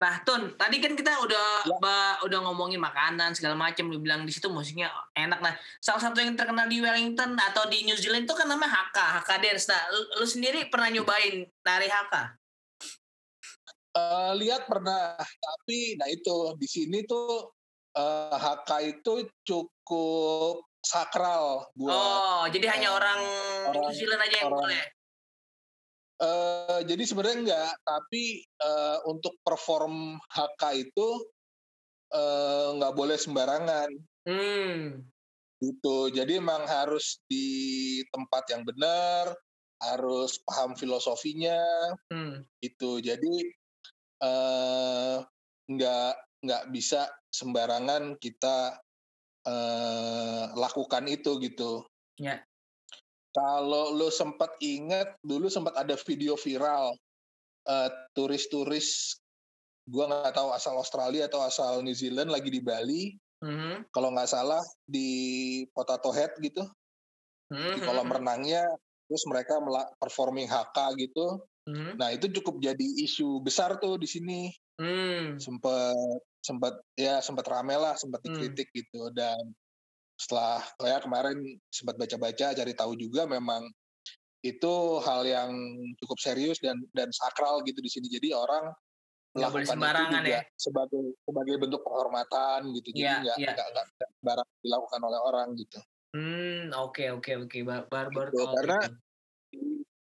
Nah, 0.00 0.16
Tun, 0.24 0.56
tadi 0.56 0.80
kan 0.80 0.96
kita 0.96 1.12
udah 1.12 1.68
ya. 1.68 1.76
ba, 1.76 2.16
udah 2.24 2.40
ngomongin 2.48 2.80
makanan 2.80 3.36
segala 3.36 3.52
macam, 3.52 3.92
lu 3.92 4.00
bilang 4.00 4.24
di 4.24 4.32
situ 4.32 4.48
musiknya 4.48 4.88
enak. 5.12 5.44
Nah, 5.44 5.52
salah 5.76 6.00
satu 6.00 6.24
yang 6.24 6.32
terkenal 6.40 6.64
di 6.72 6.80
Wellington 6.80 7.36
atau 7.36 7.68
di 7.68 7.84
New 7.84 8.00
Zealand 8.00 8.24
itu 8.24 8.32
kan 8.32 8.48
namanya 8.48 8.80
HK, 8.80 8.96
HK 9.20 9.30
Dance. 9.44 9.68
Nah, 9.68 9.82
lu, 9.92 10.24
lu 10.24 10.26
sendiri 10.26 10.72
pernah 10.72 10.88
nyobain 10.88 11.44
nari 11.44 11.88
HK? 11.92 12.14
Uh, 12.16 14.00
eh, 14.00 14.30
lihat 14.40 14.64
pernah, 14.64 15.20
tapi 15.20 16.00
nah 16.00 16.08
itu 16.08 16.56
di 16.56 16.68
sini 16.70 17.04
tuh 17.04 17.52
uh, 17.92 18.32
eh, 18.32 18.38
HK 18.40 18.70
itu 18.96 19.28
cukup 19.44 20.64
sakral 20.80 21.68
buat. 21.76 21.92
Oh, 21.92 22.42
jadi 22.48 22.72
hanya 22.72 22.96
orang, 22.96 23.20
orang 23.68 23.84
New 23.84 23.92
Zealand 23.92 24.24
aja 24.24 24.36
yang 24.40 24.48
orang, 24.48 24.64
boleh. 24.64 24.84
Uh, 26.20 26.84
jadi 26.84 27.00
sebenarnya 27.08 27.38
enggak, 27.40 27.72
tapi 27.80 28.44
uh, 28.60 29.00
untuk 29.08 29.40
perform 29.40 30.20
HK 30.28 30.62
itu 30.76 31.08
uh, 32.12 32.76
nggak 32.76 32.92
boleh 32.92 33.16
sembarangan. 33.16 33.88
Hmm. 34.28 35.00
Gitu. 35.60 35.96
Jadi 36.12 36.36
emang 36.36 36.68
harus 36.68 37.24
di 37.24 38.00
tempat 38.12 38.52
yang 38.52 38.68
benar, 38.68 39.32
harus 39.80 40.36
paham 40.44 40.76
filosofinya. 40.76 41.60
Hmm. 42.12 42.44
Gitu. 42.60 43.00
Jadi 43.00 43.34
uh, 44.20 45.24
nggak 45.72 46.14
nggak 46.40 46.64
bisa 46.72 47.08
sembarangan 47.32 48.16
kita 48.20 48.76
uh, 49.48 50.44
lakukan 50.52 51.08
itu 51.08 51.40
gitu. 51.40 51.84
Ya. 52.20 52.44
Kalau 53.30 53.94
lo 53.94 54.10
sempat 54.10 54.58
ingat 54.58 55.14
dulu 55.22 55.46
sempat 55.46 55.78
ada 55.78 55.94
video 55.94 56.34
viral 56.34 56.90
uh, 57.70 57.88
turis-turis 58.18 59.18
gua 59.86 60.10
nggak 60.10 60.34
tahu 60.34 60.50
asal 60.54 60.74
Australia 60.78 61.26
atau 61.30 61.42
asal 61.42 61.82
New 61.82 61.94
Zealand 61.94 62.30
lagi 62.30 62.50
di 62.50 62.62
Bali. 62.62 63.14
Mm-hmm. 63.40 63.90
Kalau 63.94 64.12
nggak 64.12 64.30
salah 64.30 64.60
di 64.84 65.08
Potato 65.72 66.12
Head 66.12 66.36
gitu. 66.42 66.62
Mm-hmm. 67.50 67.72
Di 67.74 67.80
kolam 67.82 68.10
renangnya 68.10 68.62
terus 69.10 69.26
mereka 69.26 69.58
performing 69.98 70.46
HK 70.46 70.78
gitu. 71.02 71.42
Mm-hmm. 71.66 71.92
Nah, 71.98 72.08
itu 72.14 72.26
cukup 72.40 72.62
jadi 72.62 72.86
isu 73.06 73.42
besar 73.42 73.78
tuh 73.82 73.98
di 73.98 74.06
sini. 74.06 74.50
Mm. 74.78 75.36
Sempat 75.42 75.98
sempat 76.40 76.74
ya 76.96 77.20
sempat 77.20 77.44
rame 77.50 77.74
lah, 77.74 77.98
sempat 77.98 78.22
mm. 78.22 78.26
dikritik 78.30 78.68
mm. 78.70 78.76
gitu 78.78 79.02
dan 79.12 79.38
setelah 80.20 80.60
saya 80.76 81.00
kemarin 81.00 81.40
sempat 81.72 81.96
baca-baca 81.96 82.52
cari 82.52 82.72
tahu 82.76 82.92
juga 83.00 83.24
memang 83.24 83.64
itu 84.44 84.74
hal 85.00 85.24
yang 85.24 85.52
cukup 86.04 86.20
serius 86.20 86.60
dan 86.60 86.76
dan 86.92 87.08
sakral 87.08 87.64
gitu 87.64 87.80
di 87.80 87.88
sini 87.88 88.08
jadi 88.12 88.36
orang 88.36 88.68
melakukan 89.32 89.64
itu 89.64 90.02
juga 90.10 90.20
ya. 90.26 90.42
sebagai 90.58 91.02
sebagai 91.24 91.54
bentuk 91.56 91.80
penghormatan 91.86 92.60
gitu 92.76 92.88
jadi 92.92 93.00
iya, 93.00 93.16
nggak 93.24 93.36
ya, 93.40 93.52
nggak 93.56 93.86
ya. 93.96 94.08
barang 94.20 94.48
dilakukan 94.60 95.00
oleh 95.06 95.20
orang 95.24 95.48
gitu. 95.56 95.78
Hmm 96.10 96.74
oke 96.74 96.98
okay, 96.98 97.08
oke 97.14 97.30
okay, 97.30 97.34
oke 97.38 97.56
okay. 97.56 97.86
baru 97.88 98.10
baru 98.10 98.30
gitu, 98.34 98.44
karena 98.60 98.78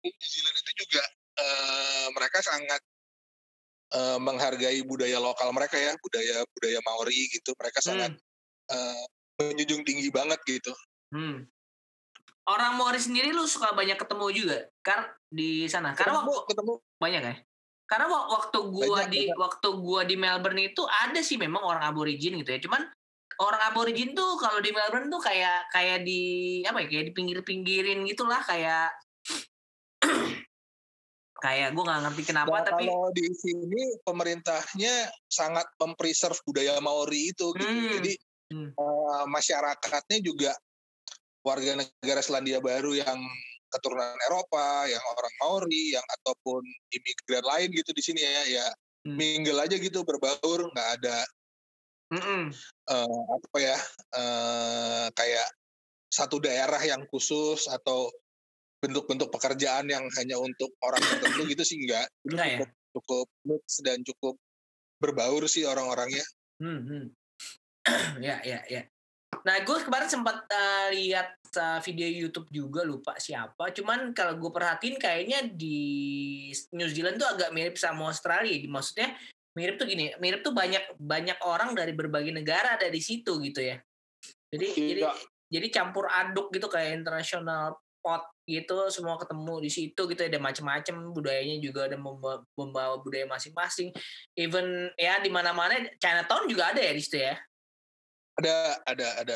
di 0.03 0.09
New 0.09 0.29
Zealand 0.31 0.57
itu 0.65 0.73
juga 0.87 1.05
uh, 1.37 2.07
mereka 2.17 2.39
sangat 2.41 2.83
uh, 3.93 4.19
menghargai 4.23 4.81
budaya 4.89 5.21
lokal 5.21 5.53
mereka 5.53 5.77
ya 5.77 5.93
budaya 6.01 6.43
budaya 6.57 6.79
Maori 6.89 7.29
gitu 7.29 7.53
mereka 7.61 7.79
sangat 7.85 8.17
hmm. 8.17 8.73
uh, 8.73 9.05
menjunjung 9.39 9.83
tinggi 9.87 10.11
banget 10.11 10.41
gitu. 10.45 10.75
Hmm. 11.15 11.47
Orang 12.49 12.81
Maori 12.81 12.99
sendiri 12.99 13.31
lu 13.31 13.45
suka 13.45 13.77
banyak 13.77 14.01
ketemu 14.01 14.27
juga 14.35 14.59
kan 14.83 15.07
di 15.29 15.69
sana. 15.69 15.93
Karena 15.95 16.21
ketemu, 16.21 16.33
waktu, 16.33 16.49
ketemu. 16.51 16.73
banyak 16.99 17.23
ya. 17.23 17.37
Karena 17.89 18.07
waktu 18.09 18.59
gua 18.69 19.01
banyak, 19.05 19.09
di 19.09 19.21
banyak. 19.29 19.37
waktu 19.39 19.69
gua 19.81 20.01
di 20.05 20.17
Melbourne 20.17 20.63
itu 20.65 20.83
ada 20.85 21.21
sih 21.21 21.37
memang 21.37 21.63
orang 21.63 21.85
aborigin 21.87 22.41
gitu 22.41 22.51
ya. 22.57 22.61
Cuman 22.61 22.83
orang 23.39 23.63
aborigin 23.71 24.17
tuh 24.17 24.35
kalau 24.41 24.59
di 24.59 24.75
Melbourne 24.75 25.13
tuh 25.13 25.23
kayak 25.23 25.71
kayak 25.71 26.03
di 26.03 26.23
apa 26.67 26.83
ya 26.83 26.87
kayak 26.91 27.05
di 27.09 27.13
pinggir-pinggirin 27.15 28.03
gitulah 28.09 28.43
kayak 28.43 28.91
kayak 31.45 31.71
gue 31.71 31.85
nggak 31.87 32.03
ngerti 32.03 32.23
kenapa 32.27 32.51
nah, 32.51 32.67
tapi 32.67 32.91
kalau 32.91 33.15
di 33.15 33.31
sini 33.31 33.83
pemerintahnya 34.03 35.07
sangat 35.31 35.71
mempreserve 35.79 36.43
budaya 36.43 36.83
Maori 36.83 37.31
itu 37.31 37.55
gitu 37.55 37.63
hmm. 37.63 37.95
jadi 38.03 38.13
hmm. 38.53 38.71
uh, 38.77 39.25
masyarakatnya 39.31 40.19
juga 40.21 40.53
warga 41.47 41.79
negara 41.79 42.21
Selandia 42.21 42.61
Baru 42.61 42.93
yang 42.93 43.21
keturunan 43.69 44.17
Eropa, 44.29 44.89
yang 44.89 45.05
orang 45.05 45.35
Maori, 45.45 45.93
yang 45.93 46.07
ataupun 46.21 46.65
imigran 46.93 47.45
lain 47.45 47.69
gitu 47.73 47.91
di 47.93 48.03
sini 48.03 48.21
ya, 48.21 48.45
ya 48.61 48.67
hmm. 49.09 49.17
mingle 49.17 49.61
aja 49.61 49.77
gitu 49.77 50.05
berbaur, 50.05 50.69
nggak 50.73 50.91
ada 51.01 51.19
mm 52.09 52.49
uh, 52.89 53.25
apa 53.37 53.59
ya 53.61 53.77
uh, 54.17 55.07
kayak 55.13 55.49
satu 56.09 56.41
daerah 56.41 56.81
yang 56.81 57.05
khusus 57.13 57.69
atau 57.69 58.09
bentuk-bentuk 58.81 59.29
pekerjaan 59.29 59.91
yang 59.93 60.09
hanya 60.17 60.41
untuk 60.41 60.73
orang 60.81 61.03
tertentu 61.05 61.45
gitu 61.53 61.63
sih 61.67 61.77
enggak. 61.85 62.09
Enggak 62.25 62.47
cukup, 62.49 62.69
ya? 62.71 62.93
cukup 62.97 63.27
mix 63.45 63.65
dan 63.85 63.99
cukup 64.07 64.35
berbaur 65.03 65.45
sih 65.51 65.69
orang-orangnya. 65.69 66.25
Hmm, 66.63 66.81
hmm. 66.87 67.05
ya 68.27 68.37
ya 68.45 68.61
ya. 68.69 68.83
Nah 69.45 69.57
gue 69.63 69.77
kemarin 69.85 70.09
sempat 70.11 70.45
uh, 70.51 70.89
lihat 70.93 71.39
uh, 71.57 71.79
video 71.85 72.09
YouTube 72.09 72.49
juga 72.51 72.83
lupa 72.85 73.17
siapa. 73.21 73.71
Cuman 73.73 74.13
kalau 74.13 74.37
gue 74.37 74.51
perhatiin 74.51 74.97
kayaknya 74.99 75.47
di 75.49 75.79
New 76.75 76.89
Zealand 76.89 77.21
tuh 77.21 77.29
agak 77.29 77.53
mirip 77.55 77.77
sama 77.79 78.11
Australia. 78.11 78.57
Maksudnya 78.67 79.15
mirip 79.57 79.75
tuh 79.81 79.87
gini 79.91 80.15
mirip 80.23 80.47
tuh 80.47 80.55
banyak 80.55 80.95
banyak 81.01 81.39
orang 81.43 81.75
dari 81.75 81.91
berbagai 81.91 82.31
negara 82.31 82.79
ada 82.79 82.89
di 82.89 83.01
situ 83.01 83.39
gitu 83.41 83.61
ya. 83.63 83.77
Jadi 84.49 84.67
Tidak. 84.73 84.89
jadi 84.89 85.03
jadi 85.49 85.67
campur 85.73 86.09
aduk 86.13 86.53
gitu 86.53 86.69
kayak 86.69 87.01
internasional 87.01 87.81
pot 88.05 88.25
gitu 88.49 88.89
semua 88.89 89.21
ketemu 89.21 89.61
di 89.61 89.71
situ 89.73 90.01
gitu 90.09 90.23
ada 90.25 90.41
macam-macam 90.41 91.13
budayanya 91.13 91.61
juga 91.61 91.85
ada 91.85 92.01
membawa, 92.01 92.41
membawa 92.57 92.97
budaya 93.01 93.29
masing-masing. 93.29 93.93
Even 94.37 94.89
ya 94.97 95.21
di 95.21 95.29
mana-mana 95.29 95.85
Chinatown 96.01 96.49
juga 96.49 96.73
ada 96.73 96.81
ya 96.81 96.93
di 96.93 97.03
situ 97.03 97.21
ya 97.21 97.37
ada, 98.39 98.79
ada, 98.87 99.09
ada. 99.23 99.35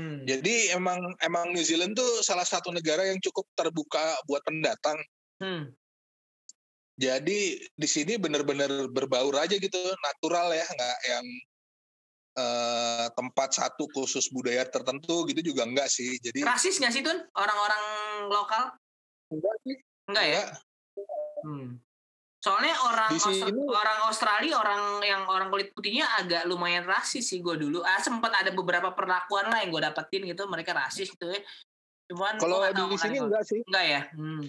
Hmm. 0.00 0.24
Jadi 0.24 0.72
emang 0.72 0.98
emang 1.20 1.52
New 1.52 1.62
Zealand 1.64 1.92
tuh 1.92 2.24
salah 2.24 2.44
satu 2.44 2.72
negara 2.72 3.04
yang 3.04 3.20
cukup 3.20 3.44
terbuka 3.52 4.16
buat 4.24 4.40
pendatang. 4.48 4.96
Hmm. 5.40 5.70
Jadi 7.00 7.56
di 7.64 7.88
sini 7.88 8.20
benar-benar 8.20 8.92
berbaur 8.92 9.32
aja 9.40 9.56
gitu, 9.56 9.80
natural 10.04 10.52
ya, 10.52 10.66
nggak 10.68 10.98
yang 11.08 11.26
uh, 12.36 13.06
tempat 13.16 13.56
satu 13.56 13.88
khusus 13.96 14.28
budaya 14.28 14.68
tertentu 14.68 15.24
gitu 15.28 15.40
juga 15.52 15.64
enggak 15.64 15.88
sih. 15.88 16.20
Jadi 16.20 16.44
rasis 16.44 16.76
nggak 16.76 16.92
sih 16.92 17.00
tuh 17.00 17.16
orang-orang 17.36 17.84
lokal? 18.28 18.64
Enggak 19.32 19.54
sih. 19.64 19.76
Enggak 20.12 20.26
ya? 20.28 20.42
Hmm. 21.44 21.80
Soalnya 22.40 22.72
orang 22.88 23.12
Austra 23.12 23.52
orang 23.52 23.98
Australia, 24.08 24.54
orang 24.56 24.82
yang 25.04 25.22
orang 25.28 25.52
kulit 25.52 25.76
putihnya 25.76 26.08
agak 26.16 26.48
lumayan 26.48 26.88
rasis 26.88 27.28
sih 27.28 27.44
gue 27.44 27.52
dulu. 27.60 27.84
Ah 27.84 28.00
sempat 28.00 28.32
ada 28.32 28.48
beberapa 28.48 28.96
perlakuan 28.96 29.52
lah 29.52 29.60
yang 29.60 29.68
gue 29.68 29.82
dapetin 29.84 30.24
gitu, 30.24 30.48
mereka 30.48 30.72
rasis 30.72 31.12
gitu 31.12 31.28
ya. 31.28 31.40
Cuman 32.08 32.40
kalau 32.40 32.64
di 32.64 32.96
sini 32.96 33.16
enggak 33.20 33.44
sih. 33.44 33.60
Enggak 33.68 33.84
ya. 33.84 34.00
Hmm. 34.16 34.44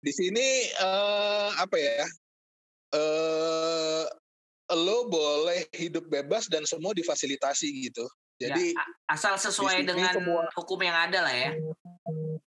Di 0.00 0.12
sini 0.14 0.46
uh, 0.80 1.52
apa 1.60 1.76
ya? 1.76 2.08
uh, 2.96 4.04
lo 4.72 5.08
boleh 5.08 5.68
hidup 5.76 6.08
bebas 6.08 6.48
dan 6.48 6.64
semua 6.64 6.92
difasilitasi 6.92 7.68
gitu. 7.88 8.04
Ya, 8.38 8.54
Jadi 8.54 8.72
ya, 8.72 8.84
asal 9.10 9.34
sesuai 9.34 9.82
dengan 9.82 10.14
semua, 10.14 10.46
hukum 10.54 10.78
yang 10.78 10.94
ada 10.94 11.26
lah 11.26 11.34
ya. 11.34 11.50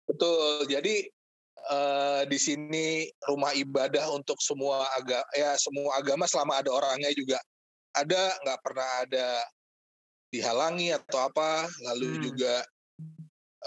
Betul. 0.08 0.70
Jadi 0.72 1.10
uh, 1.70 2.22
di 2.26 2.38
sini 2.40 3.06
rumah 3.28 3.54
ibadah 3.54 4.10
untuk 4.16 4.40
semua 4.42 4.88
agama 4.98 5.28
ya 5.38 5.54
semua 5.60 6.00
agama 6.00 6.26
selama 6.26 6.62
ada 6.62 6.70
orangnya 6.74 7.12
juga 7.14 7.38
ada 7.94 8.36
nggak 8.42 8.60
pernah 8.64 8.90
ada 9.04 9.28
dihalangi 10.32 10.96
atau 10.96 11.28
apa 11.28 11.68
lalu 11.92 12.16
hmm. 12.16 12.24
juga 12.24 12.56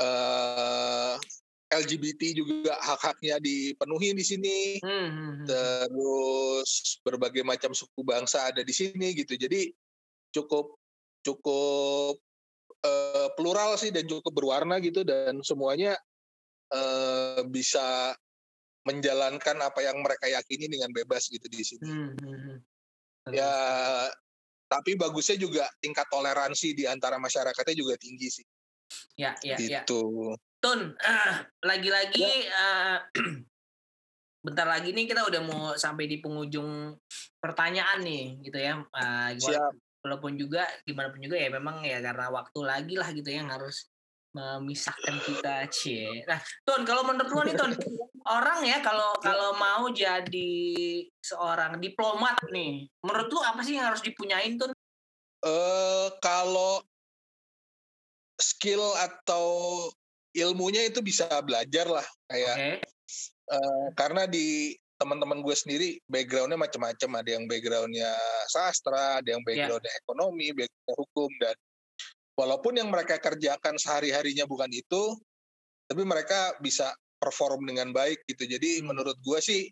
uh, 0.01 1.15
eh, 1.15 1.79
LGBT 1.85 2.23
juga 2.39 2.73
hak-haknya 2.81 3.37
dipenuhi 3.43 4.17
di 4.17 4.25
sini 4.25 4.59
hmm, 4.81 4.89
hmm, 4.89 5.11
hmm. 5.13 5.45
terus 5.45 6.99
berbagai 7.05 7.45
macam 7.45 7.77
suku 7.77 8.01
bangsa 8.01 8.49
ada 8.49 8.65
di 8.65 8.73
sini 8.73 9.13
gitu 9.13 9.37
jadi 9.37 9.69
cukup 10.33 10.73
cukup 11.21 12.17
uh, 12.85 13.29
plural 13.37 13.77
sih 13.77 13.93
dan 13.93 14.09
cukup 14.09 14.33
berwarna 14.33 14.81
gitu 14.81 15.05
dan 15.05 15.45
semuanya 15.45 16.01
uh, 16.75 17.41
bisa 17.47 18.13
menjalankan 18.85 19.57
apa 19.65 19.81
yang 19.81 19.97
mereka 20.05 20.29
yakini 20.29 20.69
dengan 20.69 20.93
bebas 20.93 21.33
gitu 21.33 21.49
di 21.49 21.65
sini. 21.65 21.87
Hmm, 21.89 22.13
hmm, 22.21 22.39
hmm. 22.45 22.59
Ya, 23.33 23.53
tapi 24.69 25.01
bagusnya 25.01 25.41
juga 25.41 25.65
tingkat 25.81 26.05
toleransi 26.13 26.77
di 26.77 26.85
antara 26.85 27.17
masyarakatnya 27.17 27.77
juga 27.77 27.97
tinggi 27.97 28.29
sih. 28.29 28.47
Ya, 29.17 29.33
ya, 29.41 29.57
ya. 29.57 29.83
gitu. 29.83 30.05
ya. 30.05 30.37
Tun, 30.61 30.93
uh, 30.97 31.35
lagi-lagi 31.65 32.25
ya. 32.45 32.53
uh, 32.53 32.99
bentar 34.45 34.69
lagi 34.69 34.93
nih 34.93 35.09
kita 35.09 35.25
udah 35.25 35.41
mau 35.41 35.73
sampai 35.81 36.05
di 36.05 36.21
penghujung 36.21 36.93
pertanyaan 37.41 38.05
nih, 38.05 38.25
gitu 38.45 38.59
ya. 38.61 38.85
Uh, 38.93 39.33
Siap. 39.41 39.73
Walaupun 40.05 40.37
juga 40.37 40.69
gimana 40.85 41.09
pun 41.09 41.25
juga 41.25 41.41
ya 41.41 41.49
memang 41.49 41.81
ya 41.81 42.05
karena 42.05 42.29
waktu 42.29 42.61
lagi 42.61 42.95
lah 43.01 43.09
gitu 43.17 43.25
ya 43.25 43.41
yang 43.41 43.49
harus 43.49 43.89
memisahkan 44.35 45.17
kita 45.23 45.71
cie 45.71 46.27
nah 46.27 46.43
Ton 46.67 46.83
kalau 46.83 47.07
menurut 47.07 47.31
lu 47.31 47.43
nih 47.47 47.55
Ton 47.55 47.73
orang 48.27 48.67
ya 48.67 48.83
kalau 48.83 49.15
kalau 49.23 49.55
mau 49.55 49.87
jadi 49.95 50.53
seorang 51.23 51.79
diplomat 51.79 52.43
nih 52.51 52.91
menurut 53.07 53.31
lu 53.31 53.41
apa 53.41 53.63
sih 53.63 53.79
yang 53.79 53.95
harus 53.95 54.03
dipunyain 54.03 54.59
Ton 54.59 54.75
uh, 55.47 56.09
kalau 56.19 56.83
skill 58.35 58.83
atau 58.99 59.47
ilmunya 60.35 60.91
itu 60.91 60.99
bisa 60.99 61.31
belajar 61.47 61.87
lah 61.87 62.07
kayak 62.27 62.57
okay. 62.59 62.77
uh, 63.55 63.55
eh, 63.55 63.87
karena 63.95 64.27
di 64.27 64.75
teman-teman 64.99 65.43
gue 65.43 65.55
sendiri 65.55 65.89
backgroundnya 66.11 66.59
macam-macam 66.59 67.11
ada 67.23 67.31
yang 67.31 67.45
backgroundnya 67.47 68.11
sastra 68.51 69.23
ada 69.23 69.29
yang 69.31 69.43
ya. 69.43 69.47
backgroundnya 69.47 69.93
yeah. 69.95 70.03
ekonomi 70.03 70.47
backgroundnya 70.55 70.95
hukum 70.99 71.31
dan 71.39 71.57
walaupun 72.35 72.79
yang 72.79 72.91
mereka 72.91 73.19
kerjakan 73.19 73.79
sehari-harinya 73.79 74.45
bukan 74.47 74.71
itu, 74.71 75.19
tapi 75.87 76.03
mereka 76.03 76.55
bisa 76.59 76.91
perform 77.23 77.65
dengan 77.65 77.95
baik 77.95 78.27
gitu. 78.29 78.45
Jadi 78.45 78.83
hmm. 78.83 78.93
menurut 78.93 79.17
gue 79.23 79.39
sih 79.41 79.63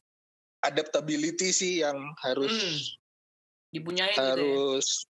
adaptability 0.63 1.51
sih 1.51 1.83
yang 1.83 1.99
harus 2.23 2.55
hmm. 2.55 2.81
dipunyai 3.75 4.15
harus 4.15 4.87
gitu 4.87 5.03
ya? 5.03 5.11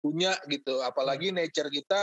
punya 0.00 0.32
gitu. 0.46 0.74
Apalagi 0.84 1.32
hmm. 1.32 1.36
nature 1.40 1.70
kita 1.72 2.02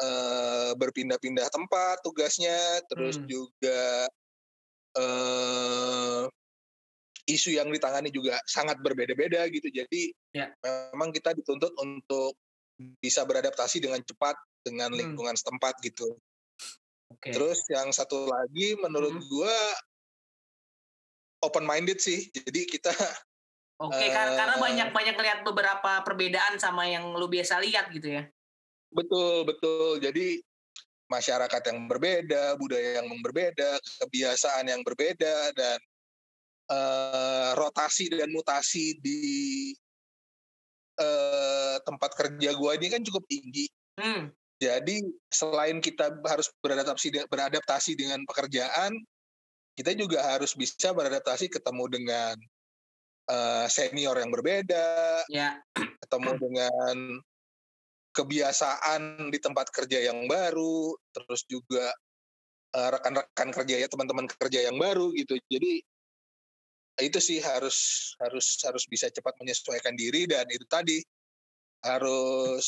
uh, 0.00 0.72
berpindah-pindah 0.76 1.48
tempat 1.50 2.00
tugasnya, 2.04 2.84
terus 2.92 3.18
hmm. 3.18 3.26
juga 3.26 3.82
uh, 5.00 6.24
isu 7.28 7.54
yang 7.54 7.70
ditangani 7.70 8.10
juga 8.10 8.38
sangat 8.46 8.78
berbeda-beda 8.82 9.46
gitu. 9.48 9.68
Jadi 9.70 10.10
ya. 10.34 10.50
memang 10.92 11.14
kita 11.14 11.32
dituntut 11.34 11.70
untuk 11.78 12.34
bisa 13.00 13.24
beradaptasi 13.28 13.84
dengan 13.84 14.00
cepat 14.00 14.36
dengan 14.64 14.92
hmm. 14.92 14.98
lingkungan 14.98 15.34
hmm. 15.36 15.40
setempat 15.40 15.74
gitu. 15.84 16.16
Okay. 17.18 17.34
Terus 17.34 17.60
yang 17.68 17.90
satu 17.90 18.30
lagi 18.30 18.78
menurut 18.78 19.18
hmm. 19.18 19.26
gua 19.28 19.56
open 21.44 21.64
minded 21.64 21.98
sih. 22.00 22.28
Jadi 22.32 22.68
kita 22.68 22.92
Oke, 23.80 23.96
okay, 23.96 24.12
uh, 24.12 24.36
karena 24.36 24.60
banyak-banyak 24.60 25.16
lihat 25.16 25.40
beberapa 25.40 26.04
perbedaan 26.04 26.60
sama 26.60 26.84
yang 26.84 27.16
lu 27.16 27.32
biasa 27.32 27.64
lihat 27.64 27.88
gitu 27.88 28.12
ya. 28.12 28.28
Betul, 28.92 29.48
betul. 29.48 29.96
Jadi 30.04 30.36
masyarakat 31.08 31.62
yang 31.72 31.88
berbeda, 31.88 32.60
budaya 32.60 33.00
yang 33.00 33.08
berbeda, 33.24 33.80
kebiasaan 34.04 34.68
yang 34.68 34.84
berbeda 34.84 35.56
dan 35.56 35.78
uh, 36.68 37.50
rotasi 37.56 38.12
dan 38.12 38.28
mutasi 38.28 39.00
di 39.00 39.20
uh, 41.00 41.76
tempat 41.82 42.12
kerja 42.14 42.50
gue 42.52 42.70
ini 42.76 42.86
kan 42.92 43.02
cukup 43.02 43.24
tinggi. 43.26 43.66
Hmm. 43.96 44.30
Jadi 44.60 45.00
selain 45.32 45.80
kita 45.80 46.20
harus 46.28 46.52
beradaptasi 46.60 47.24
beradaptasi 47.32 47.96
dengan 47.96 48.20
pekerjaan, 48.28 48.92
kita 49.72 49.96
juga 49.96 50.20
harus 50.36 50.52
bisa 50.52 50.92
beradaptasi 50.92 51.48
ketemu 51.48 51.84
dengan 51.88 52.36
uh, 53.32 53.64
senior 53.72 54.20
yang 54.20 54.28
berbeda, 54.28 55.24
ya. 55.32 55.56
ketemu 56.04 56.36
dengan 56.36 56.96
kebiasaan 58.12 59.32
di 59.32 59.38
tempat 59.40 59.72
kerja 59.72 60.12
yang 60.12 60.28
baru, 60.28 60.92
terus 61.16 61.48
juga 61.48 61.88
rekan-rekan 62.70 63.48
uh, 63.50 63.54
kerja 63.56 63.74
ya 63.82 63.88
teman-teman 63.88 64.28
kerja 64.28 64.68
yang 64.68 64.76
baru 64.76 65.10
gitu. 65.16 65.40
Jadi 65.48 65.82
itu 67.00 67.18
sih 67.18 67.40
harus 67.40 68.12
harus 68.20 68.60
harus 68.64 68.84
bisa 68.86 69.08
cepat 69.08 69.34
menyesuaikan 69.40 69.96
diri 69.96 70.28
dan 70.28 70.44
itu 70.48 70.64
tadi 70.68 71.00
harus 71.80 72.66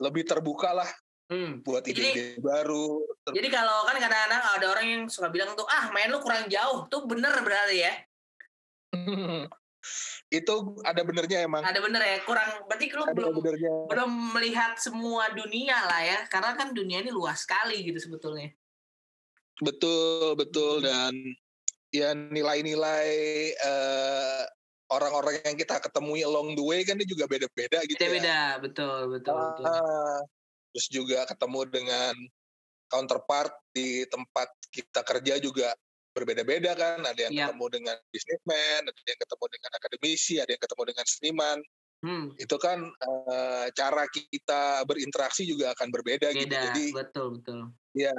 lebih 0.00 0.24
terbuka 0.24 0.72
lah 0.72 0.90
hmm. 1.30 1.62
buat 1.64 1.84
ide-ide 1.84 2.40
baru. 2.40 3.04
Jadi 3.30 3.48
kalau 3.52 3.84
kan 3.88 3.96
kadang-kadang 4.00 4.42
ada 4.42 4.66
orang 4.68 4.86
yang 4.88 5.02
suka 5.08 5.28
bilang 5.28 5.52
tuh 5.56 5.68
ah 5.68 5.92
main 5.92 6.10
lu 6.10 6.20
kurang 6.20 6.48
jauh 6.48 6.88
tuh 6.88 7.04
bener 7.04 7.32
berarti 7.44 7.76
ya. 7.84 7.94
itu 10.32 10.54
ada 10.82 11.00
benernya 11.04 11.44
emang. 11.44 11.62
Ada 11.62 11.78
bener 11.84 12.02
ya 12.02 12.16
kurang 12.24 12.48
berarti 12.66 12.86
lu 12.90 13.04
belum 13.12 13.32
benernya. 13.38 13.72
belum 13.92 14.10
melihat 14.34 14.72
semua 14.80 15.30
dunia 15.36 15.76
lah 15.84 16.02
ya 16.02 16.18
karena 16.32 16.56
kan 16.56 16.72
dunia 16.72 17.04
ini 17.04 17.12
luas 17.12 17.44
sekali 17.44 17.84
gitu 17.84 18.00
sebetulnya. 18.00 18.50
Betul 19.62 20.34
betul 20.34 20.82
dan 20.82 21.14
ya 21.94 22.10
nilai-nilai 22.10 23.10
uh, 23.62 24.42
orang-orang 24.90 25.38
yang 25.46 25.54
kita 25.54 25.78
ketemui 25.78 26.26
along 26.26 26.58
the 26.58 26.64
way 26.64 26.82
kan 26.82 26.98
dia 26.98 27.06
juga 27.06 27.30
beda-beda 27.30 27.86
gitu 27.86 27.94
beda, 28.02 28.10
ya. 28.10 28.14
Beda, 28.18 28.40
betul, 28.58 28.98
betul, 29.14 29.34
uh, 29.38 29.46
betul. 29.54 29.66
Terus 30.74 30.86
juga 30.90 31.18
ketemu 31.30 31.60
dengan 31.70 32.14
counterpart 32.90 33.54
di 33.70 34.02
tempat 34.10 34.50
kita 34.74 35.06
kerja 35.06 35.38
juga 35.38 35.70
berbeda-beda 36.14 36.74
kan. 36.74 36.98
Ada 37.06 37.30
yang 37.30 37.32
yep. 37.32 37.38
Iya. 37.38 37.46
ketemu 37.54 37.66
dengan 37.70 37.96
businessman, 38.10 38.80
ada 38.90 39.00
yang 39.06 39.20
ketemu 39.22 39.44
dengan 39.54 39.70
akademisi, 39.78 40.34
ada 40.42 40.50
yang 40.50 40.62
ketemu 40.62 40.82
dengan 40.90 41.06
seniman. 41.06 41.58
Hmm. 42.04 42.26
Itu 42.36 42.56
kan 42.60 42.78
uh, 42.84 43.66
cara 43.72 44.04
kita 44.12 44.84
berinteraksi 44.84 45.48
juga 45.48 45.72
akan 45.78 45.88
berbeda 45.88 46.34
gitu. 46.34 46.50
Beda, 46.50 46.58
gitu. 46.58 46.66
Jadi 46.68 46.86
betul, 46.92 47.26
betul. 47.38 47.60
Ya, 47.94 48.14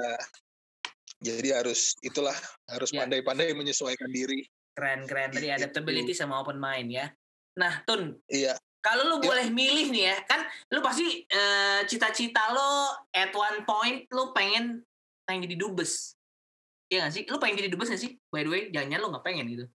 jadi 1.20 1.62
harus 1.62 1.96
itulah 2.04 2.34
harus 2.68 2.90
ya. 2.92 3.04
pandai-pandai 3.04 3.52
ya. 3.52 3.56
menyesuaikan 3.56 4.10
diri. 4.12 4.44
Keren 4.76 5.08
keren 5.08 5.32
tadi 5.32 5.48
gitu. 5.48 5.56
adaptability 5.56 6.12
sama 6.12 6.40
open 6.40 6.60
mind 6.60 6.92
ya. 6.92 7.06
Nah 7.56 7.80
Tun. 7.88 8.12
Iya. 8.28 8.56
Kalau 8.84 9.02
lu 9.08 9.16
ya. 9.18 9.34
boleh 9.34 9.46
milih 9.50 9.90
nih 9.90 10.04
ya, 10.14 10.16
kan 10.30 10.46
lu 10.70 10.78
pasti 10.78 11.26
uh, 11.26 11.82
cita-cita 11.90 12.54
lo 12.54 12.94
at 13.10 13.34
one 13.34 13.66
point 13.66 14.06
lu 14.14 14.30
pengen 14.30 14.84
pengen 15.26 15.50
jadi 15.50 15.56
dubes. 15.58 16.14
Iya 16.86 17.10
gak 17.10 17.12
sih? 17.18 17.24
Lu 17.26 17.42
pengen 17.42 17.58
jadi 17.58 17.70
dubes 17.74 17.90
gak 17.90 17.98
sih? 17.98 18.14
By 18.30 18.46
the 18.46 18.50
way, 18.50 18.62
jangan 18.70 19.02
lu 19.02 19.10
gak 19.10 19.26
pengen 19.26 19.50
gitu. 19.50 19.66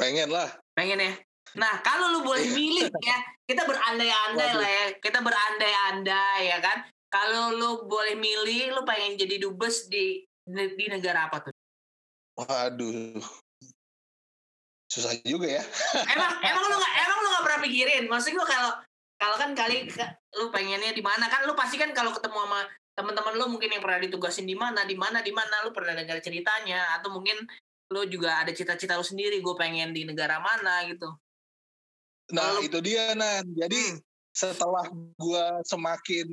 Pengen 0.00 0.32
lah. 0.32 0.48
Pengen 0.72 0.96
ya? 0.96 1.12
Nah, 1.60 1.84
kalau 1.84 2.08
lu 2.16 2.24
boleh 2.24 2.48
iya. 2.48 2.56
milih 2.56 2.88
ya, 2.88 3.18
kita 3.44 3.68
berandai-andai 3.68 4.52
lah 4.56 4.70
ya. 4.72 4.84
Kita 4.96 5.20
berandai-andai 5.20 6.40
ya 6.48 6.58
kan. 6.64 6.78
Kalau 7.12 7.52
lu 7.52 7.70
boleh 7.84 8.16
milih, 8.16 8.72
lu 8.72 8.82
pengen 8.88 9.20
jadi 9.20 9.36
dubes 9.36 9.92
di 9.92 10.24
di 10.48 10.86
negara 10.88 11.28
apa 11.28 11.44
tuh? 11.44 11.52
Waduh, 12.40 13.20
susah 14.88 15.12
juga 15.20 15.60
ya. 15.60 15.64
emang 16.08 16.32
emang 16.50 16.64
lu 16.72 16.76
gak, 16.80 16.94
emang 17.04 17.18
lu 17.20 17.28
gak 17.28 17.44
pernah 17.44 17.60
pikirin? 17.68 18.04
Maksud 18.08 18.32
gua 18.32 18.48
kalau 18.48 18.72
kalau 19.20 19.36
kan 19.36 19.52
kali 19.52 19.92
lu 20.40 20.48
pengennya 20.48 20.96
di 20.96 21.04
mana? 21.04 21.28
Kan 21.28 21.44
lu 21.44 21.52
pasti 21.52 21.76
kan 21.76 21.92
kalau 21.92 22.16
ketemu 22.16 22.48
sama 22.48 22.60
teman-teman 22.96 23.34
lu 23.36 23.44
mungkin 23.52 23.76
yang 23.76 23.84
pernah 23.84 24.00
ditugasin 24.00 24.48
di 24.48 24.56
mana 24.56 24.88
di 24.88 24.96
mana 24.96 25.20
di 25.20 25.36
mana. 25.36 25.68
Lu 25.68 25.70
pernah 25.76 25.92
dengar 25.92 26.16
ceritanya. 26.24 26.96
Atau 26.96 27.12
mungkin 27.12 27.36
lu 27.92 28.08
juga 28.08 28.40
ada 28.40 28.56
cita-cita 28.56 28.96
lu 28.96 29.04
sendiri 29.04 29.44
gue 29.44 29.54
pengen 29.60 29.92
di 29.92 30.08
negara 30.08 30.40
mana 30.40 30.88
gitu. 30.88 31.12
Nah 32.32 32.56
lu, 32.56 32.64
itu 32.64 32.80
dia 32.80 33.12
nan. 33.12 33.44
Jadi 33.52 34.00
hmm 34.00 34.11
setelah 34.32 34.88
gue 34.92 35.44
semakin 35.68 36.28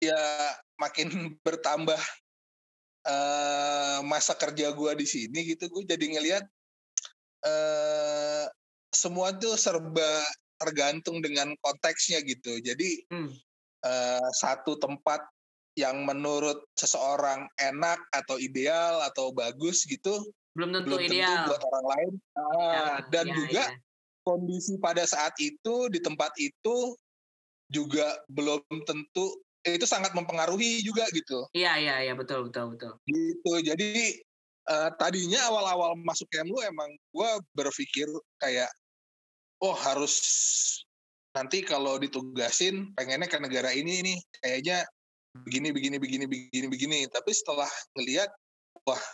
ya 0.00 0.20
makin 0.80 1.08
bertambah 1.46 2.00
uh, 3.04 4.00
masa 4.04 4.32
kerja 4.36 4.72
gue 4.72 4.92
di 4.96 5.06
sini 5.06 5.52
gitu 5.52 5.68
gue 5.68 5.84
jadi 5.84 6.06
ngelihat 6.16 6.44
uh, 7.44 8.44
semua 8.90 9.32
tuh 9.36 9.54
serba 9.54 10.24
tergantung 10.60 11.24
dengan 11.24 11.56
konteksnya 11.64 12.20
gitu. 12.20 12.60
Jadi 12.60 13.08
hmm. 13.08 13.32
uh, 13.86 14.28
satu 14.36 14.76
tempat 14.76 15.24
yang 15.78 16.04
menurut 16.04 16.66
seseorang 16.76 17.48
enak 17.56 17.96
atau 18.12 18.36
ideal 18.36 19.00
atau 19.06 19.32
bagus 19.32 19.86
gitu 19.88 20.20
belum 20.52 20.74
tentu 20.74 20.98
belum 20.98 21.00
ideal 21.06 21.46
buat 21.46 21.62
orang 21.62 21.86
lain. 21.94 22.12
Nah, 22.34 22.74
ya, 22.74 22.86
dan 23.08 23.26
ya, 23.30 23.34
juga 23.38 23.62
ya. 23.70 23.78
Kondisi 24.26 24.76
pada 24.78 25.04
saat 25.06 25.32
itu 25.40 25.88
di 25.88 26.00
tempat 26.02 26.32
itu 26.36 26.94
juga 27.70 28.18
belum 28.30 28.60
tentu 28.84 29.38
itu 29.64 29.84
sangat 29.84 30.16
mempengaruhi 30.16 30.80
juga 30.80 31.04
gitu. 31.12 31.46
Iya 31.52 31.76
iya 31.76 31.94
iya 32.08 32.14
betul 32.16 32.48
betul 32.48 32.74
betul. 32.74 32.92
Gitu. 33.04 33.52
Jadi 33.60 34.18
uh, 34.68 34.90
tadinya 34.96 35.40
awal-awal 35.52 35.96
masuk 36.00 36.28
lu 36.48 36.58
emang 36.64 36.90
gue 37.12 37.30
berpikir 37.52 38.08
kayak 38.40 38.70
oh 39.60 39.76
harus 39.76 40.16
nanti 41.36 41.62
kalau 41.62 42.00
ditugasin 42.00 42.90
pengennya 42.98 43.30
ke 43.30 43.38
negara 43.38 43.70
ini 43.70 44.02
nih 44.02 44.18
kayaknya 44.42 44.78
begini 45.46 45.70
begini 45.70 45.96
begini 46.02 46.24
begini 46.26 46.66
begini 46.66 46.98
tapi 47.06 47.30
setelah 47.30 47.70
ngelihat 47.94 48.26
wah 48.82 49.04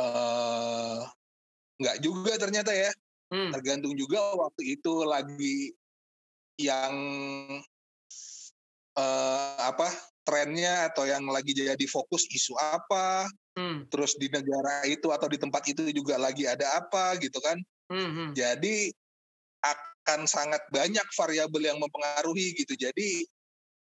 uh, 0.00 1.04
nggak 1.76 2.00
juga 2.00 2.40
ternyata 2.40 2.72
ya 2.72 2.88
hmm. 3.32 3.50
tergantung 3.56 3.96
juga 3.96 4.20
waktu 4.36 4.76
itu 4.76 4.92
lagi 5.08 5.72
yang 6.60 6.94
uh, 9.00 9.56
apa 9.64 9.88
trennya 10.22 10.92
atau 10.92 11.08
yang 11.08 11.26
lagi 11.26 11.56
jadi 11.56 11.86
fokus 11.88 12.28
isu 12.30 12.54
apa 12.60 13.26
hmm. 13.58 13.88
terus 13.90 14.14
di 14.20 14.30
negara 14.30 14.86
itu 14.86 15.10
atau 15.10 15.26
di 15.26 15.40
tempat 15.40 15.64
itu 15.66 15.90
juga 15.90 16.20
lagi 16.20 16.46
ada 16.46 16.78
apa 16.78 17.18
gitu 17.18 17.40
kan 17.42 17.58
hmm. 17.90 18.10
hmm. 18.12 18.28
jadi 18.36 18.76
akan 19.62 20.26
sangat 20.26 20.62
banyak 20.70 21.06
variabel 21.14 21.62
yang 21.62 21.78
mempengaruhi 21.80 22.54
gitu 22.54 22.76
jadi 22.78 23.26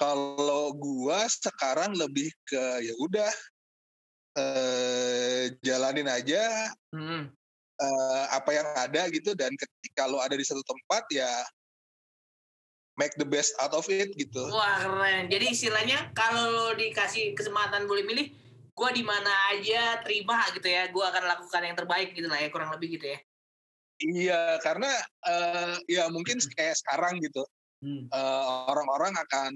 kalau 0.01 0.73
gua 0.73 1.29
sekarang 1.29 1.93
lebih 1.93 2.33
ke 2.49 2.63
ya 2.81 2.93
udah 2.97 3.33
eh, 4.41 5.43
jalanin 5.61 6.09
aja 6.09 6.73
hmm. 6.89 7.29
Eh, 7.83 8.25
apa 8.31 8.49
yang 8.55 8.67
ada 8.79 9.11
gitu 9.11 9.35
dan 9.35 9.51
ketika 9.59 10.07
lo 10.07 10.23
ada 10.23 10.39
di 10.39 10.45
satu 10.47 10.63
tempat 10.63 11.03
ya 11.11 11.29
make 12.95 13.13
the 13.19 13.27
best 13.27 13.51
out 13.59 13.73
of 13.75 13.85
it 13.89 14.13
gitu. 14.15 14.43
Wah 14.53 14.79
keren. 14.79 15.27
Jadi 15.27 15.45
istilahnya 15.51 16.13
kalau 16.15 16.49
lo 16.53 16.67
dikasih 16.77 17.33
kesempatan 17.33 17.89
boleh 17.89 18.05
milih, 18.05 18.27
gua 18.77 18.93
di 18.93 19.01
mana 19.01 19.31
aja 19.51 20.01
terima 20.05 20.45
gitu 20.53 20.67
ya. 20.69 20.87
Gua 20.93 21.09
akan 21.09 21.23
lakukan 21.25 21.61
yang 21.65 21.75
terbaik 21.77 22.13
gitu 22.13 22.29
lah 22.29 22.37
ya 22.37 22.53
kurang 22.53 22.69
lebih 22.71 23.01
gitu 23.01 23.11
ya. 23.11 23.19
Iya 24.03 24.41
karena 24.59 24.89
uh, 25.25 25.77
ya 25.87 26.09
mungkin 26.11 26.41
kayak 26.57 26.75
sekarang 26.75 27.23
gitu 27.23 27.45
hmm. 27.85 28.09
uh, 28.09 28.67
orang-orang 28.73 29.13
akan 29.15 29.51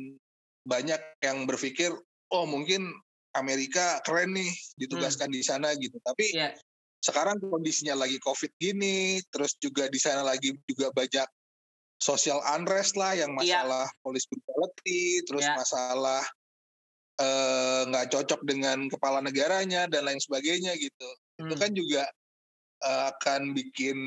banyak 0.67 0.99
yang 1.23 1.47
berpikir 1.47 1.91
oh 2.31 2.45
mungkin 2.47 2.91
Amerika 3.35 3.99
keren 4.03 4.35
nih 4.35 4.51
ditugaskan 4.79 5.31
hmm. 5.31 5.35
di 5.35 5.41
sana 5.43 5.69
gitu 5.79 5.97
tapi 6.03 6.31
yeah. 6.35 6.53
Sekarang 7.07 7.39
kondisinya 7.39 7.95
lagi 7.95 8.19
covid 8.19 8.51
gini 8.59 9.23
terus 9.31 9.55
juga 9.63 9.87
di 9.87 9.95
sana 9.95 10.27
lagi 10.27 10.51
juga 10.67 10.91
banyak 10.91 11.27
social 11.97 12.43
unrest 12.53 12.99
lah 12.99 13.15
yang 13.15 13.31
iya. 13.39 13.63
masalah 13.63 13.85
yeah. 13.87 14.01
police 14.03 14.27
brutality 14.27 15.03
terus 15.23 15.45
yeah. 15.47 15.55
masalah 15.55 16.23
eh, 17.23 17.81
nggak 17.87 18.05
uh, 18.05 18.11
cocok 18.11 18.41
dengan 18.43 18.91
kepala 18.91 19.23
negaranya 19.23 19.87
dan 19.87 20.03
lain 20.03 20.19
sebagainya 20.19 20.75
gitu 20.75 21.09
hmm. 21.39 21.47
itu 21.47 21.55
kan 21.55 21.71
juga 21.71 22.03
uh, 22.83 23.15
akan 23.15 23.55
bikin 23.55 23.97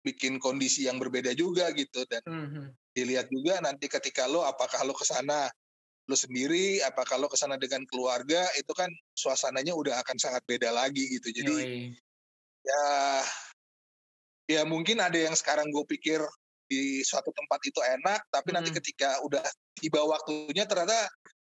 bikin 0.00 0.40
kondisi 0.40 0.88
yang 0.88 0.96
berbeda 0.96 1.36
juga 1.36 1.68
gitu 1.76 2.08
dan 2.08 2.24
mm 2.24 2.46
-hmm. 2.48 2.66
dilihat 2.96 3.28
juga 3.28 3.60
nanti 3.60 3.84
ketika 3.84 4.24
lo 4.24 4.40
apakah 4.48 4.80
lo 4.88 4.96
ke 4.96 5.04
sana 5.04 5.44
lu 6.08 6.16
sendiri 6.16 6.80
apa 6.82 7.04
kalau 7.04 7.28
ke 7.28 7.36
sana 7.36 7.60
dengan 7.60 7.84
keluarga 7.86 8.42
itu 8.56 8.72
kan 8.72 8.88
suasananya 9.12 9.76
udah 9.76 10.00
akan 10.00 10.16
sangat 10.16 10.40
beda 10.48 10.72
lagi 10.72 11.04
gitu 11.20 11.30
jadi 11.30 11.52
Yui. 11.52 12.00
Ya 12.60 12.84
ya 14.50 14.62
mungkin 14.66 14.98
ada 14.98 15.16
yang 15.16 15.34
sekarang 15.36 15.70
gue 15.70 15.84
pikir 15.96 16.20
di 16.70 17.02
suatu 17.02 17.34
tempat 17.34 17.60
itu 17.66 17.80
enak 17.82 18.20
tapi 18.30 18.50
hmm. 18.50 18.56
nanti 18.60 18.70
ketika 18.78 19.18
udah 19.26 19.42
tiba 19.78 20.00
waktunya 20.06 20.66
ternyata 20.66 21.10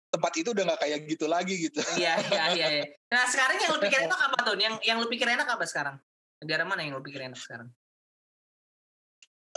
tempat 0.09 0.33
itu 0.41 0.55
udah 0.55 0.65
nggak 0.73 0.81
kayak 0.83 0.99
gitu 1.11 1.27
lagi 1.27 1.55
gitu 1.69 1.81
iya 1.99 2.17
iya 2.31 2.45
iya, 2.55 2.67
iya. 2.81 2.85
nah 3.13 3.27
sekarang 3.29 3.61
yang 3.61 3.71
lu 3.77 3.81
pikir 3.83 4.01
enak 4.09 4.21
apa 4.21 4.39
tuh 4.47 4.55
yang 4.57 4.75
yang 4.81 4.97
lu 5.03 5.07
pikir 5.11 5.27
enak 5.27 5.49
apa 5.49 5.65
sekarang 5.67 5.97
negara 6.39 6.63
mana 6.65 6.81
yang 6.87 6.97
lu 6.97 7.05
pikir 7.05 7.23
enak 7.29 7.39
sekarang 7.39 7.69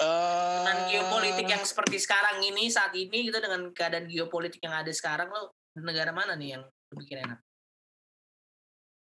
dengan 0.02 0.78
geopolitik 0.90 1.46
yang 1.46 1.62
seperti 1.62 2.02
sekarang 2.02 2.42
ini 2.42 2.74
saat 2.74 2.90
ini 2.98 3.30
gitu 3.30 3.38
dengan 3.38 3.70
keadaan 3.70 4.10
geopolitik 4.10 4.58
yang 4.64 4.74
ada 4.74 4.90
sekarang 4.90 5.30
lo 5.30 5.54
negara 5.78 6.10
mana 6.12 6.34
nih 6.34 6.58
yang 6.58 6.64
bikin 6.96 7.24
enak? 7.24 7.40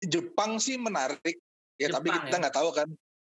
Jepang 0.03 0.63
sih 0.63 0.79
menarik 0.79 1.39
ya 1.79 1.89
Jepang, 1.89 2.03
tapi 2.03 2.09
kita 2.29 2.37
ya? 2.37 2.41
nggak 2.43 2.55
ya? 2.55 2.59
tahu 2.61 2.71
kan. 2.75 2.89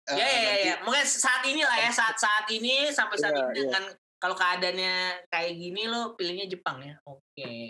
Ya 0.09 0.13
uh, 0.15 0.17
ya 0.17 0.27
ya, 0.33 0.53
ya. 0.57 0.75
mungkin 0.81 1.05
saat 1.05 1.43
ini 1.45 1.61
lah 1.61 1.77
ya 1.77 1.91
saat 1.93 2.17
saat 2.17 2.45
ini 2.49 2.89
sampai 2.89 3.17
saat 3.21 3.35
ya, 3.35 3.45
ini 3.45 3.51
iya. 3.53 3.61
dengan 3.69 3.83
kalau 4.19 4.35
keadaannya 4.35 4.95
kayak 5.29 5.53
gini 5.53 5.81
lo 5.85 6.17
pilihnya 6.17 6.49
Jepang 6.49 6.81
ya. 6.81 6.95
Oke. 7.05 7.23
Okay. 7.37 7.63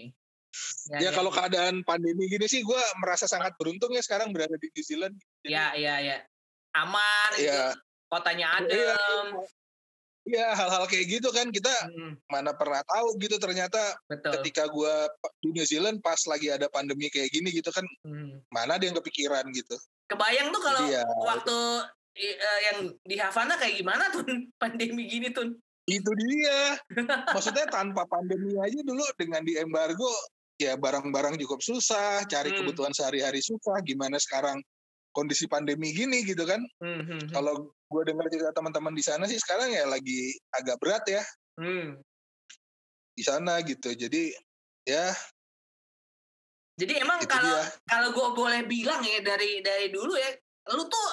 Ya, 0.89 0.97
ya, 0.97 1.09
ya 1.09 1.11
kalau 1.13 1.29
keadaan 1.29 1.85
pandemi 1.85 2.25
gini 2.25 2.49
sih 2.49 2.65
gue 2.65 2.81
merasa 2.97 3.29
sangat 3.29 3.53
beruntung 3.59 3.93
ya 3.93 4.01
sekarang 4.01 4.33
berada 4.33 4.57
di 4.57 4.67
New 4.71 4.85
Zealand. 4.85 5.15
Jadi, 5.45 5.53
ya 5.53 5.77
ya 5.77 6.01
ya 6.01 6.17
aman 6.77 7.31
ya. 7.37 7.43
gitu 7.43 7.69
kotanya 8.09 8.47
iya, 8.65 8.65
iya. 8.73 8.93
adem 8.97 9.27
ya, 9.37 9.47
Iya 10.29 10.47
hal-hal 10.53 10.85
kayak 10.85 11.05
gitu 11.09 11.29
kan 11.33 11.49
kita 11.49 11.73
hmm. 11.89 12.21
mana 12.29 12.53
pernah 12.53 12.85
tahu 12.85 13.17
gitu 13.17 13.41
ternyata 13.41 13.97
Betul. 14.05 14.37
ketika 14.37 14.69
gue 14.69 14.93
di 15.41 15.49
New 15.57 15.65
Zealand 15.65 16.05
pas 16.05 16.21
lagi 16.29 16.53
ada 16.53 16.69
pandemi 16.69 17.09
kayak 17.09 17.33
gini 17.33 17.49
gitu 17.49 17.73
kan 17.73 17.81
hmm. 18.05 18.45
mana 18.53 18.77
ada 18.77 18.85
yang 18.85 18.93
kepikiran 18.99 19.49
gitu. 19.49 19.73
Kebayang 20.09 20.49
tuh 20.49 20.61
kalau 20.65 20.83
ya, 20.89 21.05
waktu 21.21 21.57
uh, 22.17 22.59
yang 22.65 22.77
di 23.05 23.15
Havana 23.21 23.55
kayak 23.61 23.77
gimana 23.77 24.09
tuh 24.09 24.25
pandemi 24.61 25.05
gini 25.05 25.29
tuh? 25.29 25.53
Itu 25.85 26.11
dia. 26.17 26.77
Maksudnya 27.33 27.69
tanpa 27.69 28.05
pandemi 28.09 28.57
aja 28.57 28.81
dulu 28.81 29.05
dengan 29.17 29.45
di 29.45 29.57
embargo 29.57 30.09
ya 30.59 30.75
barang-barang 30.75 31.37
cukup 31.39 31.61
susah, 31.61 32.25
cari 32.25 32.53
hmm. 32.53 32.65
kebutuhan 32.65 32.93
sehari-hari 32.93 33.41
susah. 33.41 33.79
Gimana 33.85 34.17
sekarang 34.17 34.59
kondisi 35.13 35.45
pandemi 35.45 35.93
gini 35.93 36.25
gitu 36.25 36.45
kan? 36.45 36.61
Hmm. 36.81 37.05
hmm, 37.05 37.05
hmm. 37.05 37.29
Kalau 37.33 37.73
gue 37.89 38.03
dengar 38.05 38.29
cerita 38.29 38.53
teman-teman 38.53 38.93
di 38.93 39.01
sana 39.01 39.25
sih 39.25 39.41
sekarang 39.41 39.73
ya 39.73 39.89
lagi 39.89 40.37
agak 40.53 40.77
berat 40.77 41.01
ya 41.09 41.23
hmm. 41.57 41.97
di 43.17 43.23
sana 43.25 43.65
gitu 43.65 43.89
jadi 43.97 44.29
ya 44.85 45.09
jadi 46.79 47.03
emang 47.03 47.19
kalau 47.27 47.59
kalau 47.83 48.09
gue 48.15 48.27
boleh 48.39 48.61
bilang 48.63 49.03
ya 49.03 49.19
dari 49.19 49.59
dari 49.59 49.91
dulu 49.91 50.15
ya 50.15 50.31
lu 50.71 50.87
tuh 50.87 51.07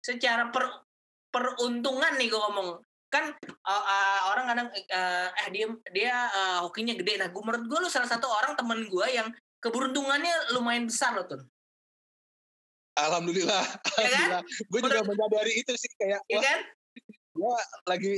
secara 0.00 0.48
per, 0.48 0.88
peruntungan 1.28 2.16
nih 2.16 2.32
gue 2.32 2.40
ngomong 2.40 2.80
kan 3.12 3.28
uh, 3.44 3.84
uh, 3.84 4.20
orang 4.32 4.44
kadang 4.48 4.68
uh, 4.72 5.28
eh 5.44 5.48
dia 5.52 5.66
dia 5.92 6.14
uh, 6.32 6.58
hokinya 6.64 6.96
gede 6.96 7.20
nah 7.20 7.28
gue 7.28 7.42
menurut 7.42 7.66
gue 7.68 7.78
lu 7.84 7.90
salah 7.92 8.08
satu 8.08 8.24
orang 8.24 8.56
temen 8.56 8.88
gue 8.88 9.06
yang 9.12 9.28
keberuntungannya 9.60 10.56
lumayan 10.56 10.88
besar 10.88 11.12
loh 11.12 11.28
tuh 11.28 11.44
Alhamdulillah. 13.00 13.64
Ya 13.96 14.10
kan? 14.12 14.44
Gue 14.68 14.80
juga 14.84 15.00
menyadari 15.06 15.62
itu 15.62 15.72
sih 15.72 15.88
kayak 15.96 16.20
ya 16.28 16.42
kan? 16.42 16.60
gue 17.30 17.56
lagi 17.88 18.14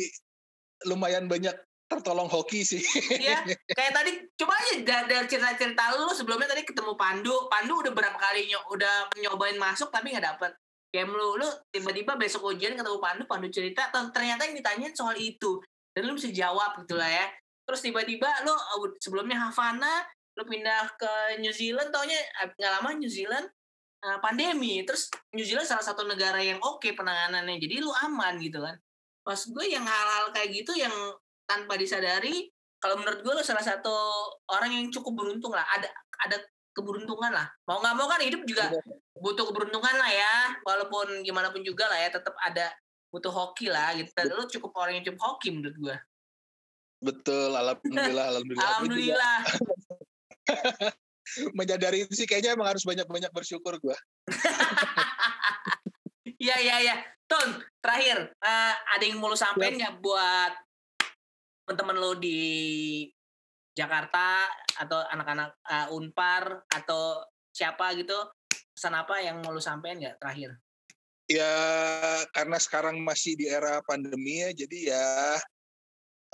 lumayan 0.89 1.31
banyak 1.31 1.55
tertolong 1.99 2.29
hoki 2.29 2.65
sih. 2.65 2.81
Iya, 3.23 3.45
kayak 3.69 3.93
tadi 3.93 4.13
coba 4.39 4.55
aja 4.57 5.05
dari 5.05 5.27
cerita-cerita 5.29 5.95
lu 6.01 6.11
sebelumnya 6.17 6.49
tadi 6.51 6.65
ketemu 6.65 6.97
Pandu, 6.97 7.47
Pandu 7.53 7.85
udah 7.85 7.93
berapa 7.93 8.19
kali 8.19 8.49
ny 8.49 8.57
udah 8.73 9.13
nyobain 9.21 9.59
masuk 9.61 9.93
tapi 9.93 10.13
nggak 10.17 10.27
dapet. 10.37 10.53
Kayak 10.93 11.09
lu, 11.13 11.41
lu 11.41 11.49
tiba-tiba 11.73 12.17
besok 12.21 12.53
ujian 12.53 12.77
ketemu 12.77 12.99
Pandu, 13.01 13.23
Pandu 13.25 13.49
cerita, 13.49 13.89
ternyata 13.93 14.45
yang 14.45 14.57
ditanyain 14.57 14.93
soal 14.93 15.17
itu. 15.17 15.61
Dan 15.93 16.09
lu 16.09 16.17
bisa 16.17 16.33
jawab 16.33 16.81
gitu 16.85 16.97
lah 16.97 17.09
ya. 17.09 17.27
Terus 17.69 17.81
tiba-tiba 17.85 18.29
lu 18.45 18.53
sebelumnya 19.01 19.49
Havana, 19.49 20.05
lu 20.37 20.45
pindah 20.49 20.93
ke 20.97 21.41
New 21.41 21.53
Zealand, 21.53 21.93
taunya 21.93 22.17
eh, 22.17 22.49
nggak 22.57 22.73
lama 22.81 22.89
New 22.97 23.09
Zealand, 23.09 23.49
uh, 24.03 24.19
pandemi 24.19 24.83
terus 24.83 25.09
New 25.33 25.47
Zealand 25.47 25.67
salah 25.67 25.85
satu 25.85 26.03
negara 26.05 26.43
yang 26.43 26.59
oke 26.61 26.83
okay 26.83 26.93
penanganannya 26.93 27.59
jadi 27.63 27.81
lu 27.81 27.91
aman 28.11 28.39
gitu 28.43 28.59
kan 28.61 28.77
maksud 29.23 29.55
gue 29.55 29.67
yang 29.71 29.87
hal-hal 29.87 30.35
kayak 30.35 30.51
gitu 30.51 30.75
yang 30.75 30.93
tanpa 31.47 31.77
disadari 31.77 32.51
kalau 32.83 32.99
menurut 32.99 33.23
gue 33.23 33.33
lu 33.39 33.45
salah 33.47 33.63
satu 33.63 33.95
orang 34.51 34.75
yang 34.75 34.87
cukup 34.91 35.15
beruntung 35.15 35.55
lah. 35.55 35.63
Ada 35.79 35.87
ada 36.27 36.37
keberuntungan 36.75 37.31
lah. 37.31 37.47
Mau 37.71 37.79
nggak 37.79 37.95
mau 37.95 38.11
kan 38.11 38.19
hidup 38.19 38.43
juga 38.43 38.75
iya. 38.75 38.83
butuh 39.15 39.47
keberuntungan 39.47 39.95
lah 39.95 40.11
ya. 40.11 40.35
Walaupun 40.67 41.23
gimana 41.23 41.55
pun 41.55 41.63
juga 41.63 41.87
lah 41.87 42.03
ya 42.03 42.11
tetap 42.11 42.35
ada 42.43 42.75
butuh 43.15 43.31
hoki 43.31 43.71
lah 43.71 43.95
gitu. 43.95 44.11
Dan 44.11 44.35
lu 44.35 44.45
cukup 44.51 44.75
orang 44.83 44.99
yang 44.99 45.07
cukup 45.07 45.21
hoki 45.23 45.55
menurut 45.55 45.79
gue. 45.79 45.97
Betul 47.07 47.55
alhamdulillah 47.55 48.27
alhamdulillah. 48.35 48.67
Alhamdulillah. 48.67 49.39
Menyadari 51.59 52.03
itu 52.03 52.19
sih 52.19 52.27
kayaknya 52.27 52.59
emang 52.59 52.75
harus 52.75 52.83
banyak-banyak 52.83 53.31
bersyukur 53.31 53.79
gue. 53.79 53.97
Iya 56.43 56.59
Iya 56.59 56.59
iya. 56.59 56.77
Iya. 56.83 56.97
Tun, 57.31 57.63
terakhir 57.81 58.29
uh, 58.45 58.75
ada 58.93 59.05
yang 59.07 59.23
mau 59.23 59.33
lu 59.33 59.39
sampein 59.39 59.79
nggak 59.79 60.05
buat 60.05 60.53
teman-teman 61.65 61.97
lo 61.99 62.13
di 62.19 62.41
Jakarta 63.73 64.45
atau 64.77 65.01
anak-anak 65.09 65.51
uh, 65.65 65.97
Unpar 65.97 66.67
atau 66.69 67.25
siapa 67.53 67.97
gitu 67.97 68.17
pesan 68.73 68.97
apa 68.97 69.21
yang 69.21 69.41
mau 69.45 69.53
lu 69.53 69.61
sampein 69.61 70.01
nggak 70.01 70.21
terakhir? 70.21 70.57
Ya 71.31 71.55
karena 72.35 72.59
sekarang 72.59 73.01
masih 73.01 73.39
di 73.39 73.49
era 73.49 73.81
pandemi 73.87 74.43
ya, 74.45 74.51
jadi 74.53 74.79
ya 74.93 75.09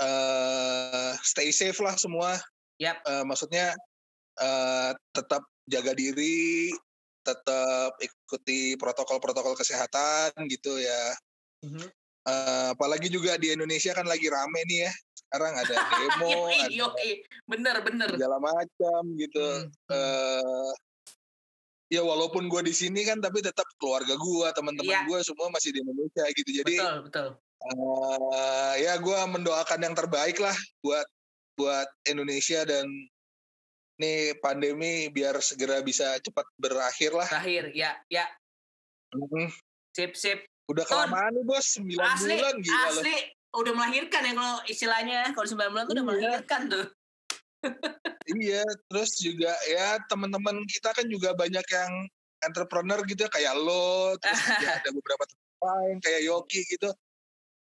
uh, 0.01 1.13
stay 1.23 1.55
safe 1.55 1.79
lah 1.79 1.95
semua. 1.95 2.39
Yep. 2.79 2.97
Uh, 3.07 3.25
maksudnya 3.27 3.75
uh, 4.39 4.91
tetap 5.15 5.45
jaga 5.69 5.93
diri, 5.95 6.73
tetap 7.23 7.95
ikuti 8.01 8.75
protokol-protokol 8.81 9.55
kesehatan 9.59 10.33
gitu 10.49 10.81
ya. 10.81 11.05
Mm-hmm. 11.63 11.89
Uh, 12.29 12.69
apalagi 12.73 13.13
juga 13.13 13.37
di 13.37 13.53
Indonesia 13.53 13.93
kan 13.93 14.07
lagi 14.09 14.27
rame 14.31 14.63
nih 14.67 14.89
ya. 14.89 14.93
Sekarang 15.29 15.55
ada 15.61 15.75
demo, 16.01 16.49
ada 16.49 16.87
bener 17.45 17.77
bener 17.85 18.09
segala 18.17 18.41
macam 18.41 19.03
gitu. 19.21 19.47
Hmm. 19.93 19.93
Uh, 19.93 20.73
ya 21.93 22.01
walaupun 22.01 22.49
gue 22.49 22.65
di 22.65 22.73
sini 22.73 23.05
kan, 23.05 23.21
tapi 23.21 23.45
tetap 23.45 23.69
keluarga 23.77 24.17
gue, 24.17 24.49
teman-teman 24.57 24.89
ya. 24.89 25.05
gue 25.05 25.19
semua 25.21 25.53
masih 25.53 25.77
di 25.77 25.85
Indonesia 25.85 26.25
gitu. 26.33 26.51
Jadi 26.65 26.75
betul 26.81 26.97
betul. 27.05 27.29
Uh, 27.59 28.73
ya 28.81 28.97
gue 28.97 29.19
mendoakan 29.29 29.85
yang 29.85 29.93
terbaik 29.93 30.41
lah 30.41 30.57
buat 30.81 31.05
buat 31.61 31.89
Indonesia 32.09 32.65
dan 32.65 32.89
nih 33.99 34.39
pandemi 34.39 35.11
biar 35.13 35.37
segera 35.45 35.85
bisa 35.85 36.17
cepat 36.25 36.47
berakhir 36.57 37.13
lah. 37.13 37.29
Berakhir, 37.29 37.75
ya, 37.75 37.99
ya. 38.09 38.25
Mm-hmm. 39.13 39.47
Sip, 39.93 40.13
sip. 40.15 40.39
Udah 40.71 40.87
kelamaan 40.87 41.35
nih 41.35 41.45
bos, 41.45 41.67
9 41.81 41.99
asli, 41.99 42.37
bulan 42.39 42.57
gila 42.63 42.89
Asli, 42.93 43.11
loh. 43.11 43.38
Udah 43.55 43.73
melahirkan 43.75 44.23
ya 44.29 44.33
kalau 44.37 44.57
istilahnya, 44.69 45.21
kalau 45.33 45.47
9 45.47 45.73
bulan 45.73 45.85
tuh 45.89 45.95
udah 45.97 46.05
iya. 46.05 46.11
melahirkan 46.11 46.61
tuh. 46.69 46.87
iya, 48.39 48.63
terus 48.87 49.19
juga 49.19 49.51
ya 49.67 49.99
teman-teman 50.07 50.63
kita 50.69 50.95
kan 50.95 51.07
juga 51.11 51.35
banyak 51.35 51.67
yang 51.67 51.93
entrepreneur 52.47 53.03
gitu 53.03 53.27
ya, 53.27 53.31
kayak 53.33 53.55
lo, 53.59 54.15
terus 54.23 54.41
ya 54.63 54.71
ada 54.79 54.91
beberapa 54.95 55.25
lain 55.59 55.97
kayak 55.99 56.23
Yoki 56.29 56.63
gitu. 56.71 56.93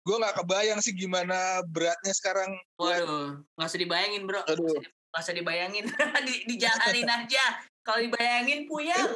Gue 0.06 0.16
nggak 0.16 0.44
kebayang 0.44 0.80
sih 0.80 0.94
gimana 0.94 1.60
beratnya 1.66 2.14
sekarang. 2.14 2.54
Waduh, 2.78 3.42
nggak 3.58 3.68
usah 3.68 3.80
dibayangin 3.80 4.22
bro. 4.24 4.40
Aduh 4.46 4.80
Gak 5.10 5.26
usah 5.26 5.34
dibayangin, 5.34 5.90
di, 6.26 6.34
dijalanin 6.46 7.10
aja. 7.18 7.44
Kalau 7.82 7.98
dibayangin 7.98 8.70
puyeng. 8.70 9.10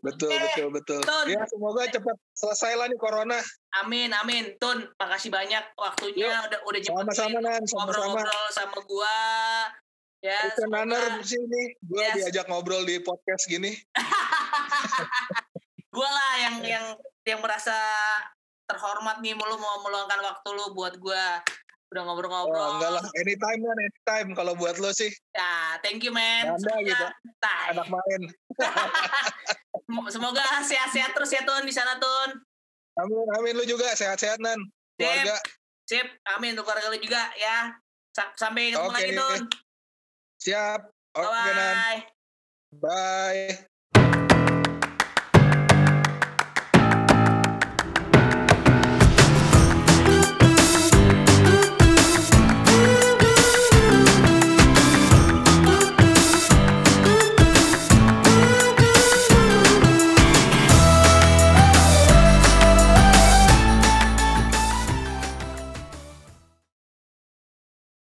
Betul, 0.00 0.32
eh, 0.32 0.40
betul, 0.50 0.68
betul. 0.72 1.00
Tun. 1.04 1.26
Ya, 1.28 1.42
semoga 1.48 1.88
cepat 1.88 2.16
selesai 2.36 2.72
lah 2.76 2.86
nih 2.88 2.98
corona. 3.00 3.38
Amin, 3.84 4.10
amin. 4.12 4.56
Tun, 4.56 4.88
makasih 4.96 5.30
banyak 5.32 5.62
waktunya 5.76 6.28
Yuk, 6.28 6.48
udah 6.48 6.60
udah 6.66 6.80
sama-sama 6.84 7.38
nan, 7.40 7.62
ngobrol-ngobrol 7.64 8.46
sama 8.52 8.78
gua. 8.84 9.16
Ya, 10.20 10.36
Itu 10.52 10.68
Naner 10.68 11.24
sini, 11.24 11.80
gua 11.84 12.04
yes. 12.04 12.14
diajak 12.28 12.46
ngobrol 12.52 12.84
di 12.84 13.00
podcast 13.00 13.48
gini. 13.48 13.72
gua 15.94 16.08
lah 16.08 16.32
yang 16.44 16.56
yang 16.64 16.86
yang 17.24 17.40
merasa 17.40 17.74
terhormat 18.68 19.18
nih 19.24 19.34
lu 19.34 19.56
mau 19.58 19.82
meluangkan 19.82 20.20
waktu 20.22 20.48
lu 20.54 20.76
buat 20.76 20.94
gua 21.02 21.42
udah 21.90 22.02
ngobrol-ngobrol. 22.06 22.54
Oh, 22.54 22.70
enggak 22.78 22.92
lah, 22.98 23.04
anytime 23.18 23.60
kan, 23.66 23.78
anytime 23.82 24.28
kalau 24.38 24.52
buat 24.54 24.78
lo 24.78 24.94
sih. 24.94 25.10
Ya, 25.34 25.74
thank 25.82 26.06
you 26.06 26.14
man. 26.14 26.54
Anda 26.54 26.74
gitu. 26.86 27.06
Tai. 27.42 27.74
Anak 27.74 27.86
main. 27.90 28.22
Semoga 30.14 30.46
sehat-sehat 30.62 31.18
terus 31.18 31.34
ya 31.34 31.42
Tun 31.42 31.66
di 31.66 31.74
sana 31.74 31.98
Tun. 31.98 32.38
Amin, 33.02 33.26
amin 33.38 33.52
lu 33.58 33.66
juga 33.66 33.90
sehat-sehat 33.98 34.38
Nan. 34.38 34.58
Keluarga. 34.94 35.42
Sip, 35.90 36.06
amin 36.38 36.54
untuk 36.54 36.70
keluarga 36.70 36.94
lu 36.94 36.98
juga 37.02 37.22
ya. 37.34 37.74
Sampai 38.14 38.70
ketemu 38.70 38.86
okay. 38.86 38.94
lagi 38.94 39.12
Tun. 39.18 39.40
Siap. 40.46 40.80
Oke 41.18 41.26
okay, 41.26 41.52
Nan. 41.58 41.76
Bye. 42.78 44.46